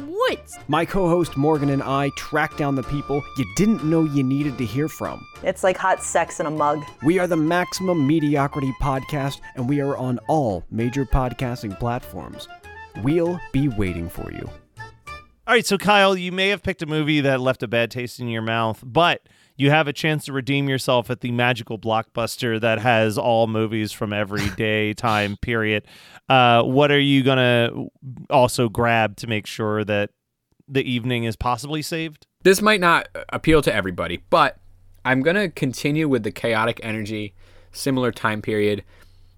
woods? 0.00 0.58
My 0.68 0.84
co 0.84 1.08
host 1.08 1.36
Morgan 1.36 1.70
and 1.70 1.82
I 1.82 2.10
track 2.16 2.56
down 2.56 2.74
the 2.74 2.82
people 2.82 3.22
you 3.36 3.44
didn't 3.56 3.84
know 3.84 4.04
you 4.04 4.22
needed 4.22 4.58
to 4.58 4.64
hear 4.64 4.88
from. 4.88 5.26
It's 5.42 5.64
like 5.64 5.76
hot 5.76 6.02
sex 6.02 6.40
in 6.40 6.46
a 6.46 6.50
mug. 6.50 6.82
We 7.04 7.18
are 7.18 7.26
the 7.26 7.36
Maximum 7.36 8.06
Mediocrity 8.06 8.72
Podcast, 8.80 9.40
and 9.54 9.68
we 9.68 9.80
are 9.80 9.96
on 9.96 10.18
all 10.28 10.64
major 10.70 11.04
podcasting 11.04 11.78
platforms. 11.78 12.48
We'll 13.02 13.40
be 13.52 13.68
waiting 13.68 14.08
for 14.08 14.30
you. 14.32 14.48
All 15.46 15.54
right, 15.54 15.64
so 15.64 15.78
Kyle, 15.78 16.16
you 16.16 16.32
may 16.32 16.48
have 16.48 16.62
picked 16.62 16.82
a 16.82 16.86
movie 16.86 17.20
that 17.20 17.40
left 17.40 17.62
a 17.62 17.68
bad 17.68 17.90
taste 17.90 18.18
in 18.18 18.28
your 18.28 18.42
mouth, 18.42 18.82
but 18.84 19.22
you 19.56 19.70
have 19.70 19.88
a 19.88 19.92
chance 19.92 20.24
to 20.26 20.32
redeem 20.32 20.68
yourself 20.68 21.10
at 21.10 21.20
the 21.20 21.30
magical 21.32 21.78
blockbuster 21.78 22.60
that 22.60 22.78
has 22.78 23.16
all 23.18 23.46
movies 23.46 23.92
from 23.92 24.12
every 24.12 24.48
day, 24.56 24.92
time, 24.92 25.36
period. 25.42 25.86
Uh, 26.28 26.62
what 26.62 26.90
are 26.90 27.00
you 27.00 27.22
gonna 27.22 27.70
also 28.30 28.68
grab 28.68 29.16
to 29.16 29.26
make 29.26 29.46
sure 29.46 29.84
that 29.84 30.10
the 30.68 30.82
evening 30.82 31.24
is 31.24 31.36
possibly 31.36 31.82
saved? 31.82 32.26
This 32.42 32.60
might 32.62 32.80
not 32.80 33.08
appeal 33.30 33.62
to 33.62 33.74
everybody, 33.74 34.22
but 34.30 34.58
I'm 35.04 35.22
going 35.22 35.36
to 35.36 35.48
continue 35.48 36.08
with 36.08 36.24
the 36.24 36.32
chaotic 36.32 36.80
energy, 36.82 37.34
similar 37.70 38.10
time 38.10 38.42
period, 38.42 38.82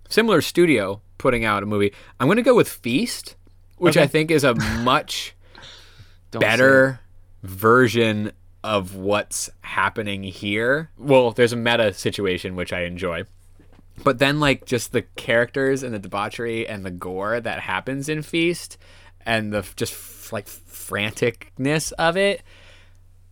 similar 0.08 0.40
studio 0.40 1.02
putting 1.18 1.44
out 1.44 1.62
a 1.62 1.66
movie. 1.66 1.92
I'm 2.18 2.26
going 2.26 2.36
to 2.36 2.42
go 2.42 2.54
with 2.54 2.68
Feast, 2.68 3.36
which 3.76 3.96
Okay. 3.96 4.04
I 4.04 4.06
think 4.06 4.30
is 4.30 4.44
a 4.44 4.54
much 4.82 5.34
better 6.30 7.00
version 7.42 8.32
of 8.68 8.94
what's 8.94 9.50
happening 9.62 10.22
here. 10.22 10.90
Well, 10.98 11.30
there's 11.32 11.52
a 11.52 11.56
meta 11.56 11.92
situation 11.92 12.54
which 12.56 12.72
I 12.72 12.82
enjoy. 12.82 13.24
But 14.04 14.18
then 14.18 14.38
like 14.40 14.64
just 14.64 14.92
the 14.92 15.02
characters 15.16 15.82
and 15.82 15.92
the 15.94 15.98
debauchery 15.98 16.68
and 16.68 16.84
the 16.84 16.90
gore 16.90 17.40
that 17.40 17.60
happens 17.60 18.08
in 18.08 18.22
Feast 18.22 18.78
and 19.26 19.52
the 19.52 19.62
just 19.76 19.92
f- 19.92 20.32
like 20.32 20.46
franticness 20.46 21.92
of 21.98 22.16
it 22.16 22.42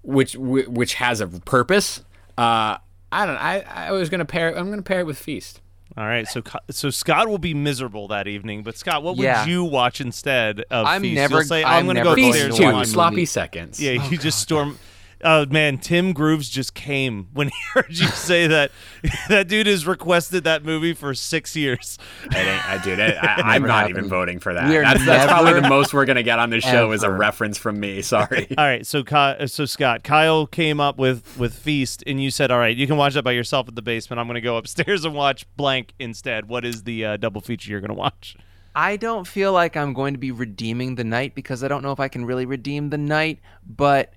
which 0.03 0.35
wh- 0.35 0.69
which 0.69 0.95
has 0.95 1.21
a 1.21 1.27
purpose. 1.27 2.01
Uh 2.39 2.79
I 3.13 3.27
don't 3.27 3.37
I 3.37 3.61
I 3.61 3.93
was 3.93 4.09
going 4.09 4.19
to 4.19 4.25
pair 4.25 4.57
I'm 4.57 4.67
going 4.67 4.79
to 4.79 4.83
pair 4.83 5.01
it 5.01 5.07
with 5.07 5.19
Feast. 5.19 5.61
All 5.97 6.05
right, 6.05 6.27
so 6.29 6.43
so 6.71 6.91
Scott 6.91 7.29
will 7.29 7.39
be 7.39 7.55
miserable 7.55 8.09
that 8.09 8.27
evening, 8.29 8.63
but 8.63 8.77
Scott, 8.77 9.03
what 9.03 9.17
would 9.17 9.49
you 9.49 9.65
watch 9.65 10.01
instead 10.01 10.61
of 10.71 10.85
I'm 10.87 11.01
Feast? 11.03 11.15
never- 11.15 11.35
You'll 11.37 11.45
say, 11.45 11.65
I'm 11.65 11.73
I'm 11.79 11.85
going 11.87 11.97
to 11.97 12.03
never 12.05 12.17
go 12.17 12.21
going 12.21 12.33
to 12.35 12.45
and 12.45 12.53
watch 12.65 12.73
watch 12.75 12.87
a 12.87 12.91
sloppy 12.91 13.25
seconds. 13.25 13.81
Yeah, 13.81 13.93
you 14.11 14.19
just 14.19 14.41
storm. 14.41 14.79
Oh 15.25 15.47
man, 15.47 15.79
Tim 15.79 16.13
Grooves 16.13 16.49
just 16.49 16.75
came 16.75 17.29
when 17.33 17.49
he 17.49 17.55
heard 17.75 17.91
you 17.91 18.07
say 18.09 18.47
that. 18.47 18.71
that 19.29 19.49
dude 19.49 19.67
has 19.67 19.87
requested 19.87 20.45
that 20.45 20.65
movie 20.65 20.93
for 20.93 21.15
six 21.15 21.57
years. 21.57 21.99
It 22.27 22.37
ain't, 22.37 22.69
I, 22.69 22.83
dude, 22.83 23.01
I, 23.01 23.07
I, 23.23 23.55
I'm 23.55 23.63
not 23.63 23.81
happened. 23.81 23.99
even 23.99 24.11
voting 24.11 24.39
for 24.41 24.53
that. 24.55 24.69
We 24.69 24.77
are 24.77 24.83
That's, 24.83 25.07
that's 25.07 25.33
probably 25.33 25.61
the 25.61 25.69
most 25.69 25.95
we're 25.95 26.05
gonna 26.05 26.23
get 26.23 26.39
on 26.39 26.51
this 26.51 26.65
show 26.65 26.93
is 26.93 27.03
a 27.03 27.11
reference 27.11 27.57
from 27.59 27.81
me. 27.81 28.03
Sorry. 28.03 28.47
All 28.59 28.65
right, 28.65 28.87
so 28.87 29.05
so 29.47 29.65
Scott, 29.65 30.03
Kyle 30.05 30.47
came 30.47 30.81
up 30.81 30.99
with 30.99 31.39
with 31.39 31.55
Feast, 31.55 32.05
and 32.07 32.23
you 32.23 32.31
said, 32.31 32.51
"All 32.51 32.59
right, 32.59 32.77
you 32.77 32.87
can 32.87 32.97
watch 32.97 33.15
that 33.15 33.23
by 33.23 33.33
yourself 33.33 33.69
at 33.69 33.75
the 33.75 33.83
basement. 33.83 34.21
I'm 34.21 34.27
going 34.27 34.35
to 34.35 34.41
go 34.41 34.57
upstairs 34.57 35.05
and 35.05 35.15
watch 35.15 35.47
Blank 35.57 35.95
instead." 35.99 36.49
What 36.49 36.65
is 36.65 36.83
the 36.83 37.05
uh, 37.05 37.17
double 37.17 37.41
feature 37.41 37.71
you're 37.71 37.81
going 37.81 37.89
to 37.89 37.95
watch? 37.95 38.37
I 38.77 38.97
don't 38.97 39.27
feel 39.27 39.55
like 39.55 39.75
I'm 39.75 39.95
going 39.95 40.13
to 40.13 40.19
be 40.19 40.31
redeeming 40.31 40.97
the 40.97 41.05
night 41.05 41.35
because 41.35 41.65
I 41.65 41.69
don't 41.69 41.83
know 41.83 41.93
if 41.93 42.01
I 42.01 42.09
can 42.09 42.27
really 42.27 42.45
redeem 42.45 42.91
the 42.91 42.99
night, 42.99 43.41
but 43.67 44.13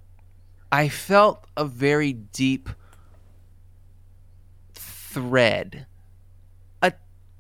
I 0.72 0.90
felt 0.90 1.46
a 1.58 1.66
very 1.66 2.14
deep 2.14 2.70
thread, 4.74 5.86
a 6.82 6.94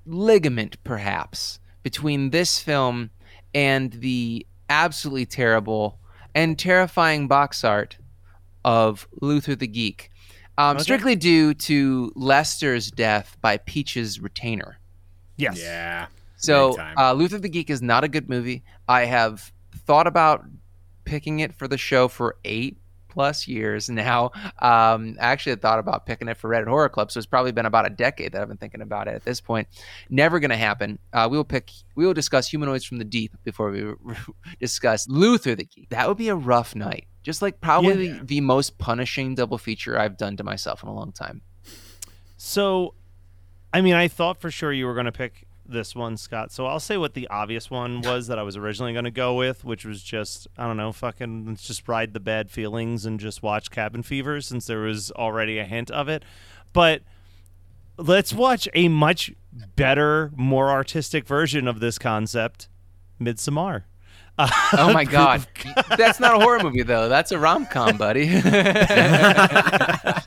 ligament 0.05 0.83
perhaps, 0.83 1.59
between 1.83 2.31
this 2.31 2.59
film 2.59 3.11
and 3.53 3.93
the 3.93 4.45
absolutely 4.69 5.25
terrible 5.25 5.99
and 6.35 6.57
terrifying 6.57 7.27
box 7.27 7.63
art 7.63 7.97
of 8.65 9.07
Luther 9.21 9.55
the 9.55 9.67
Geek. 9.67 10.11
Um, 10.57 10.75
Okay. 10.75 10.83
Strictly 10.83 11.15
due 11.15 11.53
to 11.53 12.11
Lester's 12.15 12.91
death 12.91 13.37
by 13.41 13.57
Peach's 13.57 14.19
retainer. 14.19 14.77
Yes. 15.37 15.61
Yeah. 15.61 16.07
So 16.35 16.77
uh, 16.97 17.13
Luther 17.13 17.37
the 17.39 17.49
Geek 17.49 17.69
is 17.69 17.81
not 17.81 18.03
a 18.03 18.07
good 18.07 18.29
movie. 18.29 18.63
I 18.87 19.05
have 19.05 19.51
thought 19.85 20.07
about 20.07 20.45
picking 21.05 21.39
it 21.39 21.53
for 21.53 21.67
the 21.67 21.77
show 21.77 22.07
for 22.07 22.35
eight 22.45 22.77
plus 23.09 23.47
years 23.47 23.89
now. 23.89 24.31
Um, 24.59 25.17
I 25.19 25.27
actually 25.27 25.51
had 25.51 25.61
thought 25.61 25.79
about 25.79 26.05
picking 26.05 26.27
it 26.27 26.37
for 26.37 26.49
Reddit 26.49 26.67
Horror 26.67 26.89
Club, 26.89 27.11
so 27.11 27.17
it's 27.17 27.27
probably 27.27 27.51
been 27.51 27.65
about 27.65 27.85
a 27.85 27.89
decade 27.89 28.31
that 28.31 28.41
I've 28.41 28.47
been 28.47 28.57
thinking 28.57 28.81
about 28.81 29.07
it. 29.07 29.15
At 29.15 29.25
this 29.25 29.41
point, 29.41 29.67
never 30.09 30.39
going 30.39 30.51
to 30.51 30.57
happen. 30.57 30.99
Uh, 31.11 31.27
we 31.29 31.35
will 31.37 31.43
pick. 31.43 31.71
We 31.95 32.05
will 32.05 32.13
discuss 32.13 32.47
Humanoids 32.49 32.85
from 32.85 32.97
the 32.99 33.03
Deep 33.05 33.35
before 33.43 33.71
we 33.71 33.93
discuss 34.59 35.07
Luther 35.09 35.55
the 35.55 35.65
Geek. 35.65 35.89
That 35.89 36.07
would 36.07 36.17
be 36.17 36.29
a 36.29 36.35
rough 36.35 36.75
night. 36.75 37.05
Just 37.23 37.41
like 37.41 37.59
probably 37.59 38.07
Yeah. 38.07 38.13
the, 38.19 38.25
the 38.25 38.41
most 38.41 38.77
punishing 38.77 39.35
double 39.35 39.57
feature 39.57 39.99
I've 39.99 40.17
done 40.17 40.37
to 40.37 40.43
myself 40.43 40.83
in 40.83 40.89
a 40.89 40.93
long 40.93 41.11
time. 41.11 41.41
So, 42.37 42.93
I 43.73 43.81
mean, 43.81 43.95
I 43.95 44.07
thought 44.07 44.39
for 44.39 44.49
sure 44.49 44.71
you 44.71 44.85
were 44.85 44.93
going 44.93 45.05
to 45.05 45.11
pick 45.11 45.45
this 45.71 45.95
one, 45.95 46.17
Scott. 46.17 46.51
So 46.51 46.65
I'll 46.65 46.79
say 46.79 46.97
what 46.97 47.13
the 47.13 47.27
obvious 47.27 47.69
one 47.69 48.01
was 48.01 48.27
that 48.27 48.39
I 48.39 48.43
was 48.43 48.57
originally 48.57 48.93
going 48.93 49.05
to 49.05 49.11
go 49.11 49.35
with, 49.35 49.63
which 49.63 49.85
was 49.85 50.01
just 50.03 50.47
I 50.57 50.67
don't 50.67 50.77
know, 50.77 50.91
fucking 50.91 51.45
let's 51.47 51.67
just 51.67 51.87
ride 51.87 52.13
the 52.13 52.19
bad 52.19 52.49
feelings 52.51 53.05
and 53.05 53.19
just 53.19 53.41
watch 53.43 53.71
Cabin 53.71 54.03
Fever 54.03 54.41
since 54.41 54.67
there 54.67 54.79
was 54.79 55.11
already 55.11 55.57
a 55.57 55.65
hint 55.65 55.91
of 55.91 56.09
it. 56.09 56.23
But 56.73 57.01
let's 57.97 58.33
watch 58.33 58.67
a 58.73 58.87
much 58.87 59.31
better, 59.75 60.31
more 60.35 60.69
artistic 60.69 61.25
version 61.25 61.67
of 61.67 61.79
this 61.79 61.97
concept, 61.97 62.69
Midsommar. 63.19 63.83
Oh 64.39 64.91
my 64.93 65.03
god, 65.09 65.45
that's 65.97 66.19
not 66.19 66.35
a 66.35 66.39
horror 66.39 66.59
movie 66.63 66.83
though. 66.83 67.09
That's 67.09 67.31
a 67.31 67.39
rom 67.39 67.65
com, 67.65 67.97
buddy. 67.97 68.27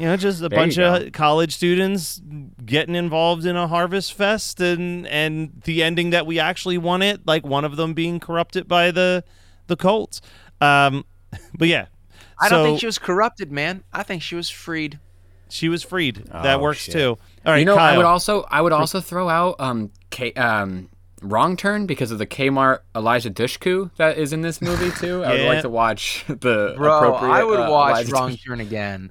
You 0.00 0.06
know, 0.06 0.16
just 0.16 0.38
a 0.42 0.48
There 0.48 0.58
bunch 0.58 0.78
of 0.78 1.12
college 1.12 1.54
students 1.54 2.20
getting 2.64 2.94
involved 2.94 3.44
in 3.46 3.56
a 3.56 3.66
harvest 3.68 4.12
fest, 4.14 4.60
and 4.60 5.06
and 5.06 5.60
the 5.64 5.82
ending 5.82 6.10
that 6.10 6.26
we 6.26 6.38
actually 6.38 6.78
wanted, 6.78 7.26
like 7.26 7.44
one 7.46 7.64
of 7.64 7.76
them 7.76 7.94
being 7.94 8.20
corrupted 8.20 8.68
by 8.68 8.90
the 8.90 9.24
the 9.66 9.76
cults. 9.76 10.20
Um, 10.60 11.04
but 11.58 11.68
yeah, 11.68 11.86
I 12.40 12.48
don't 12.48 12.64
think 12.64 12.80
she 12.80 12.86
was 12.86 12.98
corrupted, 12.98 13.50
man. 13.52 13.84
I 13.92 14.02
think 14.02 14.22
she 14.22 14.34
was 14.34 14.50
freed. 14.50 14.98
She 15.50 15.68
was 15.68 15.82
freed. 15.82 16.24
that 16.30 16.56
Oh, 16.56 16.58
works 16.60 16.80
shit. 16.80 16.92
too. 16.92 17.18
All 17.46 17.52
right, 17.52 17.58
you 17.58 17.64
know, 17.64 17.76
I 17.76 17.96
would 17.96 18.04
also 18.06 18.44
I 18.50 18.60
would 18.60 18.72
also 18.72 19.00
throw 19.00 19.28
out 19.28 19.56
um 19.58 19.90
K 20.10 20.32
um 20.34 20.90
Wrong 21.22 21.56
Turn 21.56 21.86
because 21.86 22.10
of 22.10 22.18
the 22.18 22.26
Kmart 22.26 22.80
Eliza 22.94 23.30
Dushku 23.30 23.90
that 23.96 24.18
is 24.18 24.32
in 24.32 24.42
this 24.42 24.60
movie 24.60 24.90
too. 25.00 25.24
I 25.24 25.32
would 25.32 25.46
like 25.46 25.62
to 25.62 25.68
watch 25.68 26.24
the 26.28 26.74
Bro, 26.76 26.96
appropriate. 26.98 27.32
I 27.32 27.44
would 27.44 27.60
uh, 27.60 27.70
watch 27.70 27.92
Elijah 27.94 28.12
Wrong 28.12 28.36
Turn 28.36 28.60
again 28.60 29.10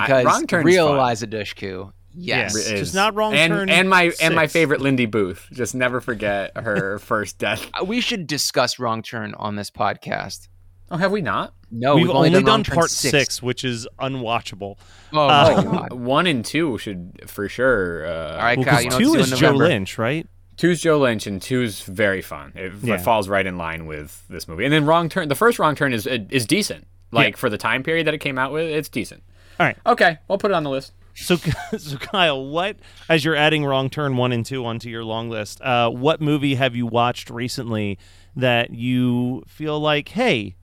because 0.00 0.24
Wrong 0.24 0.46
Turn's 0.46 0.64
real 0.64 0.88
fun. 0.88 0.96
Eliza 0.98 1.26
Dushku. 1.26 1.92
Yes. 2.16 2.54
Yeah. 2.54 2.74
Is- 2.74 2.80
Just 2.80 2.94
not 2.94 3.14
Wrong 3.14 3.34
and, 3.34 3.52
Turn 3.52 3.68
And 3.68 3.88
my 3.90 4.12
and 4.22 4.34
my 4.34 4.46
favorite 4.46 4.80
Lindy 4.80 5.06
Booth. 5.06 5.48
Just 5.52 5.74
never 5.74 6.00
forget 6.00 6.52
her 6.56 6.98
first 7.00 7.38
death. 7.38 7.68
Uh, 7.80 7.84
We 7.84 8.00
should 8.00 8.26
discuss 8.26 8.78
Wrong 8.78 9.02
Turn 9.02 9.34
on 9.34 9.56
this 9.56 9.70
podcast. 9.70 10.48
Oh, 10.90 10.96
have 10.96 11.10
we 11.10 11.22
not? 11.22 11.54
No, 11.72 11.96
We've, 11.96 12.08
only, 12.10 12.30
done, 12.30 12.44
Wrong 12.44 12.62
Turn 12.62 12.74
part 12.76 12.90
six. 12.90 13.42
which 13.42 13.64
is 13.64 13.88
unwatchable. 13.98 14.76
Oh 15.12 15.18
Uh, 15.28 15.62
my 15.66 15.78
god. 15.88 15.92
One 15.92 16.26
and 16.28 16.44
two 16.44 16.78
should 16.78 17.22
for 17.26 17.48
sure. 17.48 18.06
Uh, 18.06 18.32
All 18.32 18.36
right, 18.38 18.58
Well, 18.58 18.64
Kyle. 18.66 18.74
'cause 18.74 18.84
You 18.84 18.90
know 18.90 18.98
two 18.98 19.10
what 19.10 19.20
is 19.20 19.30
do 19.30 19.36
Joe 19.36 19.50
Lynch, 19.52 19.98
right? 19.98 20.26
Two's 20.56 20.80
Joe 20.80 20.98
Lynch 21.00 21.26
and 21.26 21.42
two's 21.42 21.80
very 21.82 22.22
fun. 22.22 22.52
It, 22.54 22.72
it 22.84 23.00
falls 23.00 23.28
right 23.28 23.44
in 23.44 23.58
line 23.58 23.86
with 23.86 24.22
this 24.28 24.46
movie. 24.46 24.62
And 24.62 24.72
then 24.72 24.86
Wrong 24.86 25.08
Turn, 25.08 25.26
the 25.28 25.34
first 25.34 25.58
Wrong 25.58 25.74
Turn 25.74 25.92
is 25.92 26.06
is 26.06 26.46
decent. 26.46 26.86
Like 27.10 27.36
for 27.36 27.48
the 27.50 27.58
time 27.58 27.82
period 27.82 28.06
that 28.06 28.14
it 28.14 28.18
came 28.18 28.38
out 28.38 28.52
with, 28.52 28.68
it's 28.68 28.88
decent. 28.88 29.22
All 29.58 29.66
right. 29.66 29.76
Okay, 29.86 30.18
we'll 30.28 30.38
put 30.38 30.50
it 30.50 30.54
on 30.54 30.64
the 30.64 30.70
list. 30.70 30.92
So, 31.14 31.36
so 31.78 31.96
Kyle, 31.98 32.44
what 32.44 32.76
as 33.08 33.24
you're 33.24 33.36
adding 33.36 33.64
Wrong 33.64 33.88
Turn 33.88 34.16
one 34.16 34.32
and 34.32 34.44
two 34.44 34.64
onto 34.64 34.88
your 34.88 35.04
long 35.04 35.30
list, 35.30 35.60
uh, 35.60 35.90
what 35.90 36.20
movie 36.20 36.56
have 36.56 36.74
you 36.74 36.86
watched 36.86 37.30
recently 37.30 37.98
that 38.36 38.70
you 38.70 39.44
feel 39.46 39.78
like, 39.78 40.08
hey, 40.08 40.56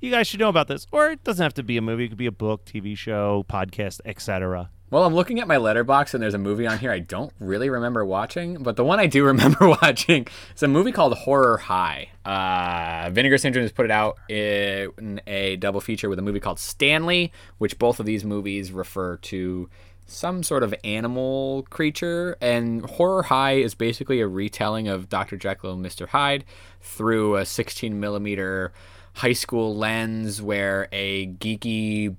you 0.00 0.10
guys 0.10 0.26
should 0.26 0.40
know 0.40 0.48
about 0.48 0.68
this? 0.68 0.86
Or 0.90 1.10
it 1.10 1.22
doesn't 1.24 1.42
have 1.42 1.54
to 1.54 1.62
be 1.62 1.76
a 1.76 1.82
movie; 1.82 2.04
it 2.04 2.08
could 2.08 2.18
be 2.18 2.26
a 2.26 2.32
book, 2.32 2.64
TV 2.64 2.96
show, 2.96 3.44
podcast, 3.48 4.00
etc. 4.04 4.70
Well, 4.94 5.02
I'm 5.02 5.14
looking 5.16 5.40
at 5.40 5.48
my 5.48 5.56
Letterboxd 5.56 6.14
and 6.14 6.22
there's 6.22 6.34
a 6.34 6.38
movie 6.38 6.68
on 6.68 6.78
here 6.78 6.92
I 6.92 7.00
don't 7.00 7.32
really 7.40 7.68
remember 7.68 8.04
watching, 8.04 8.62
but 8.62 8.76
the 8.76 8.84
one 8.84 9.00
I 9.00 9.08
do 9.08 9.24
remember 9.26 9.68
watching 9.68 10.28
is 10.54 10.62
a 10.62 10.68
movie 10.68 10.92
called 10.92 11.14
Horror 11.14 11.56
High. 11.56 12.10
Uh, 12.24 13.10
Vinegar 13.10 13.36
Syndrome 13.38 13.64
has 13.64 13.72
put 13.72 13.86
it 13.86 13.90
out 13.90 14.18
in 14.28 15.20
a 15.26 15.56
double 15.56 15.80
feature 15.80 16.08
with 16.08 16.20
a 16.20 16.22
movie 16.22 16.38
called 16.38 16.60
Stanley, 16.60 17.32
which 17.58 17.76
both 17.76 17.98
of 17.98 18.06
these 18.06 18.24
movies 18.24 18.70
refer 18.70 19.16
to 19.16 19.68
some 20.06 20.44
sort 20.44 20.62
of 20.62 20.72
animal 20.84 21.66
creature. 21.70 22.36
And 22.40 22.88
Horror 22.88 23.24
High 23.24 23.54
is 23.54 23.74
basically 23.74 24.20
a 24.20 24.28
retelling 24.28 24.86
of 24.86 25.08
Dr. 25.08 25.36
Jekyll 25.36 25.72
and 25.72 25.84
Mr. 25.84 26.06
Hyde 26.06 26.44
through 26.80 27.34
a 27.34 27.44
16 27.44 27.98
millimeter 27.98 28.72
high 29.14 29.32
school 29.32 29.74
lens 29.74 30.40
where 30.40 30.86
a 30.92 31.26
geeky 31.26 32.14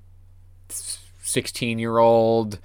16 1.35 1.79
year 1.79 1.97
old 1.97 2.59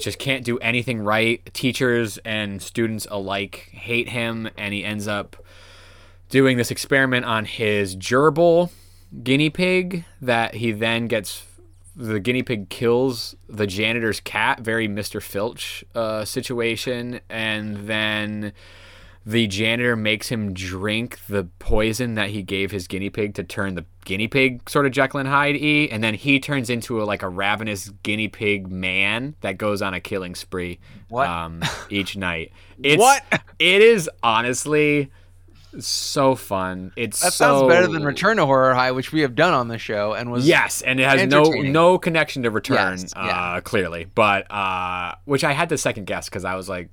just 0.00 0.18
can't 0.18 0.44
do 0.44 0.58
anything 0.58 1.00
right. 1.00 1.48
Teachers 1.54 2.18
and 2.24 2.60
students 2.60 3.06
alike 3.08 3.68
hate 3.70 4.08
him, 4.08 4.50
and 4.58 4.74
he 4.74 4.84
ends 4.84 5.06
up 5.06 5.36
doing 6.28 6.56
this 6.56 6.72
experiment 6.72 7.24
on 7.24 7.44
his 7.44 7.94
gerbil 7.94 8.70
guinea 9.22 9.50
pig 9.50 10.04
that 10.20 10.56
he 10.56 10.72
then 10.72 11.06
gets. 11.06 11.44
The 11.96 12.18
guinea 12.18 12.42
pig 12.42 12.70
kills 12.70 13.36
the 13.48 13.68
janitor's 13.68 14.18
cat, 14.18 14.58
very 14.58 14.88
Mr. 14.88 15.22
Filch 15.22 15.84
uh, 15.94 16.24
situation, 16.24 17.20
and 17.30 17.86
then 17.86 18.52
the 19.26 19.46
janitor 19.46 19.96
makes 19.96 20.28
him 20.28 20.52
drink 20.52 21.18
the 21.28 21.44
poison 21.58 22.14
that 22.14 22.30
he 22.30 22.42
gave 22.42 22.70
his 22.70 22.86
guinea 22.86 23.10
pig 23.10 23.34
to 23.34 23.42
turn 23.42 23.74
the 23.74 23.84
guinea 24.04 24.28
pig 24.28 24.68
sort 24.68 24.84
of 24.84 24.92
Jekyll 24.92 25.20
and 25.20 25.28
Hyde 25.28 25.56
e, 25.56 25.88
and 25.90 26.04
then 26.04 26.14
he 26.14 26.38
turns 26.38 26.68
into 26.68 27.02
a, 27.02 27.04
like 27.04 27.22
a 27.22 27.28
ravenous 27.28 27.88
guinea 28.02 28.28
pig 28.28 28.70
man 28.70 29.34
that 29.40 29.56
goes 29.56 29.80
on 29.80 29.94
a 29.94 30.00
killing 30.00 30.34
spree 30.34 30.78
What? 31.08 31.28
Um, 31.28 31.62
each 31.90 32.16
night. 32.16 32.52
It's, 32.82 33.00
What? 33.00 33.22
It 33.58 33.80
is 33.80 34.10
honestly 34.22 35.10
so 35.78 36.34
fun. 36.34 36.92
It's 36.96 37.20
That 37.20 37.32
so, 37.32 37.60
sounds 37.60 37.68
better 37.72 37.86
than 37.88 38.04
Return 38.04 38.36
to 38.36 38.46
Horror 38.46 38.74
High, 38.74 38.92
which 38.92 39.10
we 39.12 39.22
have 39.22 39.34
done 39.34 39.54
on 39.54 39.68
the 39.68 39.78
show 39.78 40.12
and 40.12 40.30
was 40.30 40.46
Yes, 40.46 40.82
and 40.82 41.00
it 41.00 41.04
has 41.04 41.26
no 41.28 41.44
no 41.44 41.98
connection 41.98 42.42
to 42.42 42.50
Return, 42.50 42.98
Yes, 42.98 43.12
uh, 43.16 43.24
yeah. 43.24 43.60
clearly, 43.60 44.04
but 44.04 44.50
uh, 44.50 45.14
which 45.24 45.44
I 45.44 45.52
had 45.52 45.70
to 45.70 45.78
second 45.78 46.06
guess 46.06 46.28
because 46.28 46.44
I 46.44 46.54
was 46.56 46.68
like, 46.68 46.90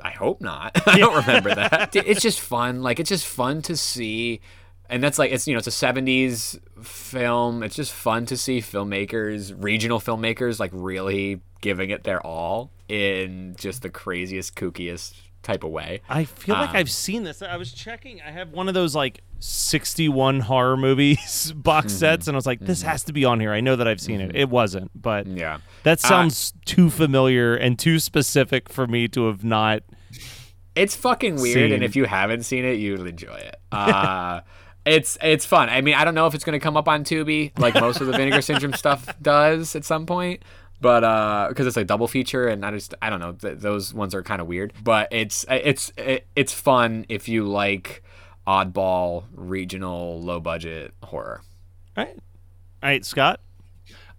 I 0.00 0.10
hope 0.10 0.40
not. 0.40 0.72
I 0.86 0.98
don't 0.98 1.16
remember 1.26 1.54
that. 1.54 1.94
It's 2.06 2.20
just 2.22 2.40
fun. 2.40 2.82
Like 2.82 3.00
it's 3.00 3.08
just 3.08 3.26
fun 3.26 3.62
to 3.62 3.76
see, 3.76 4.40
and 4.90 5.02
that's 5.02 5.18
like 5.18 5.32
it's 5.32 5.46
you 5.46 5.54
know 5.54 5.58
it's 5.58 5.66
a 5.66 5.70
'70s 5.70 6.58
film. 6.84 7.62
It's 7.62 7.76
just 7.76 7.92
fun 7.92 8.26
to 8.26 8.36
see 8.36 8.60
filmmakers, 8.60 9.54
regional 9.56 9.98
filmmakers, 10.00 10.58
like 10.60 10.70
really 10.72 11.40
giving 11.60 11.90
it 11.90 12.04
their 12.04 12.24
all 12.24 12.70
in 12.88 13.56
just 13.58 13.82
the 13.82 13.90
craziest, 13.90 14.54
kookiest 14.54 15.14
type 15.42 15.64
of 15.64 15.70
way. 15.70 16.00
I 16.08 16.24
feel 16.24 16.54
like 16.56 16.70
Um, 16.70 16.76
I've 16.76 16.90
seen 16.90 17.22
this. 17.24 17.40
I 17.42 17.56
was 17.56 17.72
checking. 17.72 18.20
I 18.20 18.30
have 18.30 18.50
one 18.50 18.68
of 18.68 18.74
those 18.74 18.94
like 18.94 19.22
61 19.38 20.40
horror 20.40 20.76
movies 20.76 21.52
box 21.56 21.86
Mm-hmm. 21.92 21.98
sets, 21.98 22.28
and 22.28 22.34
I 22.34 22.38
was 22.38 22.46
like, 22.46 22.60
this 22.60 22.82
has 22.82 23.04
to 23.04 23.12
be 23.12 23.24
on 23.24 23.40
here. 23.40 23.52
I 23.52 23.60
know 23.60 23.76
that 23.76 23.86
I've 23.86 24.00
seen 24.00 24.20
it. 24.20 24.34
It 24.34 24.48
wasn't, 24.50 24.90
but 25.00 25.26
Yeah. 25.26 25.58
that 25.84 26.04
Uh, 26.04 26.08
sounds 26.08 26.52
too 26.64 26.90
familiar 26.90 27.54
and 27.54 27.78
too 27.78 27.98
specific 27.98 28.68
for 28.68 28.86
me 28.86 29.08
to 29.08 29.26
have 29.26 29.44
not. 29.44 29.82
It's 30.74 30.94
fucking 30.96 31.36
weird, 31.40 31.72
and 31.72 31.82
if 31.82 31.96
you 31.96 32.04
haven't 32.04 32.42
seen 32.42 32.64
it, 32.64 32.74
you'll 32.74 33.06
enjoy 33.06 33.34
it. 33.36 33.56
Uh, 33.72 34.40
it's 34.84 35.18
it's 35.20 35.44
fun. 35.44 35.68
I 35.68 35.80
mean, 35.80 35.94
I 35.94 36.04
don't 36.04 36.14
know 36.14 36.26
if 36.28 36.34
it's 36.34 36.44
gonna 36.44 36.60
come 36.60 36.76
up 36.76 36.86
on 36.88 37.02
Tubi 37.02 37.58
like 37.58 37.74
most 37.74 38.00
of 38.00 38.06
the 38.06 38.12
Vinegar 38.12 38.40
Syndrome 38.42 38.72
stuff 38.74 39.12
does 39.20 39.74
at 39.74 39.84
some 39.84 40.06
point, 40.06 40.42
but 40.80 41.48
because 41.48 41.66
it's 41.66 41.76
a 41.76 41.84
double 41.84 42.06
feature, 42.06 42.46
and 42.46 42.64
I 42.64 42.70
just 42.70 42.94
I 43.02 43.10
don't 43.10 43.18
know 43.20 43.32
th- 43.32 43.58
those 43.58 43.92
ones 43.92 44.14
are 44.14 44.22
kind 44.22 44.40
of 44.40 44.46
weird. 44.46 44.72
But 44.84 45.08
it's 45.10 45.44
it's 45.50 45.92
it's 46.36 46.52
fun 46.54 47.04
if 47.08 47.28
you 47.28 47.44
like 47.44 48.04
oddball 48.46 49.24
regional 49.34 50.20
low 50.22 50.40
budget 50.40 50.94
horror. 51.02 51.42
All 51.96 52.04
right, 52.04 52.16
all 52.82 52.88
right, 52.88 53.04
Scott. 53.04 53.40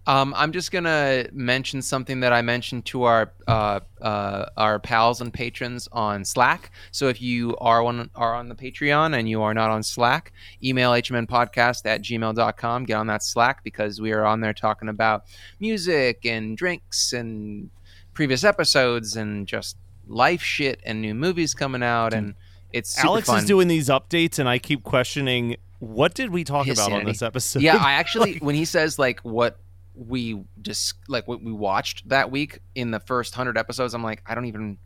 Um, 0.08 0.32
I'm 0.38 0.52
just 0.52 0.72
gonna 0.72 1.26
mention 1.32 1.82
something 1.82 2.20
that 2.20 2.32
I 2.32 2.40
mentioned 2.40 2.86
to 2.86 3.02
our 3.02 3.30
uh, 3.46 3.80
uh, 4.00 4.46
our 4.56 4.78
pals 4.78 5.20
and 5.20 5.30
patrons 5.30 5.86
on 5.92 6.24
Slack. 6.24 6.70
So 6.92 7.08
if 7.08 7.20
you 7.20 7.54
are 7.58 7.82
one 7.82 8.08
are 8.14 8.34
on 8.34 8.48
the 8.48 8.54
Patreon 8.54 9.18
and 9.18 9.28
you 9.28 9.42
are 9.42 9.52
not 9.52 9.68
on 9.68 9.82
Slack, 9.82 10.32
email 10.64 10.92
hmnpodcast 10.92 11.84
at 11.84 12.00
gmail.com. 12.00 12.84
Get 12.84 12.94
on 12.94 13.06
that 13.08 13.22
Slack 13.22 13.62
because 13.62 14.00
we 14.00 14.12
are 14.12 14.24
on 14.24 14.40
there 14.40 14.54
talking 14.54 14.88
about 14.88 15.24
music 15.60 16.24
and 16.24 16.56
drinks 16.56 17.12
and 17.12 17.68
previous 18.14 18.44
episodes 18.44 19.14
and 19.14 19.46
just 19.46 19.76
life 20.06 20.42
shit 20.42 20.80
and 20.84 21.02
new 21.02 21.14
movies 21.14 21.52
coming 21.52 21.82
out 21.82 22.14
and 22.14 22.34
it's 22.72 22.98
Alex 22.98 23.26
fun. 23.28 23.38
is 23.38 23.44
doing 23.44 23.68
these 23.68 23.88
updates, 23.88 24.38
and 24.38 24.48
I 24.48 24.58
keep 24.58 24.82
questioning 24.84 25.56
what 25.78 26.14
did 26.14 26.30
we 26.30 26.42
talk 26.44 26.66
His 26.66 26.78
about 26.78 26.92
on 26.92 27.04
this 27.04 27.22
episode? 27.22 27.62
Yeah, 27.62 27.76
I 27.76 27.92
actually 28.00 28.38
when 28.38 28.54
he 28.54 28.64
says 28.64 28.98
like 28.98 29.20
what 29.20 29.58
we 29.94 30.42
just 30.62 30.94
like 31.08 31.26
what 31.28 31.42
we 31.42 31.52
watched 31.52 32.08
that 32.08 32.30
week 32.30 32.60
in 32.74 32.90
the 32.90 33.00
first 33.00 33.34
hundred 33.34 33.56
episodes, 33.58 33.94
I'm 33.94 34.02
like, 34.02 34.22
I 34.26 34.34
don't 34.34 34.46
even 34.46 34.78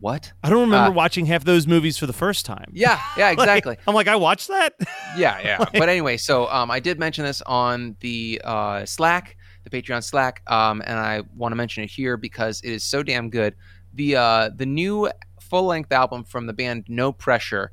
what? 0.00 0.32
I 0.44 0.48
don't 0.50 0.60
remember 0.60 0.90
Uh, 0.90 0.94
watching 0.94 1.26
half 1.26 1.42
those 1.44 1.66
movies 1.66 1.98
for 1.98 2.06
the 2.06 2.12
first 2.12 2.46
time. 2.46 2.70
Yeah, 2.72 3.00
yeah, 3.16 3.26
Like, 3.30 3.38
exactly. 3.38 3.76
I'm 3.86 3.94
like, 3.94 4.06
I 4.06 4.14
watched 4.16 4.46
that. 4.48 4.74
yeah, 5.16 5.40
yeah. 5.42 5.64
But 5.72 5.88
anyway, 5.88 6.16
so 6.18 6.46
um, 6.48 6.70
I 6.70 6.78
did 6.78 7.00
mention 7.00 7.24
this 7.24 7.42
on 7.42 7.96
the 7.98 8.40
uh, 8.44 8.84
Slack, 8.86 9.36
the 9.64 9.70
Patreon 9.70 10.04
Slack, 10.04 10.42
um, 10.46 10.82
and 10.86 10.96
I 10.98 11.22
want 11.36 11.50
to 11.50 11.56
mention 11.56 11.82
it 11.82 11.90
here 11.90 12.16
because 12.16 12.60
it 12.62 12.70
is 12.70 12.84
so 12.84 13.02
damn 13.02 13.28
good. 13.28 13.54
The 13.94 14.14
uh, 14.16 14.50
the 14.54 14.66
new 14.66 15.10
full 15.48 15.64
length 15.64 15.92
album 15.92 16.24
from 16.24 16.46
the 16.46 16.52
band 16.52 16.84
No 16.88 17.12
Pressure 17.12 17.70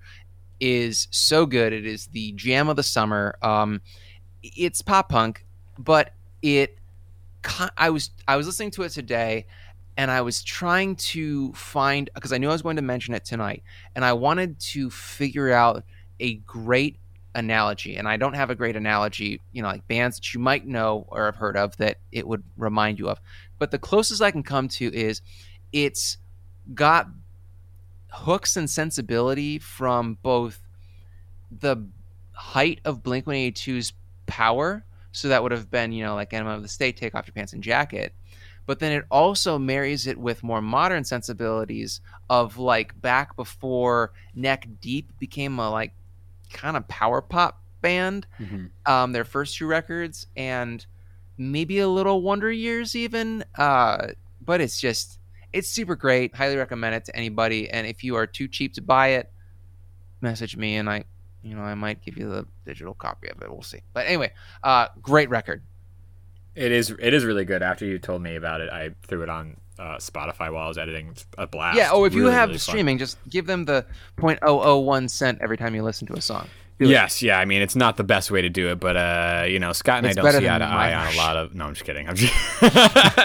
is 0.60 1.08
so 1.12 1.46
good. 1.46 1.74
It 1.74 1.86
is 1.86 2.08
the 2.08 2.32
jam 2.34 2.70
of 2.70 2.76
the 2.76 2.84
summer. 2.84 3.38
Um, 3.42 3.82
it's 4.42 4.82
pop 4.82 5.10
punk, 5.10 5.46
but 5.78 6.14
it. 6.42 6.78
I 7.78 7.92
was 7.92 8.10
I 8.28 8.38
was 8.38 8.48
listening 8.48 8.72
to 8.72 8.84
it 8.84 8.90
today, 8.90 9.46
and 9.98 10.10
I 10.10 10.22
was 10.22 10.42
trying 10.42 10.96
to 10.96 11.54
find 11.54 12.10
because 12.16 12.34
I 12.34 12.40
knew 12.40 12.50
I 12.50 12.54
was 12.54 12.64
going 12.64 12.78
to 12.78 12.82
mention 12.82 13.14
it 13.14 13.24
tonight, 13.24 13.64
and 13.96 14.04
I 14.04 14.14
wanted 14.14 14.60
to 14.72 14.90
figure 14.90 15.52
out 15.52 15.84
a 16.20 16.36
great 16.36 16.98
analogy. 17.36 17.98
And 17.98 18.08
I 18.08 18.18
don't 18.18 18.34
have 18.34 18.50
a 18.50 18.56
great 18.56 18.76
analogy, 18.76 19.42
you 19.52 19.62
know, 19.62 19.68
like 19.68 19.88
bands 19.88 20.18
that 20.18 20.34
you 20.34 20.40
might 20.40 20.66
know 20.66 21.06
or 21.10 21.26
have 21.26 21.36
heard 21.36 21.58
of 21.58 21.78
that 21.78 21.98
it 22.12 22.28
would 22.28 22.44
remind 22.58 22.98
you 22.98 23.10
of. 23.10 23.20
But 23.60 23.72
the 23.72 23.78
closest 23.78 24.22
I 24.22 24.32
can 24.32 24.42
come 24.42 24.68
to 24.70 24.94
is 24.94 25.22
it's 25.72 26.18
got 26.74 27.08
hooks 28.16 28.56
and 28.56 28.70
sensibility 28.70 29.60
from 29.60 30.18
both 30.24 30.62
the 31.52 31.86
height 32.32 32.80
of 32.86 33.04
Blink 33.04 33.26
182's 33.26 33.94
power. 34.26 34.86
So 35.12 35.28
that 35.30 35.44
would 35.44 35.52
have 35.52 35.70
been, 35.70 35.92
you 35.92 36.04
know, 36.04 36.16
like 36.16 36.34
Enema 36.34 36.56
of 36.56 36.62
the 36.62 36.68
State, 36.68 36.98
Take 36.98 37.14
Off 37.16 37.28
Your 37.28 37.34
Pants 37.34 37.54
and 37.54 37.62
Jacket. 37.64 38.14
But 38.66 38.80
then 38.80 38.92
it 38.94 39.06
also 39.12 39.60
marries 39.60 40.08
it 40.08 40.18
with 40.18 40.44
more 40.44 40.62
modern 40.62 41.04
sensibilities 41.04 42.02
of 42.30 42.58
like 42.58 43.00
back 43.00 43.36
before 43.36 44.12
Neck 44.34 44.68
Deep 44.82 45.12
became 45.20 45.60
a 45.60 45.70
like 45.70 45.94
kind 46.52 46.76
of 46.76 46.88
power 46.88 47.22
pop 47.22 47.62
band, 47.82 48.26
um, 48.86 49.12
their 49.12 49.24
first 49.26 49.58
two 49.58 49.68
records, 49.68 50.28
and 50.36 50.86
maybe 51.38 51.80
a 51.80 51.88
little 51.88 52.22
Wonder 52.22 52.52
Years 52.52 52.96
even. 52.96 53.44
Uh, 53.56 54.08
but 54.42 54.62
it's 54.62 54.80
just, 54.80 55.20
it's 55.56 55.70
super 55.70 55.96
great. 55.96 56.36
Highly 56.36 56.58
recommend 56.58 56.96
it 56.96 57.06
to 57.06 57.16
anybody. 57.16 57.70
And 57.70 57.88
if 57.88 58.04
you 58.04 58.16
are 58.18 58.28
too 58.28 58.50
cheap 58.50 58.74
to 58.74 58.82
buy 58.82 59.10
it, 59.10 59.32
message 60.20 60.58
me 60.58 60.76
and 60.76 60.90
I, 60.90 61.06
you 61.44 61.56
know, 61.56 61.62
I 61.62 61.76
might 61.76 62.04
give 62.04 62.18
you 62.18 62.30
the 62.30 62.46
digital 62.66 62.94
copy 62.94 63.30
of 63.30 63.42
it. 63.42 63.50
We'll 63.50 63.62
see. 63.62 63.80
But 63.94 64.06
anyway, 64.06 64.34
uh, 64.64 64.90
great 65.02 65.30
record. 65.30 65.64
It 66.56 66.72
is 66.72 66.90
it 67.00 67.14
is 67.14 67.24
really 67.26 67.46
good. 67.46 67.64
After 67.64 67.86
you 67.86 68.00
told 68.00 68.22
me 68.22 68.36
about 68.36 68.62
it, 68.62 68.70
I 68.70 68.92
threw 69.08 69.24
it 69.24 69.30
on 69.30 69.58
uh, 69.80 69.96
Spotify 69.98 70.52
while 70.52 70.66
I 70.66 70.68
was 70.68 70.78
editing. 70.78 71.10
It's 71.10 71.26
a 71.38 71.48
blast. 71.48 71.78
Yeah. 71.78 71.90
Oh, 71.92 72.04
if 72.04 72.14
you 72.14 72.26
have 72.26 72.50
really 72.50 72.60
fun. 72.60 72.60
streaming, 72.60 72.98
just 72.98 73.18
give 73.30 73.46
them 73.46 73.66
the 73.66 73.86
0.001 74.18 75.10
cent 75.10 75.40
every 75.42 75.58
time 75.58 75.74
you 75.76 75.84
listen 75.84 76.08
to 76.08 76.14
a 76.14 76.22
song. 76.22 76.48
Yes, 76.80 77.22
yeah. 77.22 77.40
I 77.40 77.46
mean, 77.46 77.62
it's 77.62 77.76
not 77.76 77.98
the 77.98 78.04
best 78.04 78.32
way 78.32 78.42
to 78.42 78.50
do 78.50 78.70
it, 78.70 78.80
but 78.80 78.98
uh, 78.98 79.46
you 79.48 79.60
know, 79.60 79.72
Scott 79.72 80.00
and 80.00 80.08
It's 80.08 80.18
I 80.18 80.22
don't 80.22 80.42
see 80.42 80.50
eye 80.50 80.58
to 80.58 80.66
eye 80.66 80.94
on 80.94 81.14
a 81.14 81.18
lot 81.18 81.38
of. 81.38 81.56
No, 81.56 81.66
I'm 81.66 81.74
just 81.74 81.86
kidding. 81.86 82.08
I'm 82.08 82.16
just. 82.16 82.34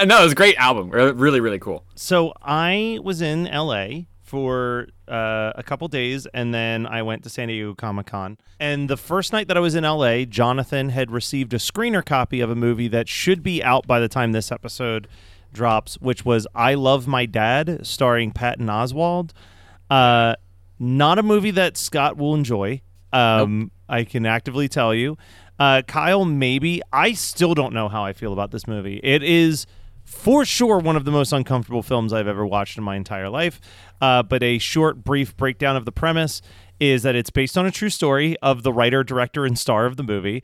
no, 0.06 0.20
it 0.20 0.22
was 0.22 0.32
a 0.32 0.36
great 0.36 0.56
album. 0.56 0.90
Really, 0.90 1.40
really 1.40 1.58
cool. 1.58 1.84
So 1.96 2.32
I 2.42 2.98
was 3.02 3.20
in 3.20 3.44
LA 3.44 4.02
for 4.22 4.86
uh, 5.08 5.52
a 5.56 5.62
couple 5.64 5.88
days, 5.88 6.26
and 6.32 6.54
then 6.54 6.86
I 6.86 7.02
went 7.02 7.24
to 7.24 7.28
San 7.28 7.48
Diego 7.48 7.74
Comic 7.74 8.06
Con. 8.06 8.38
And 8.60 8.88
the 8.88 8.96
first 8.96 9.32
night 9.32 9.48
that 9.48 9.56
I 9.56 9.60
was 9.60 9.74
in 9.74 9.82
LA, 9.82 10.24
Jonathan 10.24 10.90
had 10.90 11.10
received 11.10 11.52
a 11.52 11.58
screener 11.58 12.04
copy 12.04 12.40
of 12.40 12.50
a 12.50 12.54
movie 12.54 12.86
that 12.88 13.08
should 13.08 13.42
be 13.42 13.62
out 13.64 13.88
by 13.88 13.98
the 13.98 14.08
time 14.08 14.30
this 14.30 14.52
episode 14.52 15.08
drops, 15.52 15.96
which 16.00 16.24
was 16.24 16.46
I 16.54 16.74
Love 16.74 17.08
My 17.08 17.26
Dad, 17.26 17.84
starring 17.84 18.30
Patton 18.30 18.66
Oswalt. 18.66 19.30
Uh, 19.90 20.36
not 20.78 21.18
a 21.18 21.24
movie 21.24 21.50
that 21.50 21.76
Scott 21.76 22.16
will 22.16 22.34
enjoy. 22.34 22.82
Um, 23.12 23.70
I 23.88 24.04
can 24.04 24.26
actively 24.26 24.68
tell 24.68 24.94
you. 24.94 25.16
Uh, 25.58 25.82
Kyle, 25.82 26.24
maybe. 26.24 26.80
I 26.92 27.12
still 27.12 27.54
don't 27.54 27.74
know 27.74 27.88
how 27.88 28.04
I 28.04 28.12
feel 28.12 28.32
about 28.32 28.50
this 28.50 28.66
movie. 28.66 29.00
It 29.02 29.22
is 29.22 29.66
for 30.04 30.44
sure 30.44 30.78
one 30.78 30.96
of 30.96 31.04
the 31.04 31.10
most 31.10 31.32
uncomfortable 31.32 31.82
films 31.82 32.12
I've 32.12 32.26
ever 32.26 32.46
watched 32.46 32.78
in 32.78 32.84
my 32.84 32.96
entire 32.96 33.28
life. 33.28 33.60
Uh, 34.00 34.22
but 34.22 34.42
a 34.42 34.58
short, 34.58 35.04
brief 35.04 35.36
breakdown 35.36 35.76
of 35.76 35.84
the 35.84 35.92
premise 35.92 36.40
is 36.80 37.02
that 37.02 37.14
it's 37.14 37.30
based 37.30 37.58
on 37.58 37.66
a 37.66 37.70
true 37.70 37.90
story 37.90 38.36
of 38.38 38.62
the 38.62 38.72
writer, 38.72 39.04
director, 39.04 39.44
and 39.44 39.58
star 39.58 39.86
of 39.86 39.96
the 39.96 40.02
movie. 40.02 40.42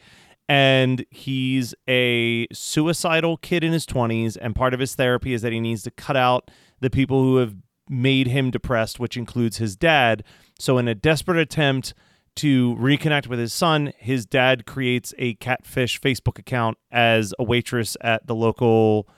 And 0.48 1.04
he's 1.10 1.74
a 1.88 2.46
suicidal 2.52 3.38
kid 3.38 3.64
in 3.64 3.72
his 3.72 3.86
20s. 3.86 4.36
And 4.40 4.54
part 4.54 4.74
of 4.74 4.80
his 4.80 4.94
therapy 4.94 5.32
is 5.32 5.42
that 5.42 5.52
he 5.52 5.60
needs 5.60 5.82
to 5.84 5.90
cut 5.90 6.16
out 6.16 6.50
the 6.80 6.90
people 6.90 7.22
who 7.22 7.36
have 7.38 7.56
made 7.88 8.26
him 8.28 8.50
depressed, 8.50 9.00
which 9.00 9.16
includes 9.16 9.56
his 9.56 9.76
dad. 9.76 10.22
So, 10.58 10.78
in 10.78 10.88
a 10.88 10.94
desperate 10.94 11.38
attempt 11.38 11.94
to 12.36 12.74
reconnect 12.76 13.26
with 13.26 13.38
his 13.38 13.52
son, 13.52 13.92
his 13.98 14.26
dad 14.26 14.66
creates 14.66 15.12
a 15.18 15.34
catfish 15.34 16.00
Facebook 16.00 16.38
account 16.38 16.78
as 16.90 17.34
a 17.38 17.44
waitress 17.44 17.96
at 18.00 18.26
the 18.26 18.34
local 18.34 19.08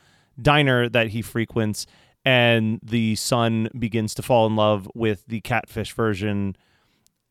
diner 0.41 0.89
that 0.89 1.09
he 1.09 1.23
frequents. 1.23 1.87
And 2.25 2.81
the 2.83 3.14
son 3.16 3.69
begins 3.79 4.14
to 4.14 4.23
fall 4.23 4.47
in 4.47 4.57
love 4.57 4.89
with 4.95 5.25
the 5.27 5.41
catfish 5.41 5.93
version 5.95 6.57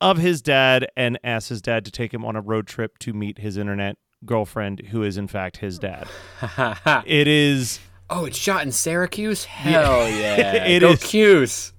of 0.01 0.17
his 0.17 0.41
dad 0.41 0.87
and 0.95 1.19
asks 1.23 1.49
his 1.49 1.61
dad 1.61 1.85
to 1.85 1.91
take 1.91 2.13
him 2.13 2.23
on 2.25 2.35
a 2.35 2.41
road 2.41 2.67
trip 2.67 2.97
to 2.99 3.13
meet 3.13 3.39
his 3.39 3.57
internet 3.57 3.97
girlfriend, 4.25 4.81
who 4.89 5.03
is 5.03 5.17
in 5.17 5.27
fact 5.27 5.57
his 5.57 5.77
dad. 5.79 6.07
it 7.05 7.27
is. 7.27 7.79
Oh, 8.09 8.25
it's 8.25 8.37
shot 8.37 8.63
in 8.63 8.71
Syracuse. 8.71 9.45
Hell 9.45 10.09
yeah! 10.09 10.65
It 10.65 10.79
Go 10.79 10.91
is- 10.91 11.03
Cuse. 11.03 11.73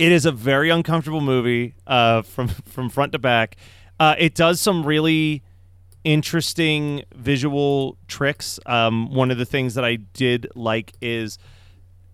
It 0.00 0.12
is 0.12 0.24
a 0.24 0.32
very 0.32 0.70
uncomfortable 0.70 1.20
movie 1.20 1.74
uh, 1.86 2.22
from 2.22 2.48
from 2.64 2.88
front 2.88 3.12
to 3.12 3.18
back. 3.18 3.56
Uh, 3.98 4.14
it 4.18 4.34
does 4.34 4.58
some 4.58 4.86
really 4.86 5.42
interesting 6.04 7.02
visual 7.14 7.98
tricks. 8.08 8.58
Um, 8.64 9.12
one 9.14 9.30
of 9.30 9.36
the 9.36 9.44
things 9.44 9.74
that 9.74 9.84
I 9.84 9.96
did 9.96 10.48
like 10.54 10.94
is 11.02 11.36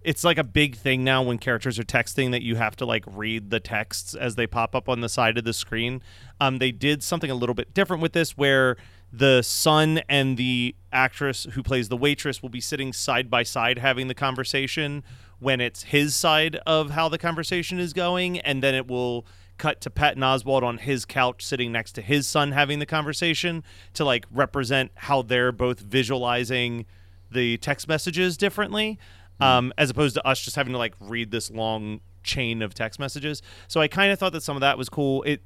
it's 0.03 0.25
like 0.25 0.37
a 0.37 0.43
big 0.43 0.75
thing 0.75 1.05
now 1.05 1.23
when 1.23 1.39
characters 1.39 1.79
are 1.79 1.85
texting 1.85 2.33
that 2.33 2.43
you 2.43 2.57
have 2.57 2.75
to 2.77 2.87
like 2.87 3.05
read 3.07 3.51
the 3.51 3.61
texts 3.61 4.17
as 4.17 4.35
they 4.35 4.49
pop 4.49 4.75
up 4.75 4.89
on 4.89 5.01
the 5.01 5.09
side 5.09 5.39
of 5.39 5.45
the 5.45 5.53
screen. 5.53 6.03
Um, 6.41 6.59
they 6.59 6.73
did 6.73 7.05
something 7.05 7.31
a 7.31 7.37
little 7.37 7.55
bit 7.55 7.73
different 7.73 8.03
with 8.03 8.15
this 8.15 8.37
where 8.37 8.77
the 9.13 9.43
son 9.43 10.01
and 10.09 10.37
the 10.37 10.75
actress 10.93 11.47
who 11.53 11.63
plays 11.63 11.89
the 11.89 11.97
waitress 11.97 12.43
will 12.43 12.49
be 12.49 12.61
sitting 12.61 12.93
side 12.93 13.31
by 13.31 13.45
side 13.45 13.79
having 13.79 14.09
the 14.09 14.15
conversation 14.15 15.05
when 15.39 15.61
it's 15.61 15.85
his 15.85 16.15
side 16.15 16.57
of 16.67 16.91
how 16.91 17.09
the 17.09 17.19
conversation 17.19 17.79
is 17.79 17.93
going 17.93 18.39
and 18.41 18.63
then 18.63 18.75
it 18.75 18.89
will 18.89 19.27
cut 19.59 19.81
to 19.81 19.91
Patton 19.91 20.23
Oswalt 20.23 20.63
on 20.63 20.79
his 20.79 21.05
couch 21.05 21.45
sitting 21.45 21.73
next 21.73 21.93
to 21.93 22.03
his 22.03 22.27
son 22.27 22.53
having 22.53 22.79
the 22.79 22.87
conversation 22.87 23.65
to 23.95 24.05
like 24.05 24.27
represent 24.31 24.91
how 24.95 25.23
they're 25.23 25.53
both 25.53 25.81
visualizing 25.81 26.85
the 27.31 27.57
text 27.59 27.89
messages 27.89 28.37
differently 28.37 28.99
um, 29.41 29.73
as 29.77 29.91
opposed 29.91 30.15
to 30.15 30.27
us 30.27 30.41
just 30.41 30.57
having 30.57 30.73
to 30.73 30.79
like 30.79 30.95
read 31.01 31.31
this 31.31 31.51
long 31.51 32.01
chain 32.23 32.63
of 32.63 32.75
text 32.75 32.99
messages. 32.99 33.43
So 33.69 33.81
I 33.81 33.89
kind 33.89 34.13
of 34.13 34.19
thought 34.19 34.33
that 34.33 34.43
some 34.43 34.57
of 34.57 34.61
that 34.61 34.79
was 34.79 34.89
cool. 34.89 35.23
It 35.23 35.43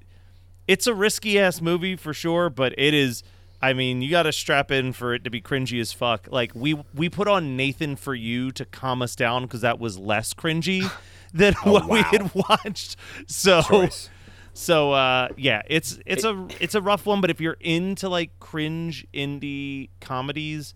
it's 0.67 0.87
a 0.87 0.95
risky 0.95 1.39
ass 1.39 1.61
movie 1.61 1.97
for 1.97 2.15
sure, 2.15 2.51
but 2.51 2.75
it 2.79 2.95
is. 2.95 3.23
I 3.63 3.75
mean, 3.75 4.01
you 4.01 4.11
got 4.11 4.23
to 4.23 4.33
strap 4.33 4.71
in 4.71 4.93
for 4.93 5.15
it 5.15 5.25
to 5.25 5.31
be 5.31 5.41
cringy 5.41 5.81
as 5.81 5.93
fuck. 5.93 6.29
Like 6.31 6.53
we 6.55 6.83
we 6.95 7.09
put 7.09 7.29
on 7.29 7.57
Nathan 7.57 7.97
for 7.97 8.15
you 8.15 8.51
to 8.53 8.65
calm 8.65 9.03
us 9.03 9.15
down 9.15 9.43
because 9.43 9.61
that 9.61 9.79
was 9.79 9.99
less 9.99 10.33
cringy 10.35 10.91
than 11.35 11.55
what 11.65 11.89
we 11.89 12.03
had 12.03 12.35
watched. 12.35 12.97
So 13.27 13.63
Choice. 13.63 14.11
so 14.53 14.93
uh, 14.93 15.29
yeah, 15.37 15.63
it's 15.69 15.99
it's 16.07 16.25
a 16.25 16.47
it's 16.59 16.75
a 16.75 16.81
rough 16.81 17.07
one. 17.07 17.21
But 17.21 17.31
if 17.31 17.41
you're 17.41 17.57
into 17.61 18.09
like 18.09 18.39
cringe 18.41 19.07
indie 19.13 19.91
comedies, 20.01 20.75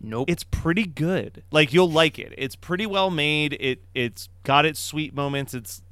nope, 0.00 0.30
it's 0.30 0.44
pretty 0.44 0.84
good. 0.84 1.42
Like 1.50 1.72
you'll 1.72 1.90
like 1.90 2.18
it. 2.18 2.34
It's 2.36 2.56
pretty 2.56 2.86
well 2.86 3.10
made. 3.10 3.56
It 3.58 3.82
it's 3.94 4.28
got 4.44 4.64
its 4.66 4.78
sweet 4.78 5.14
moments. 5.14 5.54
It's 5.54 5.82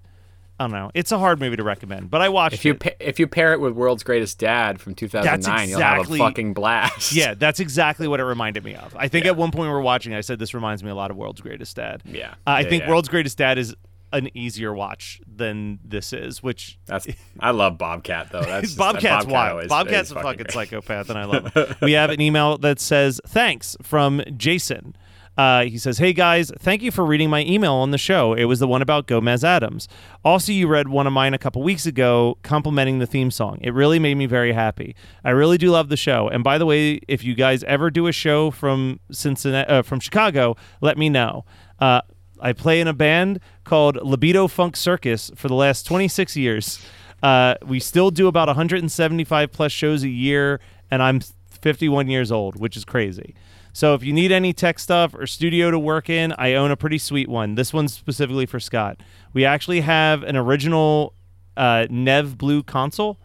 I 0.73 0.79
don't 0.79 0.87
know. 0.87 0.91
It's 0.95 1.13
a 1.13 1.19
hard 1.19 1.41
movie 1.41 1.57
to 1.57 1.63
recommend, 1.63 2.11
but 2.11 2.21
I 2.23 2.29
watched 2.29 2.55
If 2.55 2.65
you 2.65 2.73
it. 2.73 2.81
pa- 2.81 2.91
if 3.01 3.19
you 3.19 3.27
pair 3.27 3.53
it 3.53 3.61
with 3.61 3.75
World's 3.75 4.03
Greatest 4.03 4.39
Dad 4.39 4.81
from 4.81 4.95
2009, 4.95 5.69
you'll 5.69 5.81
have 5.81 5.97
a 5.97 6.01
exactly- 6.01 6.19
fucking 6.19 6.55
blast. 6.55 7.13
Yeah, 7.15 7.35
that's 7.35 7.61
exactly 7.61 8.09
what 8.09 8.21
it 8.21 8.25
reminded 8.25 8.65
me 8.65 8.75
of. 8.75 8.95
I 8.97 9.09
think 9.09 9.27
at 9.27 9.37
one 9.37 9.51
point 9.51 9.69
we 9.69 9.73
were 9.75 9.81
watching, 9.81 10.15
I 10.15 10.21
said 10.23 10.39
this 10.39 10.55
reminds 10.55 10.83
me 10.83 10.91
a 10.91 10.95
lot 10.95 11.11
of 11.11 11.17
World's 11.17 11.41
Greatest 11.41 11.77
Dad. 11.77 12.03
Yeah. 12.05 12.31
Uh, 12.47 12.51
I 12.51 12.61
Yeah, 12.61 12.69
think 12.69 12.83
yeah. 12.85 12.89
World's 12.91 13.09
Greatest 13.09 13.37
Dad 13.39 13.59
is 13.59 13.75
an 14.13 14.29
easier 14.37 14.73
watch 14.73 15.21
than 15.27 15.81
this 15.85 16.13
is, 16.13 16.41
which 16.43 16.79
That's 16.87 17.07
I 17.41 17.51
love 17.51 17.79
Bobcat 17.79 18.31
though. 18.31 18.43
That's 18.43 18.75
Bobcat's 18.75 19.25
Bobcat 19.27 19.29
wild. 19.29 19.69
Bobcat's 19.69 20.11
a 20.13 20.15
fucking 20.15 20.45
great. 20.45 20.53
psychopath, 20.53 21.11
and 21.11 21.19
I 21.19 21.25
love 21.25 21.53
him. 21.53 21.75
we 21.83 21.93
have 21.93 22.11
an 22.11 22.21
email 22.21 22.57
that 22.59 22.79
says, 22.79 23.21
Thanks 23.27 23.77
from 23.83 24.23
Jason. 24.37 24.95
Uh, 25.37 25.65
he 25.65 25.79
says, 25.79 25.99
Hey 25.99 26.13
guys, 26.13 26.53
thank 26.59 26.83
you 26.83 26.91
for 26.91 27.05
reading 27.05 27.29
my 27.29 27.45
email 27.45 27.75
on 27.75 27.91
the 27.91 27.99
show. 27.99 28.35
It 28.35 28.45
was 28.45 28.61
the 28.61 28.69
one 28.69 28.83
about 28.83 29.07
Gomez 29.07 29.43
Addams. 29.43 29.89
Also, 30.25 30.53
you 30.53 30.69
read 30.69 30.89
one 30.89 31.07
of 31.07 31.13
mine 31.13 31.35
a 31.35 31.39
couple 31.39 31.63
weeks 31.63 31.87
ago 31.87 32.39
complimenting 32.43 32.99
the 33.01 33.07
theme 33.07 33.31
song. 33.31 33.59
It 33.61 33.75
really 33.75 33.99
made 33.99 34.17
me 34.17 34.27
very 34.27 34.53
happy. 34.53 34.95
I 35.25 35.31
really 35.31 35.59
do 35.59 35.71
love 35.71 35.89
the 35.89 35.97
show. 35.97 36.29
And 36.29 36.45
by 36.45 36.59
the 36.59 36.67
way, 36.67 37.01
if 37.09 37.25
you 37.25 37.35
guys 37.35 37.65
ever 37.65 37.91
do 37.91 38.07
a 38.07 38.13
show 38.13 38.51
from 38.51 39.01
Cincinnati, 39.11 39.69
uh, 39.69 39.83
from 39.83 40.01
Chicago, 40.01 40.57
let 40.81 40.97
me 40.97 41.09
know. 41.09 41.45
Uh, 41.81 42.03
I 42.41 42.53
play 42.53 42.81
in 42.81 42.87
a 42.87 42.93
band 42.93 43.41
called 43.65 43.97
Libido 43.97 44.49
Funk 44.49 44.77
Circus 44.77 45.31
for 45.35 45.49
the 45.49 45.55
last 45.55 45.85
26 45.87 46.37
years. 46.37 46.79
Uh, 47.23 47.55
we 47.65 47.81
still 47.81 48.11
do 48.11 48.29
about 48.29 48.49
175 48.49 49.51
plus 49.51 49.73
shows 49.73 50.03
a 50.03 50.09
year, 50.09 50.61
and 50.91 51.03
I'm 51.03 51.21
51 51.49 52.09
years 52.09 52.31
old, 52.31 52.61
which 52.61 52.77
is 52.77 52.85
crazy. 52.85 53.35
So 53.77 53.95
if 53.95 54.05
you 54.05 54.13
need 54.13 54.31
any 54.31 54.53
tech 54.53 54.79
stuff 54.79 55.15
or 55.15 55.27
studio 55.27 55.71
to 55.73 55.79
work 55.81 56.09
in, 56.09 56.33
I 56.39 56.55
own 56.55 56.71
a 56.71 56.77
pretty 56.77 56.97
sweet 56.99 57.29
one. 57.29 57.57
This 57.57 57.73
one's 57.73 57.93
specifically 57.93 58.47
for 58.47 58.61
Scott. 58.61 59.01
We 59.33 59.45
actually 59.45 59.81
have 59.81 60.23
an 60.23 60.37
original 60.37 61.13
uh, 61.57 61.89
Neve 61.91 62.39
Blue 62.39 62.63
console. 62.63 63.19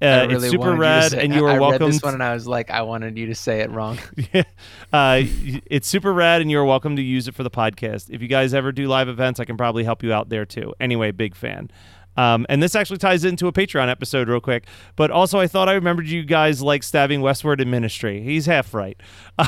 Uh, 0.00 0.06
I 0.06 0.22
really 0.26 0.34
it's 0.46 0.50
super 0.52 0.58
wanted 0.58 0.70
you 0.70 0.76
to 0.76 0.80
rad, 0.80 1.10
say- 1.10 1.24
and 1.24 1.34
you 1.34 1.44
are 1.44 1.50
I 1.50 1.58
welcome. 1.58 1.86
read 1.86 1.94
this 1.94 2.02
one 2.02 2.14
and 2.14 2.22
I 2.22 2.32
was 2.32 2.46
like, 2.46 2.70
I 2.70 2.82
wanted 2.82 3.18
you 3.18 3.26
to 3.26 3.34
say 3.34 3.60
it 3.60 3.70
wrong. 3.72 3.98
uh, 4.92 5.22
it's 5.66 5.88
super 5.88 6.12
rad, 6.14 6.40
and 6.40 6.50
you're 6.52 6.64
welcome 6.64 6.94
to 6.94 7.02
use 7.02 7.26
it 7.26 7.34
for 7.34 7.42
the 7.42 7.50
podcast. 7.50 8.08
If 8.10 8.22
you 8.22 8.28
guys 8.28 8.54
ever 8.54 8.70
do 8.70 8.86
live 8.86 9.08
events, 9.08 9.40
I 9.40 9.44
can 9.44 9.56
probably 9.56 9.82
help 9.82 10.04
you 10.04 10.12
out 10.12 10.28
there 10.28 10.46
too. 10.46 10.72
Anyway, 10.80 11.10
big 11.10 11.34
fan. 11.34 11.68
Um, 12.16 12.44
and 12.48 12.62
this 12.62 12.74
actually 12.74 12.98
ties 12.98 13.24
into 13.24 13.46
a 13.46 13.52
Patreon 13.52 13.88
episode 13.88 14.28
real 14.28 14.40
quick. 14.40 14.66
But 14.96 15.10
also, 15.10 15.38
I 15.38 15.46
thought 15.46 15.68
I 15.68 15.72
remembered 15.72 16.06
you 16.06 16.22
guys 16.24 16.62
like 16.62 16.82
stabbing 16.82 17.20
Westward 17.20 17.60
in 17.60 17.70
Ministry. 17.70 18.22
He's 18.22 18.46
half 18.46 18.74
right. 18.74 19.00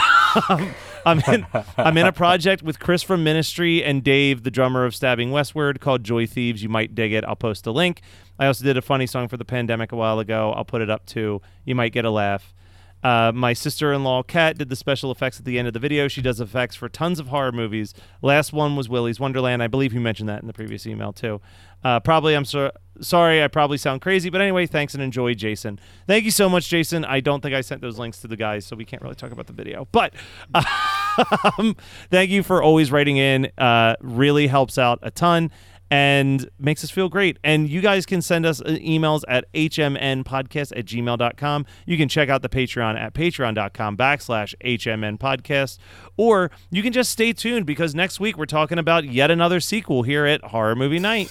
Um, 0.48 0.74
I'm 1.04 1.20
in 1.28 1.46
I'm 1.76 1.98
in 1.98 2.06
a 2.06 2.12
project 2.12 2.62
with 2.62 2.78
Chris 2.80 3.02
from 3.02 3.22
Ministry 3.22 3.84
and 3.84 4.02
Dave, 4.02 4.44
the 4.44 4.50
drummer 4.50 4.86
of 4.86 4.94
Stabbing 4.94 5.30
Westward, 5.30 5.78
called 5.78 6.04
Joy 6.04 6.26
Thieves. 6.26 6.62
You 6.62 6.70
might 6.70 6.94
dig 6.94 7.12
it. 7.12 7.22
I'll 7.24 7.36
post 7.36 7.66
a 7.66 7.70
link. 7.70 8.00
I 8.38 8.46
also 8.46 8.64
did 8.64 8.78
a 8.78 8.82
funny 8.82 9.06
song 9.06 9.28
for 9.28 9.36
the 9.36 9.44
pandemic 9.44 9.92
a 9.92 9.96
while 9.96 10.18
ago. 10.20 10.52
I'll 10.56 10.64
put 10.64 10.80
it 10.80 10.88
up 10.88 11.04
too. 11.04 11.42
You 11.66 11.74
might 11.74 11.92
get 11.92 12.06
a 12.06 12.10
laugh. 12.10 12.54
Uh, 13.02 13.32
my 13.34 13.52
sister-in-law 13.52 14.22
Kat 14.24 14.58
did 14.58 14.68
the 14.68 14.76
special 14.76 15.10
effects 15.10 15.38
at 15.38 15.44
the 15.44 15.58
end 15.58 15.66
of 15.68 15.74
the 15.74 15.80
video. 15.80 16.08
She 16.08 16.22
does 16.22 16.40
effects 16.40 16.76
for 16.76 16.88
tons 16.88 17.18
of 17.18 17.28
horror 17.28 17.52
movies. 17.52 17.94
Last 18.20 18.52
one 18.52 18.76
was 18.76 18.88
Willy's 18.88 19.18
Wonderland. 19.18 19.62
I 19.62 19.66
believe 19.66 19.92
you 19.92 20.00
mentioned 20.00 20.28
that 20.28 20.40
in 20.40 20.46
the 20.46 20.52
previous 20.52 20.86
email 20.86 21.12
too. 21.12 21.40
Uh, 21.84 21.98
probably 21.98 22.34
I'm 22.34 22.44
so, 22.44 22.70
sorry. 23.00 23.42
I 23.42 23.48
probably 23.48 23.76
sound 23.76 24.02
crazy, 24.02 24.30
but 24.30 24.40
anyway, 24.40 24.66
thanks 24.66 24.94
and 24.94 25.02
enjoy, 25.02 25.34
Jason. 25.34 25.80
Thank 26.06 26.24
you 26.24 26.30
so 26.30 26.48
much, 26.48 26.68
Jason. 26.68 27.04
I 27.04 27.20
don't 27.20 27.40
think 27.40 27.54
I 27.54 27.60
sent 27.60 27.80
those 27.80 27.98
links 27.98 28.20
to 28.20 28.28
the 28.28 28.36
guys, 28.36 28.64
so 28.64 28.76
we 28.76 28.84
can't 28.84 29.02
really 29.02 29.16
talk 29.16 29.32
about 29.32 29.48
the 29.48 29.52
video. 29.52 29.88
But 29.90 30.14
um, 30.54 31.76
thank 32.10 32.30
you 32.30 32.42
for 32.42 32.62
always 32.62 32.92
writing 32.92 33.16
in. 33.16 33.50
Uh, 33.58 33.96
really 34.00 34.46
helps 34.46 34.78
out 34.78 35.00
a 35.02 35.10
ton 35.10 35.50
and 35.92 36.48
makes 36.58 36.82
us 36.82 36.90
feel 36.90 37.10
great. 37.10 37.38
And 37.44 37.68
you 37.68 37.82
guys 37.82 38.06
can 38.06 38.22
send 38.22 38.46
us 38.46 38.62
uh, 38.62 38.78
emails 38.80 39.24
at 39.28 39.52
hmnpodcast 39.52 40.72
at 40.74 40.86
gmail.com. 40.86 41.66
You 41.84 41.98
can 41.98 42.08
check 42.08 42.30
out 42.30 42.40
the 42.40 42.48
Patreon 42.48 42.98
at 42.98 43.12
patreon.com 43.12 43.98
backslash 43.98 44.54
hmnpodcast. 44.64 45.76
Or 46.16 46.50
you 46.70 46.82
can 46.82 46.94
just 46.94 47.10
stay 47.10 47.34
tuned 47.34 47.66
because 47.66 47.94
next 47.94 48.20
week 48.20 48.38
we're 48.38 48.46
talking 48.46 48.78
about 48.78 49.04
yet 49.04 49.30
another 49.30 49.60
sequel 49.60 50.02
here 50.02 50.24
at 50.24 50.42
Horror 50.44 50.74
Movie 50.74 50.98
Night. 50.98 51.30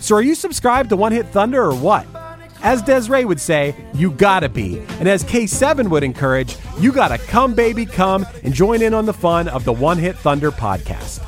So 0.00 0.16
are 0.16 0.22
you 0.22 0.34
subscribed 0.34 0.88
to 0.90 0.96
One 0.96 1.12
Hit 1.12 1.26
Thunder 1.26 1.62
or 1.62 1.74
what? 1.74 2.06
As 2.62 2.82
Des'ree 2.82 3.24
would 3.24 3.40
say, 3.40 3.74
you 3.94 4.10
gotta 4.10 4.48
be. 4.48 4.80
And 4.98 5.08
as 5.08 5.24
K7 5.24 5.88
would 5.88 6.02
encourage, 6.02 6.56
you 6.78 6.92
gotta 6.92 7.18
come, 7.18 7.54
baby, 7.54 7.86
come 7.86 8.26
and 8.42 8.52
join 8.52 8.82
in 8.82 8.92
on 8.92 9.06
the 9.06 9.14
fun 9.14 9.48
of 9.48 9.64
the 9.64 9.72
One 9.72 9.98
Hit 9.98 10.16
Thunder 10.16 10.50
podcast. 10.50 11.20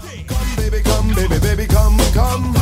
Baby, 0.56 0.82
come, 0.82 1.14
baby, 1.14 1.38
baby, 1.38 1.66
come, 1.66 1.98
come. 2.12 2.61